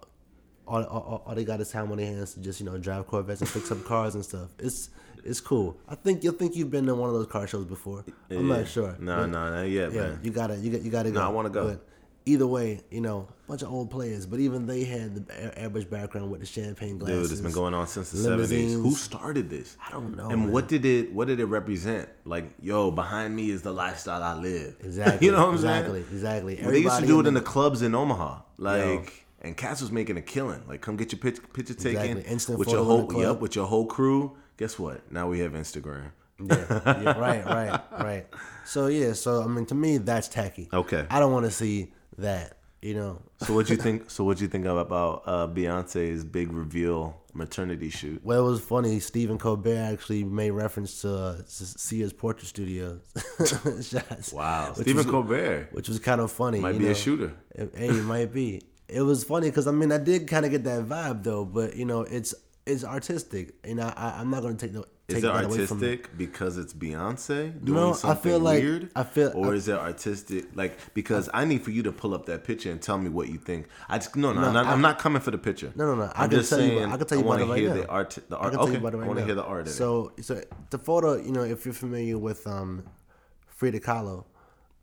all, 0.67 0.83
all, 0.83 1.23
all 1.25 1.35
they 1.35 1.43
got 1.43 1.59
is 1.61 1.69
time 1.71 1.91
on 1.91 1.97
their 1.97 2.05
hands 2.07 2.33
to 2.35 2.39
just 2.39 2.59
you 2.59 2.65
know 2.65 2.77
drive 2.77 3.07
Corvettes 3.07 3.41
and 3.41 3.49
fix 3.49 3.71
up 3.71 3.83
cars 3.85 4.15
and 4.15 4.23
stuff. 4.23 4.49
It's 4.59 4.89
it's 5.25 5.39
cool. 5.39 5.77
I 5.87 5.95
think 5.95 6.23
you'll 6.23 6.33
think 6.33 6.55
you've 6.55 6.71
been 6.71 6.85
to 6.87 6.95
one 6.95 7.09
of 7.09 7.15
those 7.15 7.27
car 7.27 7.47
shows 7.47 7.65
before. 7.65 8.03
I'm 8.29 8.47
Yeah. 8.49 8.57
not 8.57 8.67
sure. 8.67 8.95
No, 8.99 9.25
no, 9.25 9.49
not 9.51 9.63
yet, 9.63 9.91
yeah, 9.93 10.01
man. 10.01 10.19
you 10.23 10.31
gotta, 10.31 10.57
you 10.57 10.71
got, 10.71 10.81
you 10.81 10.91
gotta 10.91 11.11
go. 11.11 11.19
No, 11.21 11.25
I 11.25 11.29
wanna 11.29 11.49
go. 11.49 11.67
But 11.69 11.87
either 12.25 12.45
way, 12.47 12.81
you 12.91 12.99
know, 12.99 13.27
bunch 13.47 13.61
of 13.61 13.71
old 13.71 13.89
players, 13.89 14.25
but 14.25 14.39
even 14.41 14.65
they 14.65 14.83
had 14.83 15.15
the 15.27 15.59
average 15.61 15.89
background 15.89 16.29
with 16.29 16.41
the 16.41 16.45
champagne 16.45 16.97
glasses. 16.97 17.29
Dude, 17.29 17.31
it's 17.31 17.41
been 17.41 17.51
going 17.53 17.73
on 17.73 17.87
since 17.87 18.11
the 18.11 18.17
seventies. 18.17 18.73
Who 18.73 18.91
started 18.95 19.49
this? 19.49 19.77
I 19.87 19.91
don't 19.91 20.15
know, 20.17 20.29
And 20.29 20.41
man. 20.43 20.51
what 20.51 20.67
did 20.67 20.85
it? 20.85 21.13
What 21.13 21.27
did 21.29 21.39
it 21.39 21.45
represent? 21.45 22.09
Like, 22.25 22.45
yo, 22.61 22.91
behind 22.91 23.33
me 23.33 23.49
is 23.49 23.61
the 23.61 23.71
lifestyle 23.73 24.21
I 24.23 24.33
live. 24.33 24.75
Exactly. 24.83 25.25
you 25.25 25.31
know 25.31 25.39
what 25.39 25.47
I'm 25.49 25.55
exactly, 25.55 26.01
saying? 26.01 26.13
Exactly. 26.13 26.59
Well, 26.61 26.71
they 26.71 26.79
used 26.79 26.99
to 26.99 27.05
do 27.07 27.19
it 27.21 27.27
in 27.27 27.33
the- 27.33 27.39
the 27.39 27.45
clubs 27.45 27.81
in 27.81 27.95
Omaha, 27.95 28.41
like, 28.57 29.22
and 29.43 29.55
Cats 29.57 29.81
was 29.81 29.91
making 29.91 30.17
a 30.17 30.21
killing. 30.21 30.61
Like, 30.67 30.81
come 30.81 30.95
get 30.97 31.11
your 31.11 31.19
picture, 31.19 31.41
picture 31.53 31.73
taken 31.73 32.01
Exactly. 32.17 32.31
Instant 32.31 32.59
with 32.59 32.67
photo 32.69 32.77
your 32.77 32.85
whole, 32.85 33.21
yep, 33.21 33.39
with 33.39 33.55
your 33.55 33.65
whole 33.67 33.85
crew. 33.85 34.37
Guess 34.57 34.79
what? 34.79 35.11
Now 35.11 35.27
we 35.27 35.39
have 35.39 35.51
Instagram. 35.53 36.11
yeah, 36.39 36.55
yeah, 36.85 37.17
right, 37.19 37.45
right, 37.45 37.81
right. 37.99 38.27
So 38.65 38.87
yeah, 38.87 39.13
so 39.13 39.43
I 39.43 39.47
mean, 39.47 39.65
to 39.67 39.75
me, 39.75 39.97
that's 39.97 40.27
tacky. 40.27 40.69
Okay. 40.73 41.05
I 41.09 41.19
don't 41.19 41.31
want 41.33 41.45
to 41.45 41.51
see 41.51 41.93
that. 42.17 42.57
You 42.81 42.95
know, 42.95 43.21
So 43.45 43.53
what 43.53 43.69
you 43.69 43.77
think? 43.85 44.09
So 44.11 44.25
what 44.25 44.41
you 44.41 44.47
think 44.49 44.65
about 44.65 45.23
uh, 45.25 45.47
Beyonce's 45.47 46.25
big 46.25 46.51
reveal 46.51 47.21
maternity 47.33 47.89
shoot? 47.89 48.19
well, 48.25 48.45
it 48.45 48.51
was 48.51 48.59
funny. 48.61 48.99
Stephen 48.99 49.37
Colbert 49.37 49.77
actually 49.93 50.23
made 50.25 50.51
reference 50.51 51.01
to 51.01 51.15
uh, 51.15 51.41
Sears 51.45 52.11
portrait 52.11 52.45
studio 52.47 52.99
shots. 53.81 54.33
Wow, 54.33 54.73
Stephen 54.73 54.97
was- 54.97 55.05
Colbert 55.05 55.69
which 55.71 55.87
was 55.87 55.99
kind 55.99 56.19
of 56.19 56.31
funny. 56.31 56.59
might 56.59 56.77
be 56.77 56.85
know? 56.85 56.91
a 56.91 56.95
shooter. 56.95 57.33
Hey, 57.55 57.69
it 57.87 58.03
might 58.03 58.33
be. 58.33 58.61
It 58.93 59.01
was 59.01 59.23
funny 59.23 59.49
because 59.49 59.67
I 59.67 59.71
mean 59.71 59.91
I 59.91 59.97
did 59.97 60.27
kind 60.27 60.45
of 60.45 60.51
get 60.51 60.63
that 60.65 60.83
vibe 60.85 61.23
though, 61.23 61.45
but 61.45 61.75
you 61.75 61.85
know 61.85 62.01
it's 62.01 62.33
it's 62.65 62.83
artistic, 62.85 63.55
and 63.63 63.81
I, 63.81 63.91
I 63.95 64.19
I'm 64.21 64.29
not 64.29 64.41
gonna 64.43 64.55
take 64.55 64.71
no 64.73 64.83
take 65.09 65.17
Is 65.17 65.23
it 65.23 65.27
that 65.27 65.45
away 65.45 65.65
from 65.65 65.83
it. 65.83 65.85
artistic 65.85 66.17
because 66.17 66.57
it's 66.57 66.73
Beyonce 66.73 67.61
doing 67.65 67.77
No, 67.77 67.89
I 67.91 67.95
something 67.95 68.23
feel 68.31 68.39
like- 68.39 68.61
weird? 68.63 68.89
I 68.95 69.03
feel- 69.03 69.33
or 69.35 69.51
I- 69.51 69.55
is 69.57 69.67
it 69.67 69.75
artistic? 69.77 70.45
Like 70.55 70.77
because 70.93 71.27
I 71.33 71.43
need 71.43 71.61
for 71.63 71.71
you 71.71 71.83
to 71.83 71.91
pull 71.91 72.13
up 72.13 72.25
that 72.27 72.45
picture 72.45 72.71
and 72.71 72.81
tell 72.81 72.97
me 72.97 73.09
what 73.09 73.27
you 73.29 73.37
think. 73.37 73.67
I 73.89 73.97
just 73.97 74.15
no, 74.15 74.31
no, 74.31 74.41
I'm, 74.41 74.53
not, 74.53 74.65
I- 74.67 74.71
I'm 74.71 74.81
not 74.81 74.99
coming 74.99 75.21
for 75.21 75.31
the 75.31 75.37
picture. 75.37 75.73
No, 75.75 75.87
no, 75.87 75.95
no. 75.95 76.03
I 76.15 76.23
I'm 76.23 76.29
can 76.29 76.39
just 76.39 76.51
tell 76.51 76.61
you. 76.61 76.67
saying. 76.67 76.83
about- 76.83 76.93
I 76.93 76.97
can 76.99 77.07
tell 77.07 77.17
you 77.17 77.23
I 77.23 77.27
want 77.27 77.41
to 77.41 77.45
right 77.47 77.59
hear 77.59 77.69
now. 77.69 77.75
the 77.81 77.87
art. 77.89 78.17
The 78.29 78.37
I 78.37 78.39
art. 78.43 78.53
tell 78.53 78.61
Okay, 78.63 78.73
you 78.73 78.79
right 78.79 78.93
I 78.93 78.97
want 79.07 79.19
to 79.19 79.25
hear 79.25 79.35
the 79.35 79.43
art. 79.43 79.67
So, 79.67 80.13
so 80.21 80.41
the 80.69 80.77
photo, 80.79 81.15
you 81.17 81.31
know, 81.33 81.43
if 81.43 81.65
you're 81.65 81.73
familiar 81.73 82.17
with 82.17 82.45
um, 82.47 82.83
Frida 83.47 83.79
Kahlo, 83.81 84.23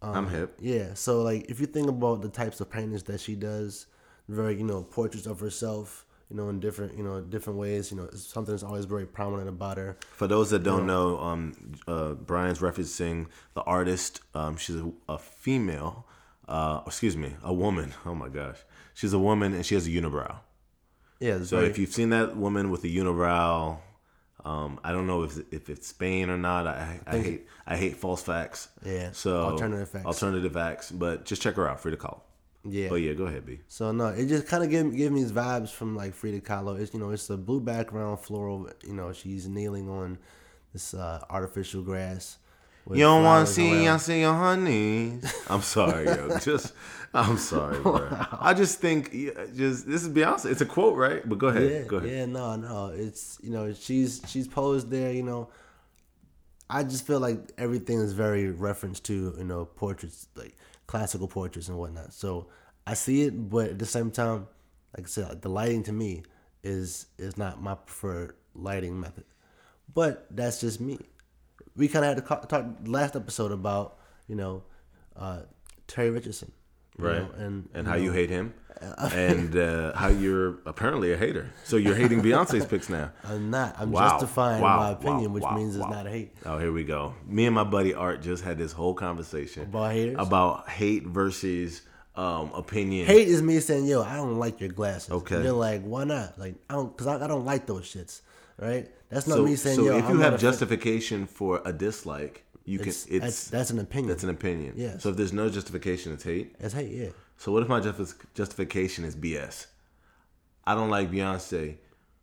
um, 0.02 0.14
I'm 0.16 0.28
hip. 0.28 0.56
Yeah. 0.60 0.94
So 0.94 1.22
like, 1.22 1.48
if 1.48 1.60
you 1.60 1.66
think 1.66 1.88
about 1.88 2.20
the 2.20 2.28
types 2.28 2.60
of 2.60 2.68
paintings 2.68 3.04
that 3.04 3.20
she 3.20 3.36
does, 3.36 3.86
very 4.30 4.56
you 4.56 4.64
know 4.64 4.82
portraits 4.82 5.26
of 5.26 5.40
herself, 5.40 6.06
you 6.30 6.36
know, 6.36 6.48
in 6.48 6.60
different 6.60 6.96
you 6.96 7.04
know 7.04 7.20
different 7.20 7.58
ways. 7.58 7.90
You 7.90 7.96
know, 7.98 8.08
something 8.14 8.52
that's 8.54 8.62
always 8.62 8.84
very 8.84 9.06
prominent 9.06 9.48
about 9.48 9.76
her. 9.76 9.96
For 10.16 10.26
those 10.26 10.50
that 10.50 10.62
don't 10.62 10.86
know, 10.86 11.18
um, 11.18 11.54
uh, 11.86 12.12
Bryon's 12.14 12.60
referencing 12.60 13.26
the 13.54 13.62
artist. 13.62 14.20
Um, 14.34 14.56
she's 14.56 14.76
a, 14.76 14.90
a 15.08 15.18
female. 15.18 16.06
Uh, 16.48 16.80
excuse 16.86 17.16
me, 17.16 17.34
a 17.42 17.52
woman. 17.54 17.92
Oh 18.06 18.14
my 18.14 18.28
gosh, 18.28 18.58
she's 18.94 19.12
a 19.12 19.18
woman 19.18 19.54
and 19.54 19.64
she 19.64 19.74
has 19.76 19.86
a 19.86 19.90
unibrow. 19.90 20.36
Yeah. 21.20 21.42
So 21.44 21.58
very, 21.58 21.68
if 21.70 21.78
you've 21.78 21.92
seen 21.92 22.10
that 22.10 22.36
woman 22.36 22.70
with 22.70 22.82
a 22.84 22.88
unibrow, 22.88 23.78
Um, 24.44 24.80
I 24.82 24.90
don't 24.92 25.06
know 25.06 25.22
if 25.24 25.32
if 25.52 25.68
it's 25.68 25.86
Spain 25.88 26.30
or 26.30 26.38
not. 26.38 26.66
I, 26.66 26.98
I, 27.06 27.18
hate 27.18 27.46
I 27.66 27.76
hate 27.76 27.96
false 27.96 28.22
facts. 28.22 28.68
Yeah, 28.84 29.10
So 29.12 29.30
alternative 29.52 29.88
facts. 29.90 30.06
Alternative 30.06 30.52
facts. 30.52 30.90
But 30.90 31.24
just 31.26 31.42
check 31.42 31.54
her 31.56 31.68
out. 31.68 31.80
Frida 31.80 31.98
Kahlo. 31.98 32.20
Yeah. 32.64 32.88
But 32.90 32.96
yeah, 32.96 33.14
go 33.14 33.24
ahead, 33.24 33.46
B. 33.46 33.60
So 33.68 33.92
no, 33.92 34.08
it 34.08 34.26
just 34.26 34.46
kind 34.46 34.62
of 34.62 34.70
give 34.70 34.94
give 34.94 35.12
me 35.12 35.22
these 35.22 35.32
vibes 35.32 35.70
from 35.70 35.96
like 35.96 36.14
Frida 36.14 36.40
Kahlo. 36.40 36.78
It's 36.78 36.92
you 36.92 37.00
know 37.00 37.10
it's 37.10 37.30
a 37.30 37.36
blue 37.36 37.60
background, 37.60 38.20
floral. 38.20 38.68
You 38.86 38.94
know 38.94 39.12
she's 39.12 39.48
kneeling 39.48 39.88
on 39.88 40.18
this 40.72 40.92
uh, 40.94 41.24
artificial 41.30 41.82
grass. 41.82 42.38
You 42.90 43.04
don't 43.04 43.22
want 43.22 43.46
to 43.46 43.52
see 43.52 43.84
around. 43.86 43.94
I 43.94 43.96
see 43.98 44.20
your 44.20 44.34
honey. 44.34 45.20
I'm 45.48 45.62
sorry, 45.62 46.06
yo. 46.06 46.38
Just 46.42 46.72
I'm 47.12 47.38
sorry, 47.38 47.78
bro. 47.80 48.08
I 48.40 48.54
just 48.54 48.78
think 48.80 49.12
just 49.12 49.86
this 49.86 50.02
is 50.02 50.08
Beyonce. 50.08 50.50
It's 50.50 50.60
a 50.60 50.66
quote, 50.66 50.96
right? 50.96 51.28
But 51.28 51.38
go 51.38 51.48
ahead. 51.48 51.70
Yeah, 51.70 51.82
go 51.82 51.96
ahead. 51.96 52.10
yeah, 52.10 52.26
no, 52.26 52.56
no. 52.56 52.88
It's 52.88 53.38
you 53.42 53.50
know 53.50 53.72
she's 53.72 54.22
she's 54.28 54.46
posed 54.46 54.90
there. 54.90 55.12
You 55.12 55.24
know, 55.24 55.48
I 56.68 56.84
just 56.84 57.06
feel 57.06 57.20
like 57.20 57.38
everything 57.58 57.98
is 57.98 58.12
very 58.12 58.50
reference 58.50 59.00
to 59.00 59.34
you 59.36 59.44
know 59.44 59.64
portraits, 59.64 60.28
like 60.36 60.56
classical 60.90 61.28
portraits 61.28 61.68
and 61.68 61.78
whatnot. 61.78 62.12
So 62.12 62.48
I 62.84 62.94
see 62.94 63.22
it, 63.22 63.48
but 63.48 63.70
at 63.70 63.78
the 63.78 63.86
same 63.86 64.10
time, 64.10 64.48
like 64.96 65.06
I 65.06 65.08
said, 65.08 65.40
the 65.40 65.48
lighting 65.48 65.84
to 65.84 65.92
me 65.92 66.24
is 66.64 67.06
is 67.16 67.38
not 67.38 67.62
my 67.62 67.76
preferred 67.76 68.34
lighting 68.56 68.98
method. 68.98 69.22
But 69.94 70.26
that's 70.32 70.60
just 70.60 70.80
me. 70.80 70.98
We 71.76 71.86
kind 71.86 72.04
of 72.04 72.08
had 72.16 72.40
to 72.40 72.46
talk 72.48 72.74
last 72.84 73.14
episode 73.14 73.52
about 73.52 73.98
you 74.26 74.34
know 74.34 74.64
uh, 75.14 75.42
Terry 75.86 76.10
Richardson, 76.10 76.50
Right. 76.98 77.22
know, 77.22 77.30
and 77.44 77.68
and 77.74 77.86
you 77.86 77.90
how 77.92 77.96
you 77.98 78.06
know, 78.08 78.12
hate 78.12 78.30
him, 78.30 78.54
and 78.98 79.56
uh, 79.56 79.94
how 79.96 80.08
you're 80.08 80.58
apparently 80.66 81.12
a 81.12 81.16
hater. 81.16 81.50
So 81.64 81.76
you're 81.76 81.94
hating 81.94 82.20
Beyonce's 82.22 82.66
picks 82.66 82.88
now. 82.88 83.10
I'm 83.24 83.50
not. 83.50 83.76
I'm 83.78 83.90
Wow. 83.92 84.10
justifying 84.10 84.60
Wow. 84.62 84.78
my 84.78 84.90
opinion, 84.90 85.32
Wow. 85.32 85.34
which 85.34 85.58
means 85.58 85.76
it's 85.76 85.86
not 85.88 86.06
a 86.06 86.10
hate. 86.10 86.34
Oh, 86.44 86.58
here 86.58 86.72
we 86.72 86.84
go. 86.84 87.14
Me 87.26 87.46
and 87.46 87.54
my 87.54 87.64
buddy 87.64 87.94
Art 87.94 88.22
just 88.22 88.42
had 88.44 88.58
this 88.58 88.72
whole 88.72 88.94
conversation 88.94 89.62
About 89.64 89.92
haters? 89.92 90.16
about 90.18 90.68
hate 90.68 91.06
versus 91.06 91.82
um, 92.16 92.50
opinion. 92.54 93.06
Hate 93.06 93.28
is 93.28 93.40
me 93.40 93.60
saying, 93.60 93.86
"Yo, 93.86 94.02
I 94.02 94.16
don't 94.16 94.36
like 94.38 94.60
your 94.60 94.70
glasses." 94.70 95.10
Okay. 95.10 95.36
And 95.36 95.44
you're 95.44 95.52
like, 95.54 95.82
"Why 95.82 96.04
not?" 96.04 96.38
Like, 96.38 96.56
I 96.68 96.74
don't, 96.74 96.94
cause 96.96 97.06
I, 97.06 97.22
I 97.24 97.28
don't 97.28 97.44
like 97.46 97.66
those 97.66 97.84
shits. 97.84 98.20
Right? 98.58 98.90
That's 99.08 99.26
not 99.26 99.36
So, 99.36 99.44
me 99.44 99.56
saying, 99.56 99.76
so 99.76 99.84
"Yo, 99.86 99.96
if 99.96 100.04
I'm 100.04 100.10
you 100.10 100.16
not 100.16 100.24
have 100.24 100.34
a 100.34 100.38
fan." 100.38 100.50
justification 100.50 101.26
for 101.26 101.62
a 101.64 101.72
dislike, 101.72 102.44
you 102.64 102.78
can. 102.78 102.88
It's, 102.88 103.06
It's 103.06 103.20
that's, 103.24 103.50
that's 103.50 103.70
an 103.70 103.78
opinion. 103.78 104.08
that's 104.08 104.24
an 104.24 104.30
opinion. 104.30 104.74
Yeah. 104.76 104.98
So 104.98 105.10
if 105.10 105.16
there's 105.16 105.32
no 105.32 105.48
justification, 105.48 106.12
it's 106.12 106.24
hate. 106.24 106.54
It's 106.60 106.74
hate. 106.74 106.90
Yeah. 106.90 107.08
So 107.36 107.52
what 107.52 107.62
if 107.62 107.68
my 107.68 107.80
justification 108.34 109.04
is 109.04 109.16
BS? 109.16 109.66
I 110.66 110.74
don't 110.74 110.90
like 110.90 111.10
Beyonce. 111.10 111.76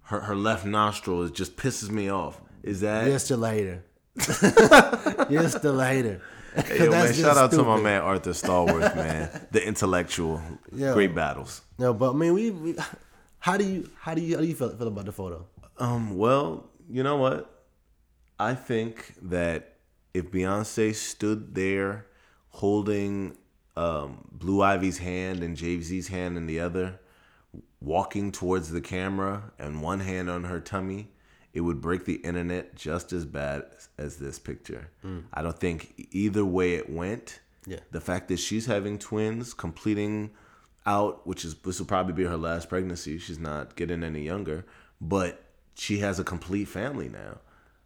Her 0.04 0.20
her 0.22 0.36
left 0.36 0.66
nostril 0.66 1.24
is 1.24 1.32
just 1.32 1.58
pisses 1.58 1.90
me 1.90 2.10
off. 2.10 2.40
Is 2.64 2.82
that? 2.82 3.08
You're 3.08 3.20
still 3.20 3.44
a 3.44 3.52
hater. 3.52 3.84
you're 5.30 5.50
still 5.50 5.80
a 5.80 5.86
hater. 5.88 6.22
Hey, 6.56 6.86
yo, 6.86 6.90
man, 6.90 7.14
shout 7.14 7.38
out 7.38 7.52
to 7.52 7.64
my 7.64 7.80
man 7.80 8.02
Arthur 8.02 8.32
Stallworth, 8.32 8.96
man. 8.96 9.48
The 9.52 9.66
intellectual. 9.66 10.42
Yo. 10.72 10.94
Great 10.94 11.14
battles. 11.14 11.62
No, 11.78 11.94
but 11.94 12.12
I 12.12 12.14
mean, 12.16 12.34
we, 12.34 12.52
we. 12.52 12.76
How 13.40 13.58
do 13.58 13.64
you 13.64 13.90
how 14.00 14.16
do 14.16 14.22
you 14.22 14.36
how 14.36 14.42
do 14.42 14.48
you 14.48 14.56
feel, 14.56 14.70
feel 14.76 14.88
about 14.88 15.06
the 15.06 15.12
photo? 15.12 15.46
Um, 15.78 16.18
well, 16.18 16.70
you 16.90 17.04
know 17.04 17.18
what? 17.18 17.54
I 18.40 18.56
think 18.56 19.14
that 19.24 19.77
if 20.18 20.32
Beyonce 20.32 20.96
stood 20.96 21.56
there 21.56 22.08
holding 22.50 23.38
um, 23.76 24.28
Blue 24.32 24.62
Ivy's 24.62 24.98
hand 24.98 25.44
and 25.44 25.56
Jay 25.56 25.80
Z's 25.82 26.08
hand 26.08 26.38
in 26.38 26.48
the 26.48 26.60
other, 26.60 27.00
walking 27.80 28.32
towards 28.32 28.72
the 28.72 28.82
camera 28.82 29.52
and 29.60 29.82
one 29.82 30.00
hand 30.00 30.30
on 30.30 30.46
her 30.46 30.60
tummy, 30.60 31.10
it 31.54 31.62
would 31.62 31.82
break 31.82 32.06
the 32.06 32.16
internet 32.16 32.76
just 32.76 33.14
as 33.14 33.26
bad 33.26 33.66
as 33.98 34.18
this 34.18 34.40
picture. 34.40 34.90
I 35.34 35.42
don't 35.42 35.58
think 35.58 36.08
either 36.12 36.44
way 36.44 36.74
it 36.76 36.90
went. 36.90 37.40
Yeah. 37.66 37.80
The 37.92 38.02
fact 38.02 38.28
that 38.30 38.38
she's 38.38 38.66
having 38.66 38.98
twins, 38.98 39.54
completing 39.54 40.32
out, 40.86 41.28
which 41.28 41.46
is 41.46 41.56
this 41.56 41.80
will 41.80 41.86
probably 41.86 42.14
be 42.14 42.24
her 42.24 42.38
last 42.38 42.70
pregnancy. 42.70 43.18
She's 43.20 43.40
not 43.40 43.76
getting 43.76 44.04
any 44.04 44.22
younger, 44.22 44.66
but 45.00 45.44
she 45.76 46.00
has 46.00 46.20
a 46.20 46.24
complete 46.24 46.66
family 46.68 47.10
now. 47.10 47.40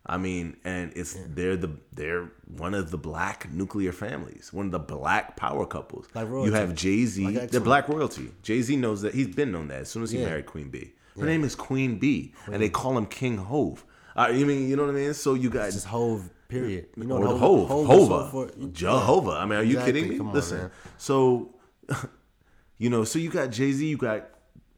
I 0.05 0.17
mean, 0.17 0.57
and 0.63 0.91
it's 0.95 1.15
they're 1.27 1.55
the 1.55 1.69
they're 1.93 2.31
one 2.57 2.73
of 2.73 2.89
the 2.91 2.97
black 2.97 3.51
nuclear 3.51 3.91
families, 3.91 4.51
one 4.51 4.65
of 4.67 4.71
the 4.71 4.79
black 4.79 5.37
power 5.37 5.65
couples. 5.65 6.07
Like 6.15 6.27
you 6.27 6.51
have 6.53 6.73
Jay 6.73 7.05
Z, 7.05 7.23
Like 7.27 7.51
they're 7.51 7.61
black 7.61 7.87
royalty. 7.87 8.31
Jay 8.41 8.61
Z 8.61 8.75
knows 8.77 9.01
that 9.03 9.13
he's 9.13 9.27
been 9.27 9.51
known 9.51 9.67
that 9.67 9.81
as 9.81 9.89
soon 9.89 10.01
as 10.03 10.11
he 10.11 10.19
Yeah. 10.19 10.25
married 10.25 10.47
Queen 10.47 10.69
Bey. 10.69 10.93
Her 11.19 11.25
name 11.25 11.43
is 11.43 11.55
Queen 11.55 11.99
Bey, 11.99 12.31
and 12.51 12.61
they 12.61 12.69
call 12.69 12.97
him 12.97 13.05
King 13.05 13.37
Hov. 13.37 13.85
Uh, 14.15 14.31
you 14.33 14.45
mean 14.45 14.67
you 14.67 14.75
know 14.75 14.85
what 14.85 14.95
I 14.95 14.97
mean? 14.97 15.13
So 15.13 15.35
you 15.35 15.49
got 15.49 15.71
Just 15.71 15.85
Hov. 15.87 16.29
Period. 16.47 16.87
You 16.97 17.03
know 17.05 17.15
or 17.17 17.27
the 17.29 17.37
Hov, 17.37 17.67
Hov 17.69 17.85
Hova, 17.87 18.51
Jehovah. 18.73 19.31
I 19.31 19.45
mean, 19.45 19.59
are 19.59 19.63
you 19.63 19.77
Exactly. 19.77 20.01
kidding 20.01 20.09
me? 20.17 20.19
On, 20.19 20.33
Listen, 20.33 20.57
man. 20.57 20.71
so 20.97 21.53
you 22.77 22.89
know, 22.89 23.03
so 23.03 23.19
you 23.19 23.29
got 23.29 23.51
Jay 23.51 23.71
Z, 23.71 23.85
you 23.87 23.97
got 23.97 24.27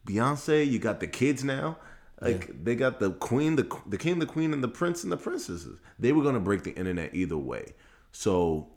Beyonce, 0.06 0.66
you 0.70 0.78
got 0.78 1.00
the 1.00 1.06
kids 1.06 1.42
now. 1.42 1.78
Like 2.24 2.64
they 2.64 2.74
got 2.76 3.00
the 3.00 3.10
queen, 3.12 3.56
the 3.56 3.66
the 3.86 3.98
king, 3.98 4.18
the 4.18 4.26
queen, 4.26 4.52
and 4.52 4.62
the 4.62 4.68
prince 4.68 5.02
and 5.04 5.12
the 5.12 5.16
princesses. 5.16 5.78
They 5.98 6.12
were 6.12 6.22
gonna 6.22 6.40
break 6.40 6.62
the 6.64 6.72
internet 6.74 7.14
either 7.14 7.36
way. 7.38 7.74
So 8.12 8.68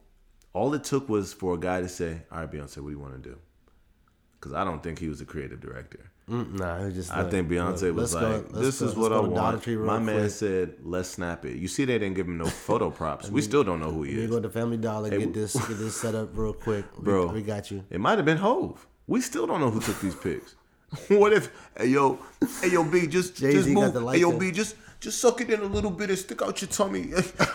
all 0.53 0.73
it 0.73 0.83
took 0.83 1.07
was 1.09 1.33
for 1.33 1.53
a 1.53 1.57
guy 1.59 1.81
to 1.81 1.89
say, 1.89 2.23
"All 2.31 2.39
right, 2.39 2.51
Beyonce, 2.51 2.77
what 2.77 2.89
do 2.89 2.91
you 2.91 2.99
want 2.99 3.21
to 3.21 3.29
do?" 3.29 3.37
Because 4.39 4.53
I 4.53 4.63
don't 4.63 4.83
think 4.83 4.99
he 4.99 5.09
was 5.09 5.19
a 5.21 5.25
creative 5.25 5.59
director. 5.59 6.11
Mm, 6.29 6.59
nah, 6.59 6.89
just. 6.89 7.09
I 7.11 7.21
like, 7.21 7.31
think 7.31 7.49
Beyonce 7.49 7.83
look, 7.83 7.95
was 7.95 8.13
let's 8.13 8.25
go- 8.25 8.31
like, 8.31 8.49
"This 8.65 8.79
go- 8.81 8.85
is 8.87 8.95
what 8.95 9.13
I 9.13 9.19
want." 9.19 9.65
My 9.67 9.97
man 9.99 10.19
quick. 10.21 10.31
said, 10.31 10.73
"Let's 10.83 11.09
snap 11.09 11.45
it." 11.45 11.55
You 11.57 11.67
see, 11.69 11.85
they 11.85 11.97
didn't 11.97 12.15
give 12.15 12.27
him 12.27 12.37
no 12.37 12.45
photo 12.67 12.89
props. 12.91 13.29
we 13.29 13.41
still 13.41 13.63
don't 13.63 13.79
know 13.79 13.91
who 13.91 14.03
he 14.03 14.15
We 14.15 14.23
is. 14.23 14.29
go 14.29 14.39
to 14.41 14.49
Family 14.49 14.77
Dollar, 14.77 15.09
Hey, 15.09 15.19
get 15.19 15.33
this, 15.33 15.53
get 15.67 15.77
this 15.77 15.95
set 15.95 16.15
up 16.15 16.29
real 16.33 16.53
quick, 16.53 16.85
We- 16.97 17.03
Bro. 17.05 17.27
We, 17.27 17.41
got 17.41 17.71
you. 17.71 17.83
It 17.89 17.99
might 18.01 18.17
have 18.17 18.25
been 18.25 18.37
Hov. 18.37 18.85
We 19.07 19.21
still 19.21 19.47
don't 19.47 19.61
know 19.61 19.69
who 19.71 19.79
took 19.79 19.99
these 20.01 20.15
pics. 20.15 20.55
what 21.09 21.33
if, 21.33 21.51
hey 21.77 21.87
yo, 21.87 22.17
hey 22.61 22.69
yo, 22.71 22.83
B, 22.83 23.07
just 23.07 23.35
Jay-Z 23.35 23.53
just 23.57 23.69
move, 23.69 23.93
the 23.93 24.05
hey 24.07 24.19
yo, 24.19 24.37
B, 24.37 24.51
just 24.51 24.75
just 24.99 25.19
suck 25.19 25.41
it 25.41 25.49
in 25.49 25.59
a 25.59 25.65
little 25.65 25.91
bit 25.91 26.09
and 26.09 26.17
stick 26.17 26.41
out 26.41 26.61
your 26.61 26.69
tummy. 26.69 26.99
you 27.01 27.07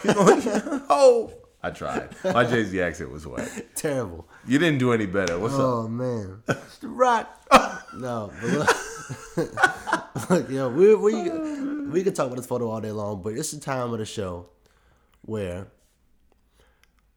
know, 0.05 0.83
oh, 0.91 1.33
I 1.63 1.71
tried. 1.71 2.11
My 2.25 2.45
Jay 2.45 2.65
Z 2.65 2.81
accent 2.83 3.11
was 3.11 3.27
what? 3.27 3.49
Terrible. 3.75 4.29
You 4.47 4.59
didn't 4.59 4.79
do 4.79 4.93
any 4.93 5.07
better. 5.07 5.39
What's 5.39 5.55
up? 5.55 5.61
Oh 5.61 5.89
man, 5.89 6.43
it's 6.47 6.79
the 6.79 6.89
rock. 6.89 7.43
no, 7.97 8.31
but 8.41 8.51
look, 9.37 10.31
look, 10.31 10.51
yo, 10.51 10.69
we 10.69 10.95
we 10.95 11.31
we 11.89 12.05
could 12.05 12.15
talk 12.15 12.27
about 12.27 12.37
this 12.37 12.47
photo 12.47 12.71
all 12.71 12.81
day 12.81 12.91
long, 12.91 13.23
but 13.23 13.33
it's 13.33 13.53
the 13.53 13.61
time 13.61 13.93
of 13.93 13.99
the 13.99 14.05
show 14.07 14.47
where 15.23 15.69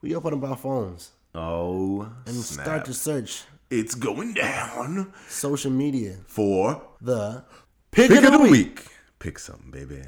we 0.01 0.15
open 0.15 0.33
up 0.33 0.43
our 0.49 0.55
phones 0.55 1.11
Oh, 1.33 2.09
and 2.25 2.35
snap. 2.35 2.65
start 2.65 2.85
to 2.85 2.93
search 2.93 3.43
it's 3.69 3.95
going 3.95 4.33
down 4.33 5.13
social 5.27 5.71
media. 5.71 6.17
for 6.27 6.81
The 7.01 7.43
pick, 7.91 8.09
pick 8.11 8.23
of 8.23 8.31
the, 8.33 8.39
week. 8.39 8.85
Pick 9.19 9.39
something, 9.39 9.71
baby. 9.71 10.01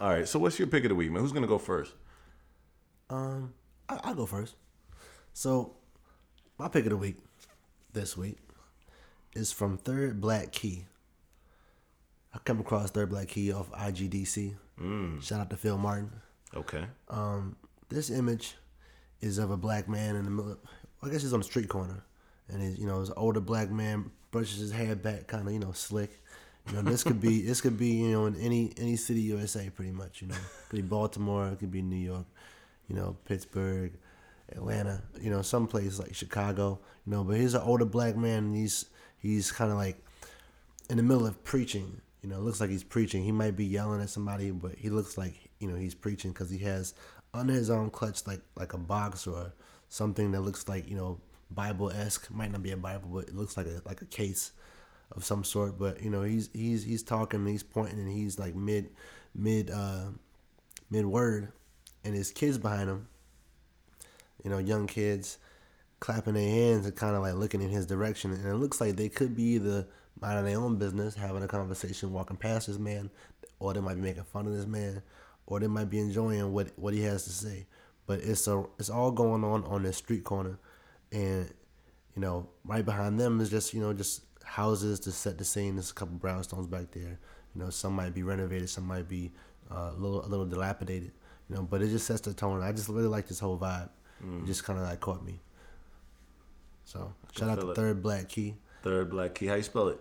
All 0.00 0.10
right. 0.10 0.28
So 0.28 0.38
what's 0.38 0.58
your 0.58 0.68
pick 0.68 0.84
of 0.84 0.90
the 0.90 0.94
week, 0.94 1.10
man? 1.10 1.22
Who's 1.22 1.32
gonna 1.32 1.46
go 1.46 1.58
first? 1.58 1.94
Um, 3.10 3.54
I, 3.88 3.98
I'll 4.04 4.14
go 4.14 4.26
first. 4.26 4.54
So, 5.32 5.76
my 6.58 6.68
pick 6.68 6.84
of 6.84 6.90
the 6.90 6.96
week 6.96 7.16
this 7.92 8.16
week 8.16 8.38
is 9.34 9.52
from 9.52 9.78
Third 9.78 10.20
Black 10.20 10.52
Key. 10.52 10.84
I 12.34 12.38
come 12.44 12.60
across 12.60 12.90
Third 12.90 13.10
Black 13.10 13.28
Key 13.28 13.52
off 13.52 13.70
IGDC. 13.72 14.54
Shout 15.22 15.40
out 15.40 15.50
to 15.50 15.56
Phil 15.56 15.78
Martin. 15.78 16.10
Okay. 16.54 16.84
Um, 17.08 17.56
this 17.88 18.10
image 18.10 18.56
is 19.20 19.38
of 19.38 19.50
a 19.50 19.56
black 19.56 19.88
man 19.88 20.14
in 20.16 20.24
the 20.24 20.30
middle. 20.30 20.52
Of, 20.52 20.58
I 21.02 21.08
guess 21.10 21.22
he's 21.22 21.32
on 21.32 21.40
the 21.40 21.44
street 21.44 21.68
corner, 21.68 22.04
and 22.50 22.62
he's 22.62 22.78
you 22.78 22.86
know, 22.86 23.00
an 23.00 23.12
older 23.16 23.40
black 23.40 23.70
man 23.70 24.10
brushes 24.30 24.58
his 24.58 24.72
hair 24.72 24.94
back, 24.94 25.26
kind 25.26 25.46
of 25.46 25.52
you 25.52 25.58
know 25.58 25.72
slick. 25.72 26.22
You 26.68 26.74
know, 26.74 26.82
this 26.82 27.02
could 27.02 27.20
be 27.20 27.42
this 27.46 27.60
could 27.60 27.78
be 27.78 27.88
you 27.88 28.12
know 28.12 28.26
in 28.26 28.36
any 28.36 28.72
any 28.78 28.96
city 28.96 29.20
USA 29.22 29.70
pretty 29.70 29.92
much. 29.92 30.22
You 30.22 30.28
know, 30.28 30.36
could 30.68 30.76
be 30.76 30.82
Baltimore, 30.82 31.48
it 31.48 31.58
could 31.58 31.72
be 31.72 31.82
New 31.82 31.96
York, 31.96 32.26
you 32.88 32.96
know, 32.96 33.16
Pittsburgh, 33.24 33.92
Atlanta, 34.52 35.02
you 35.20 35.30
know, 35.30 35.42
some 35.42 35.66
place 35.66 35.98
like 35.98 36.14
Chicago. 36.14 36.78
You 37.06 37.12
know, 37.12 37.24
but 37.24 37.36
he's 37.36 37.54
an 37.54 37.62
older 37.62 37.84
black 37.84 38.16
man, 38.16 38.44
and 38.44 38.56
he's 38.56 38.86
he's 39.18 39.50
kind 39.52 39.70
of 39.70 39.76
like 39.78 39.96
in 40.90 40.96
the 40.96 41.02
middle 41.02 41.26
of 41.26 41.42
preaching. 41.44 42.00
You 42.22 42.28
know, 42.28 42.36
it 42.36 42.42
looks 42.42 42.60
like 42.60 42.70
he's 42.70 42.84
preaching. 42.84 43.22
He 43.22 43.32
might 43.32 43.56
be 43.56 43.64
yelling 43.64 44.02
at 44.02 44.10
somebody, 44.10 44.50
but 44.50 44.74
he 44.76 44.90
looks 44.90 45.16
like 45.16 45.34
you 45.60 45.68
know 45.68 45.76
he's 45.76 45.94
preaching 45.94 46.32
because 46.32 46.50
he 46.50 46.58
has 46.58 46.94
under 47.34 47.52
his 47.52 47.70
arm 47.70 47.90
clutched 47.90 48.26
like 48.26 48.40
like 48.56 48.72
a 48.72 48.78
box 48.78 49.26
or 49.26 49.52
something 49.88 50.32
that 50.32 50.40
looks 50.40 50.68
like 50.68 50.88
you 50.88 50.96
know 50.96 51.20
Bible 51.50 51.90
esque. 51.90 52.30
Might 52.30 52.52
not 52.52 52.62
be 52.62 52.72
a 52.72 52.76
Bible, 52.76 53.08
but 53.12 53.28
it 53.28 53.34
looks 53.34 53.56
like 53.56 53.66
a 53.66 53.82
like 53.84 54.02
a 54.02 54.06
case 54.06 54.52
of 55.12 55.24
some 55.24 55.44
sort. 55.44 55.78
But 55.78 56.02
you 56.02 56.10
know, 56.10 56.22
he's 56.22 56.50
he's 56.52 56.84
he's 56.84 57.02
talking, 57.02 57.40
and 57.40 57.48
he's 57.48 57.62
pointing, 57.62 57.98
and 57.98 58.10
he's 58.10 58.38
like 58.38 58.54
mid 58.54 58.90
mid 59.34 59.70
uh 59.70 60.06
mid 60.90 61.06
word, 61.06 61.52
and 62.04 62.14
his 62.14 62.30
kids 62.30 62.58
behind 62.58 62.88
him. 62.88 63.08
You 64.44 64.50
know, 64.50 64.58
young 64.58 64.86
kids 64.86 65.38
clapping 66.00 66.34
their 66.34 66.48
hands 66.48 66.86
and 66.86 66.94
kind 66.94 67.16
of 67.16 67.22
like 67.22 67.34
looking 67.34 67.60
in 67.60 67.70
his 67.70 67.86
direction, 67.86 68.32
and 68.32 68.46
it 68.46 68.54
looks 68.54 68.80
like 68.80 68.96
they 68.96 69.08
could 69.08 69.34
be 69.34 69.54
either 69.54 69.86
minding 70.20 70.44
their 70.44 70.58
own 70.58 70.76
business, 70.76 71.14
having 71.14 71.42
a 71.42 71.48
conversation, 71.48 72.12
walking 72.12 72.36
past 72.36 72.66
this 72.66 72.78
man, 72.78 73.10
or 73.58 73.74
they 73.74 73.80
might 73.80 73.94
be 73.94 74.00
making 74.00 74.24
fun 74.24 74.46
of 74.46 74.52
this 74.52 74.66
man, 74.66 75.02
or 75.46 75.60
they 75.60 75.66
might 75.66 75.90
be 75.90 75.98
enjoying 75.98 76.52
what 76.52 76.68
what 76.76 76.94
he 76.94 77.02
has 77.02 77.24
to 77.24 77.30
say. 77.30 77.66
But 78.06 78.20
it's 78.20 78.46
a 78.46 78.64
it's 78.78 78.90
all 78.90 79.10
going 79.10 79.44
on 79.44 79.64
on 79.64 79.82
this 79.82 79.96
street 79.96 80.24
corner, 80.24 80.58
and 81.12 81.50
you 82.14 82.22
know 82.22 82.48
right 82.64 82.84
behind 82.84 83.18
them 83.18 83.40
is 83.40 83.50
just 83.50 83.74
you 83.74 83.80
know 83.80 83.92
just 83.92 84.22
houses 84.44 85.00
to 85.00 85.12
set 85.12 85.38
the 85.38 85.44
scene. 85.44 85.76
There's 85.76 85.90
a 85.90 85.94
couple 85.94 86.16
brownstones 86.18 86.68
back 86.68 86.90
there. 86.92 87.18
You 87.54 87.62
know 87.62 87.70
some 87.70 87.94
might 87.94 88.14
be 88.14 88.22
renovated, 88.22 88.68
some 88.70 88.86
might 88.86 89.08
be 89.08 89.32
uh, 89.70 89.92
a 89.94 89.98
little 89.98 90.24
a 90.24 90.28
little 90.28 90.46
dilapidated. 90.46 91.12
You 91.48 91.56
know, 91.56 91.62
but 91.62 91.80
it 91.82 91.88
just 91.88 92.06
sets 92.06 92.20
the 92.20 92.34
tone. 92.34 92.62
I 92.62 92.72
just 92.72 92.88
really 92.88 93.08
like 93.08 93.26
this 93.26 93.38
whole 93.38 93.58
vibe. 93.58 93.88
It 94.20 94.46
just 94.46 94.64
kind 94.64 94.78
of 94.78 94.84
like 94.84 95.00
caught 95.00 95.24
me. 95.24 95.40
So 96.84 97.14
shout 97.36 97.50
out 97.50 97.60
to 97.60 97.70
it. 97.70 97.76
Third 97.76 98.02
Black 98.02 98.28
Key. 98.28 98.56
Third 98.82 99.10
black 99.10 99.34
key. 99.34 99.46
How 99.46 99.54
you 99.54 99.62
spell 99.62 99.88
it? 99.88 99.98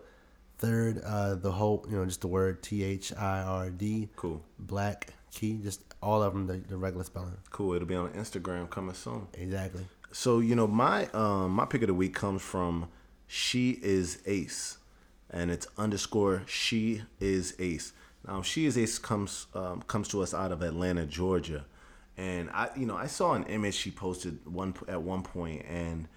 Third, 0.59 1.01
uh, 1.03 1.35
the 1.35 1.51
whole, 1.51 1.85
you 1.89 1.97
know, 1.97 2.05
just 2.05 2.21
the 2.21 2.27
word 2.27 2.63
T 2.63 2.83
H 2.83 3.13
I 3.15 3.41
R 3.41 3.69
D. 3.69 4.09
Cool. 4.15 4.41
Black 4.59 5.13
key, 5.31 5.59
just 5.61 5.81
all 6.01 6.23
of 6.23 6.33
them, 6.33 6.47
the, 6.47 6.57
the 6.57 6.77
regular 6.77 7.03
spelling. 7.03 7.37
Cool. 7.49 7.73
It'll 7.73 7.87
be 7.87 7.95
on 7.95 8.09
Instagram 8.13 8.69
coming 8.69 8.95
soon. 8.95 9.27
Exactly. 9.33 9.85
So 10.11 10.39
you 10.39 10.55
know 10.55 10.67
my 10.67 11.07
um 11.07 11.51
my 11.51 11.65
pick 11.65 11.81
of 11.81 11.87
the 11.87 11.93
week 11.93 12.13
comes 12.13 12.41
from 12.41 12.87
she 13.27 13.71
is 13.81 14.19
ace, 14.25 14.77
and 15.29 15.51
it's 15.51 15.67
underscore 15.77 16.43
she 16.47 17.03
is 17.19 17.55
ace. 17.59 17.93
Now 18.25 18.41
she 18.41 18.65
is 18.65 18.77
ace 18.77 18.97
comes 18.97 19.47
um, 19.53 19.81
comes 19.83 20.07
to 20.09 20.21
us 20.21 20.33
out 20.33 20.51
of 20.51 20.61
Atlanta, 20.61 21.05
Georgia, 21.05 21.65
and 22.17 22.49
I 22.51 22.69
you 22.75 22.85
know 22.85 22.95
I 22.95 23.07
saw 23.07 23.33
an 23.33 23.43
image 23.45 23.75
she 23.75 23.91
posted 23.91 24.45
one 24.45 24.73
at 24.87 25.01
one 25.01 25.23
point, 25.23 25.65
and 25.67 26.07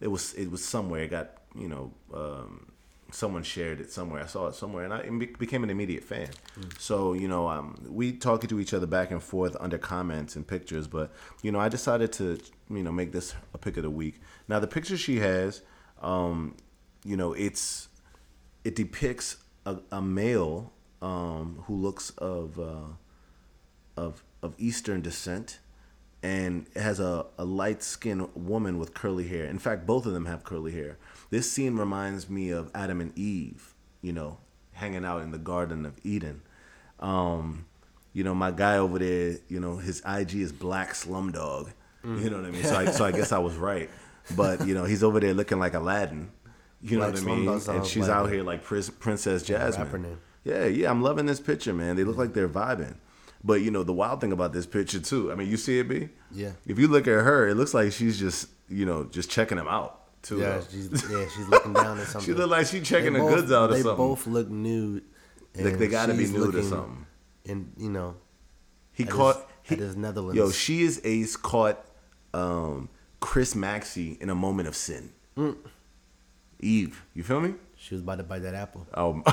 it 0.00 0.08
was 0.08 0.34
it 0.34 0.50
was 0.50 0.64
somewhere. 0.64 1.02
It 1.02 1.10
got 1.10 1.30
you 1.54 1.68
know 1.68 1.92
um, 2.12 2.72
someone 3.10 3.42
shared 3.42 3.80
it 3.80 3.90
somewhere. 3.90 4.22
I 4.22 4.26
saw 4.26 4.48
it 4.48 4.54
somewhere, 4.54 4.84
and 4.84 4.92
I 4.92 5.08
became 5.38 5.64
an 5.64 5.70
immediate 5.70 6.04
fan. 6.04 6.28
So 6.78 7.12
you 7.14 7.28
know, 7.28 7.48
um, 7.48 7.76
we 7.88 8.12
talking 8.12 8.48
to 8.48 8.60
each 8.60 8.74
other 8.74 8.86
back 8.86 9.10
and 9.10 9.22
forth 9.22 9.56
under 9.60 9.78
comments 9.78 10.36
and 10.36 10.46
pictures. 10.46 10.86
But 10.86 11.12
you 11.42 11.52
know, 11.52 11.58
I 11.58 11.68
decided 11.68 12.12
to 12.14 12.38
you 12.70 12.82
know 12.82 12.92
make 12.92 13.12
this 13.12 13.34
a 13.54 13.58
pick 13.58 13.76
of 13.76 13.82
the 13.82 13.90
week. 13.90 14.20
Now 14.48 14.58
the 14.60 14.66
picture 14.66 14.96
she 14.96 15.18
has, 15.20 15.62
um, 16.02 16.56
you 17.04 17.16
know, 17.16 17.32
it's 17.32 17.88
it 18.64 18.76
depicts 18.76 19.36
a, 19.64 19.78
a 19.90 20.02
male 20.02 20.72
um, 21.00 21.62
who 21.66 21.74
looks 21.74 22.10
of 22.18 22.58
uh, 22.58 22.92
of 23.96 24.22
of 24.42 24.54
Eastern 24.58 25.00
descent, 25.00 25.58
and 26.22 26.66
has 26.76 27.00
a, 27.00 27.26
a 27.38 27.44
light 27.44 27.82
skinned 27.82 28.28
woman 28.34 28.78
with 28.78 28.94
curly 28.94 29.28
hair. 29.28 29.44
In 29.44 29.58
fact, 29.58 29.86
both 29.86 30.06
of 30.06 30.12
them 30.12 30.26
have 30.26 30.44
curly 30.44 30.72
hair. 30.72 30.98
This 31.30 31.50
scene 31.50 31.76
reminds 31.76 32.30
me 32.30 32.50
of 32.50 32.70
Adam 32.74 33.00
and 33.00 33.16
Eve, 33.18 33.74
you 34.00 34.12
know, 34.12 34.38
hanging 34.72 35.04
out 35.04 35.22
in 35.22 35.30
the 35.30 35.38
Garden 35.38 35.84
of 35.84 35.98
Eden. 36.02 36.42
Um, 37.00 37.66
you 38.12 38.24
know, 38.24 38.34
my 38.34 38.50
guy 38.50 38.78
over 38.78 38.98
there, 38.98 39.36
you 39.48 39.60
know, 39.60 39.76
his 39.76 40.02
IG 40.06 40.36
is 40.36 40.52
Black 40.52 40.94
Slumdog. 40.94 41.72
You 42.04 42.30
know 42.30 42.38
what 42.38 42.46
I 42.46 42.50
mean? 42.50 42.64
So 42.64 42.76
I, 42.76 42.86
so 42.86 43.04
I 43.04 43.12
guess 43.12 43.32
I 43.32 43.38
was 43.38 43.56
right. 43.56 43.90
But, 44.34 44.66
you 44.66 44.72
know, 44.72 44.84
he's 44.84 45.02
over 45.02 45.20
there 45.20 45.34
looking 45.34 45.58
like 45.58 45.74
Aladdin. 45.74 46.30
You 46.80 46.98
know 46.98 47.10
Black 47.10 47.22
what 47.22 47.32
I 47.32 47.36
mean? 47.36 47.76
And 47.76 47.86
she's 47.86 48.08
like 48.08 48.16
out 48.16 48.32
here 48.32 48.42
like 48.42 48.64
Pris- 48.64 48.88
Princess 48.88 49.42
Jasmine. 49.42 50.18
Yeah, 50.44 50.64
yeah, 50.64 50.90
I'm 50.90 51.02
loving 51.02 51.26
this 51.26 51.40
picture, 51.40 51.74
man. 51.74 51.96
They 51.96 52.04
look 52.04 52.16
like 52.16 52.32
they're 52.32 52.48
vibing. 52.48 52.96
But 53.44 53.60
you 53.60 53.70
know, 53.70 53.82
the 53.82 53.92
wild 53.92 54.20
thing 54.20 54.32
about 54.32 54.52
this 54.52 54.64
picture 54.64 55.00
too. 55.00 55.30
I 55.30 55.34
mean, 55.34 55.48
you 55.48 55.56
see 55.56 55.80
it, 55.80 55.88
B? 55.88 56.08
Yeah. 56.30 56.52
If 56.66 56.78
you 56.78 56.88
look 56.88 57.06
at 57.06 57.12
her, 57.24 57.48
it 57.48 57.56
looks 57.56 57.74
like 57.74 57.92
she's 57.92 58.18
just, 58.18 58.48
you 58.68 58.86
know, 58.86 59.04
just 59.04 59.28
checking 59.28 59.58
them 59.58 59.68
out 59.68 59.97
too. 60.22 60.38
Yeah, 60.38 60.58
though. 60.58 60.64
she's, 60.70 61.10
yeah, 61.10 61.26
she's 61.34 61.48
looking 61.48 61.72
down 61.72 61.98
at 61.98 62.06
something. 62.08 62.26
she 62.34 62.38
look 62.38 62.50
like 62.50 62.66
she 62.66 62.80
checking 62.80 63.12
They 63.12 63.18
the 63.20 63.24
both- 63.26 63.34
goods 63.36 63.52
out 63.52 63.70
or 63.70 63.74
They 63.74 63.82
something. 63.82 63.96
both 63.96 64.26
look 64.26 64.48
nude. 64.48 65.02
Like, 65.56 65.78
they 65.78 65.88
gotta 65.88 66.14
be 66.14 66.26
nude 66.26 66.54
or 66.54 66.62
something. 66.62 67.06
And, 67.46 67.72
you 67.76 67.90
know, 67.90 68.16
he 68.92 69.04
caught 69.04 69.36
his, 69.36 69.44
he, 69.62 69.74
at 69.74 69.80
his 69.80 69.96
Netherlands. 69.96 70.36
Yo, 70.36 70.50
she 70.50 70.82
is 70.82 71.00
ace 71.04 71.36
caught 71.36 71.84
um, 72.34 72.88
Chris 73.20 73.54
Maxey 73.56 74.16
in 74.20 74.28
a 74.30 74.34
moment 74.34 74.68
of 74.68 74.76
sin. 74.76 75.10
Mm. 75.36 75.56
Eve, 76.60 77.04
you 77.14 77.22
feel 77.22 77.40
me? 77.40 77.54
she 77.76 77.94
was 77.94 78.02
about 78.02 78.18
to 78.18 78.24
bite 78.24 78.42
that 78.42 78.54
apple. 78.54 78.86
Um, 78.94 79.22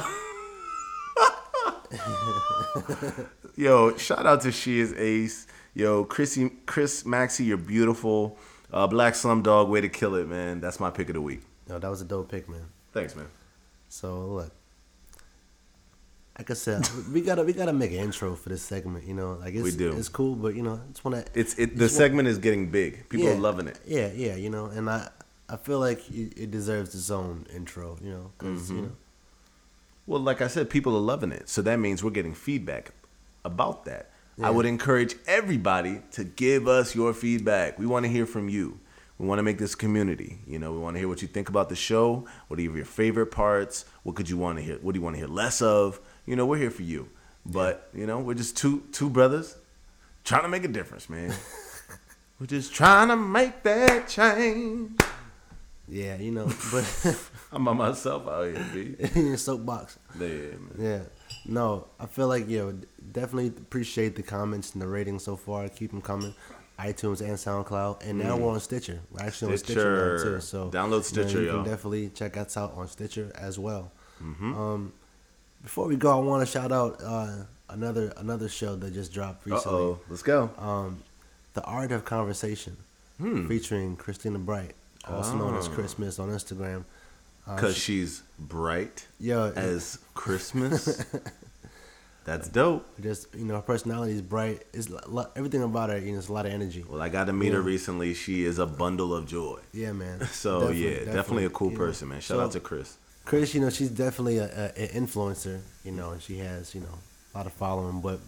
yo, 3.55 3.95
shout 3.97 4.25
out 4.25 4.41
to 4.41 4.51
She 4.51 4.79
is 4.79 4.93
Ace. 4.93 5.47
Yo, 5.73 6.05
Chrissy, 6.05 6.51
Chris 6.65 7.05
Maxey, 7.05 7.43
you're 7.45 7.57
beautiful. 7.57 8.37
Uh, 8.75 8.85
Black 8.87 9.13
Slumdog, 9.13 9.69
way 9.69 9.79
to 9.79 9.87
kill 9.87 10.15
it, 10.15 10.27
man. 10.27 10.59
That's 10.59 10.81
my 10.81 10.89
pick 10.89 11.07
of 11.07 11.13
the 11.15 11.21
week. 11.21 11.41
No, 11.69 11.79
that 11.79 11.89
was 11.89 12.01
a 12.01 12.05
dope 12.05 12.29
pick, 12.29 12.49
man. 12.49 12.65
Thanks, 12.91 13.15
man. 13.15 13.27
So 13.87 14.25
look, 14.27 14.51
like 16.37 16.51
I 16.51 16.53
said, 16.55 16.87
we 17.13 17.21
gotta 17.21 17.43
we 17.43 17.53
gotta 17.53 17.71
make 17.71 17.91
an 17.91 17.99
intro 17.99 18.35
for 18.35 18.49
this 18.49 18.61
segment. 18.61 19.05
You 19.05 19.13
know, 19.13 19.33
like 19.39 19.53
it's, 19.53 19.63
We 19.63 19.71
do. 19.71 19.95
It's 19.95 20.09
cool, 20.09 20.35
but 20.35 20.55
you 20.55 20.61
know, 20.61 20.81
it's 20.89 21.03
one 21.05 21.13
that 21.13 21.29
It's 21.33 21.57
it. 21.57 21.77
The 21.77 21.87
segment 21.87 22.27
is 22.27 22.37
getting 22.37 22.69
big. 22.69 23.07
People 23.07 23.29
are 23.29 23.35
loving 23.35 23.67
it. 23.67 23.79
Yeah, 23.85 24.11
yeah, 24.13 24.35
you 24.35 24.49
know, 24.49 24.65
and 24.65 24.89
I 24.89 25.09
I 25.47 25.55
feel 25.55 25.79
like 25.79 26.09
it, 26.11 26.33
it 26.37 26.51
deserves 26.51 26.93
its 26.93 27.09
own 27.09 27.47
intro. 27.55 27.97
You 28.03 28.11
know, 28.11 28.31
because 28.37 28.63
Mm-hmm. 28.63 28.75
you 28.75 28.81
know, 28.83 28.91
Well, 30.05 30.19
like 30.21 30.41
I 30.41 30.47
said, 30.47 30.69
people 30.69 30.95
are 30.97 31.01
loving 31.13 31.31
it. 31.31 31.47
So 31.47 31.61
that 31.61 31.79
means 31.79 32.03
we're 32.03 32.11
getting 32.11 32.33
feedback 32.35 32.91
about 33.45 33.85
that. 33.85 34.09
I 34.41 34.49
would 34.49 34.65
encourage 34.65 35.15
everybody 35.27 36.01
to 36.11 36.23
give 36.23 36.67
us 36.67 36.93
your 36.93 37.13
feedback. 37.13 37.79
We 37.79 37.85
want 37.85 38.05
to 38.05 38.11
hear 38.11 38.25
from 38.25 38.49
you. 38.49 38.79
We 39.17 39.27
want 39.27 39.39
to 39.39 39.43
make 39.43 39.57
this 39.57 39.75
community. 39.75 40.39
You 40.45 40.59
know, 40.59 40.73
we 40.73 40.79
want 40.79 40.95
to 40.95 40.99
hear 40.99 41.07
what 41.07 41.21
you 41.21 41.27
think 41.27 41.47
about 41.47 41.69
the 41.69 41.75
show. 41.75 42.27
What 42.49 42.59
are 42.59 42.63
your 42.63 42.83
favorite 42.83 43.27
parts? 43.27 43.85
What 44.03 44.15
could 44.15 44.29
you 44.29 44.37
want 44.37 44.57
to 44.57 44.63
hear? 44.63 44.77
What 44.79 44.93
do 44.93 44.99
you 44.99 45.03
want 45.03 45.15
to 45.15 45.19
hear 45.19 45.29
less 45.29 45.61
of? 45.61 46.01
You 46.25 46.35
know, 46.35 46.45
we're 46.45 46.57
here 46.57 46.71
for 46.71 46.83
you. 46.83 47.09
But 47.45 47.89
you 47.93 48.05
know, 48.05 48.19
we're 48.19 48.33
just 48.33 48.57
two 48.57 48.83
two 48.91 49.09
brothers 49.09 49.55
trying 50.23 50.41
to 50.41 50.49
make 50.49 50.65
a 50.65 50.67
difference, 50.67 51.09
man. 51.09 51.33
we're 52.39 52.47
just 52.47 52.73
trying 52.73 53.07
to 53.09 53.15
make 53.15 53.63
that 53.63 54.09
change. 54.09 54.99
yeah, 55.87 56.17
you 56.17 56.31
know, 56.31 56.47
but 56.71 57.17
I'm 57.53 57.63
by 57.63 57.73
myself 57.73 58.27
out 58.27 58.47
here, 58.47 58.65
B. 58.73 58.95
in 59.15 59.27
your 59.27 59.37
soapbox. 59.37 59.97
Yeah, 60.19 60.27
man. 60.27 60.75
Yeah. 60.77 60.99
No, 61.47 61.87
I 61.99 62.05
feel 62.07 62.27
like 62.27 62.49
yo 62.49 62.73
definitely 63.11 63.47
appreciate 63.47 64.15
the 64.15 64.23
comments 64.23 64.73
and 64.73 64.81
the 64.81 64.87
ratings 64.87 65.23
so 65.23 65.35
far. 65.35 65.67
Keep 65.69 65.91
them 65.91 66.01
coming. 66.01 66.33
iTunes 66.77 67.21
and 67.21 67.37
SoundCloud, 67.37 68.05
and 68.05 68.19
now 68.19 68.35
we're 68.35 68.51
on 68.51 68.59
Stitcher. 68.59 68.99
We're 69.09 69.25
actually 69.25 69.53
on 69.53 69.57
Stitcher 69.59 69.95
now 69.95 70.01
Mm. 70.01 70.19
Stitcher. 70.19 70.35
too. 70.35 70.41
So 70.41 70.69
Download 70.71 70.83
you 70.85 70.89
know, 70.89 71.01
Stitcher, 71.01 71.41
you, 71.41 71.51
can 71.51 71.63
definitely 71.63 72.09
check 72.09 72.35
us 72.35 72.57
out 72.57 72.73
on 72.75 72.87
Stitcher 72.89 73.31
as 73.35 73.57
well. 73.57 73.91
Mm-hmm. 74.21 74.53
Um, 74.59 74.93
before 75.63 75.87
we 75.87 75.95
go, 75.95 76.11
I 76.11 76.19
want 76.21 76.45
to 76.45 76.51
shout 76.51 76.73
out 76.73 76.99
uh, 77.01 77.43
another 77.69 78.11
another 78.17 78.49
show 78.49 78.75
that 78.75 78.93
just 78.93 79.13
dropped 79.13 79.45
recently. 79.45 79.77
oh, 79.77 79.99
let's 80.09 80.21
go. 80.21 80.49
Um, 80.57 81.01
the 81.53 81.63
Art 81.63 81.93
of 81.93 82.03
Conversation, 82.03 82.75
featuring 83.47 83.95
Christina 83.95 84.39
Bright, 84.39 84.73
also 85.07 85.35
known 85.35 85.55
as 85.55 85.67
Hmm. 85.67 85.71
Oh. 85.71 85.75
Christmas 85.75 86.19
on 86.19 86.29
Instagram. 86.29 86.83
Uh, 87.47 87.55
Because 87.55 87.77
she's 87.77 88.23
bright 88.39 89.07
Yo, 89.19 89.51
as 89.55 89.99
Christmas. 90.13 91.03
That's 92.25 92.47
dope. 92.49 92.87
just 92.99 93.27
you 93.35 93.45
know, 93.45 93.55
her 93.55 93.61
personality 93.61 94.13
is 94.13 94.21
bright. 94.23 94.63
It's 94.73 94.89
everything 95.35 95.61
about 95.61 95.91
her. 95.91 95.99
You 95.99 96.13
know, 96.13 96.17
it's 96.17 96.27
a 96.27 96.33
lot 96.33 96.47
of 96.47 96.51
energy. 96.53 96.83
Well, 96.87 96.99
I 97.01 97.07
got 97.09 97.25
to 97.25 97.33
meet 97.33 97.53
her 97.53 97.61
recently. 97.61 98.15
She 98.15 98.45
is 98.45 98.57
a 98.57 98.65
bundle 98.65 99.13
of 99.13 99.27
joy. 99.27 99.59
Yeah, 99.73 99.91
man. 99.91 100.21
So 100.31 100.71
yeah, 100.71 101.05
definitely, 101.05 101.45
a 101.45 101.51
cool 101.51 101.67
you 101.71 101.77
know. 101.77 101.85
person, 101.85 102.09
man. 102.09 102.21
Shout 102.21 102.37
So, 102.37 102.43
out 102.43 102.51
to 102.53 102.59
Chris. 102.59 102.97
Chris. 103.25 103.53
You 103.53 103.61
know, 103.61 103.69
she's 103.69 103.89
definitely 103.91 104.39
a, 104.39 104.45
a, 104.45 104.81
an 104.81 105.05
influencer. 105.05 105.59
You 105.83 105.91
know, 105.91 106.11
and 106.11 106.21
she 106.21 106.39
has 106.39 106.73
you 106.73 106.81
know 106.81 106.97
a 107.35 107.37
lot 107.37 107.45
of 107.45 107.53
following. 107.53 108.01
But 108.01 108.19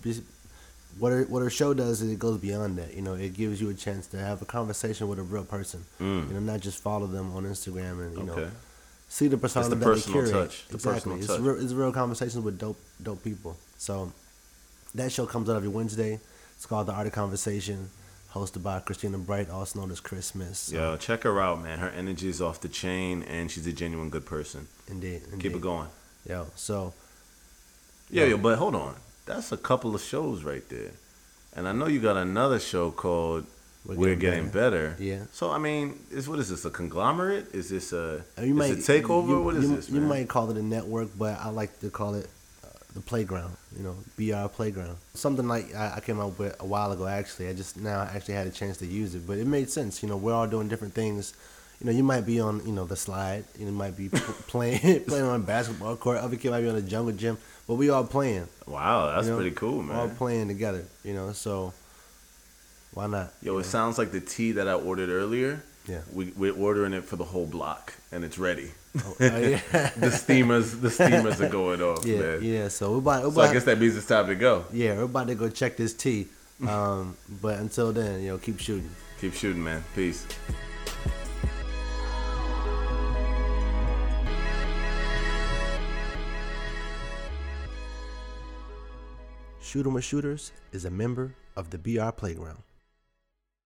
what 0.99 1.11
her 1.11 1.23
what 1.23 1.39
her 1.41 1.49
show 1.49 1.73
does 1.73 2.03
is 2.03 2.11
it 2.11 2.19
goes 2.19 2.37
beyond 2.37 2.77
that. 2.77 2.93
You 2.93 3.01
know, 3.01 3.15
it 3.15 3.33
gives 3.33 3.59
you 3.59 3.71
a 3.71 3.73
chance 3.73 4.05
to 4.07 4.19
have 4.19 4.43
a 4.43 4.45
conversation 4.45 5.07
with 5.07 5.17
a 5.17 5.23
real 5.23 5.43
person. 5.43 5.83
Mm. 5.99 6.27
You 6.27 6.33
know, 6.35 6.39
not 6.39 6.59
just 6.59 6.83
follow 6.83 7.07
them 7.07 7.35
on 7.35 7.45
Instagram 7.45 8.05
and 8.05 8.15
you 8.15 8.23
know 8.25 8.33
Okay. 8.33 8.49
See 9.07 9.27
the 9.27 9.37
persona 9.37 9.69
the 9.69 9.75
that 9.75 9.85
personal 9.85 10.21
they 10.23 10.29
curate. 10.29 10.49
touch, 10.49 10.67
the 10.67 10.75
exactly, 10.75 10.93
personal 10.93 11.17
it's 11.17 11.27
touch. 11.27 11.39
real. 11.39 11.63
It's 11.63 11.73
real 11.73 11.91
conversations 11.91 12.43
with 12.43 12.59
dope 12.59 12.79
dope 13.01 13.23
people. 13.23 13.57
So 13.77 14.11
that 14.95 15.11
show 15.11 15.25
comes 15.25 15.49
out 15.49 15.55
every 15.55 15.69
Wednesday. 15.69 16.19
It's 16.55 16.65
called 16.65 16.87
The 16.87 16.93
Art 16.93 17.05
of 17.07 17.13
Conversation, 17.13 17.89
hosted 18.33 18.63
by 18.63 18.79
Christina 18.79 19.17
Bright, 19.19 19.49
also 19.49 19.79
known 19.79 19.91
as 19.91 19.99
Chris 19.99 20.25
Smith. 20.27 20.55
So, 20.55 20.75
Yo, 20.75 20.97
check 20.97 21.21
her 21.23 21.39
out, 21.39 21.61
man. 21.61 21.77
Her 21.77 21.89
energy 21.89 22.29
is 22.29 22.41
off 22.41 22.61
the 22.61 22.67
chain, 22.67 23.21
and 23.23 23.51
she's 23.51 23.67
a 23.67 23.73
genuine 23.73 24.09
good 24.09 24.25
person. 24.25 24.67
Indeed, 24.87 25.21
indeed. 25.31 25.41
Keep 25.43 25.55
it 25.57 25.61
going. 25.61 25.87
Yo, 26.27 26.47
so 26.55 26.93
Yeah, 28.09 28.25
yo, 28.25 28.37
but 28.37 28.57
hold 28.57 28.73
on. 28.75 28.95
That's 29.27 29.51
a 29.51 29.57
couple 29.57 29.93
of 29.93 30.01
shows 30.01 30.43
right 30.43 30.67
there. 30.69 30.91
And 31.53 31.67
I 31.67 31.73
know 31.73 31.87
you 31.87 31.99
got 31.99 32.17
another 32.17 32.59
show 32.59 32.89
called 32.91 33.45
We're 33.87 33.95
We're, 33.95 34.15
Getting 34.15 34.19
Getting, 34.19 34.49
better. 34.49 34.97
Yeah. 34.99 35.21
So 35.31 35.49
I 35.49 35.59
mean, 35.59 35.97
is 36.11 36.27
what 36.27 36.39
is 36.39 36.49
this? 36.49 36.65
A 36.65 36.69
conglomerate? 36.69 37.53
Is 37.53 37.69
this 37.69 37.93
a? 37.93 38.23
uh, 38.37 38.41
you 38.41 38.51
is 38.51 38.53
might 38.53 38.71
it 38.71 38.79
takeover? 38.79 39.29
You, 39.29 39.41
what 39.41 39.55
is 39.55 39.63
you, 39.63 39.75
this? 39.77 39.89
You 39.89 40.01
might 40.01 40.27
call 40.27 40.51
it 40.51 40.57
a 40.57 40.61
network, 40.61 41.09
but 41.17 41.39
I 41.39 41.49
like 41.49 41.79
to 41.79 41.89
call 41.89 42.15
it 42.15 42.27
uh, 42.65 42.67
the 42.93 42.99
playground. 42.99 43.55
You 43.77 43.83
know, 43.83 43.95
BR 44.17 44.49
playground. 44.49 44.97
Something 45.13 45.47
like 45.47 45.73
I, 45.73 45.93
I 45.95 45.99
came 46.01 46.19
up 46.19 46.37
with 46.37 46.61
a 46.61 46.65
while 46.65 46.91
ago. 46.91 47.07
Actually, 47.07 47.47
I 47.47 47.53
just 47.53 47.77
now 47.77 48.01
actually 48.01 48.33
had 48.33 48.45
a 48.45 48.51
chance 48.51 48.77
to 48.79 48.85
use 48.85 49.15
it, 49.15 49.25
but 49.25 49.37
it 49.37 49.47
made 49.47 49.69
sense. 49.69 50.03
You 50.03 50.09
know, 50.09 50.17
we're 50.17 50.33
all 50.33 50.47
doing 50.47 50.67
different 50.67 50.93
things. 50.93 51.33
You 51.79 51.85
know, 51.85 51.93
you 51.93 52.03
might 52.03 52.25
be 52.25 52.41
on 52.41 52.65
you 52.65 52.73
know 52.73 52.83
the 52.83 52.97
slide. 52.97 53.45
You 53.57 53.67
might 53.67 53.95
be 53.95 54.09
playing 54.49 54.79
playing 55.07 55.25
on 55.25 55.39
a 55.39 55.43
basketball 55.43 55.95
court. 55.95 56.17
Other 56.17 56.35
kid 56.35 56.51
might 56.51 56.59
be 56.59 56.67
on 56.67 56.75
a 56.75 56.81
jungle 56.81 57.15
gym. 57.15 57.37
but 57.65 57.75
we 57.75 57.89
all 57.89 58.03
playing. 58.03 58.49
Wow, 58.65 59.15
that's 59.15 59.27
you 59.27 59.31
know? 59.31 59.37
pretty 59.39 59.55
cool, 59.55 59.81
man. 59.81 59.95
All 59.95 60.09
playing 60.09 60.49
together, 60.49 60.83
you 61.05 61.13
know. 61.13 61.31
So 61.31 61.71
why 62.93 63.07
not? 63.07 63.33
Yo, 63.41 63.57
it 63.57 63.65
sounds 63.65 63.97
like 63.97 64.11
the 64.11 64.21
tea 64.21 64.53
that 64.53 64.67
I 64.67 64.73
ordered 64.73 65.09
earlier. 65.09 65.63
Yeah. 65.87 66.01
We 66.13 66.31
we're 66.35 66.53
ordering 66.55 66.93
it 66.93 67.05
for 67.05 67.15
the 67.15 67.23
whole 67.23 67.45
block, 67.45 67.93
and 68.11 68.25
it's 68.25 68.37
ready. 68.37 68.71
Oh, 69.05 69.15
yeah. 69.19 69.61
the 69.97 70.11
steamers, 70.11 70.71
the 70.79 70.89
steamers 70.89 71.39
are 71.39 71.49
going 71.49 71.81
off, 71.81 72.05
yeah, 72.05 72.19
man. 72.19 72.39
yeah. 72.43 72.67
So 72.67 72.91
we're 72.93 72.97
about, 72.97 73.23
we're 73.25 73.31
So 73.31 73.41
I 73.41 73.53
guess 73.53 73.63
that 73.65 73.79
means 73.79 73.95
it's 73.95 74.07
time 74.07 74.27
to 74.27 74.35
go. 74.35 74.65
yeah, 74.73 74.95
we're 74.97 75.03
about 75.03 75.27
to 75.27 75.35
go 75.35 75.49
check 75.49 75.77
this 75.77 75.93
tea. 75.93 76.27
Um, 76.67 77.15
but 77.39 77.59
until 77.59 77.93
then, 77.93 78.19
you 78.23 78.29
know, 78.29 78.39
keep 78.39 78.59
shooting. 78.59 78.89
Keep 79.21 79.35
shooting, 79.35 79.63
man. 79.63 79.83
Peace. 79.93 80.25
Shooting 89.61 89.93
with 89.93 90.03
Shooters 90.03 90.51
is 90.71 90.85
a 90.85 90.89
member 90.89 91.35
of 91.55 91.69
the 91.69 91.77
BR 91.77 92.11
Playground. 92.11 92.63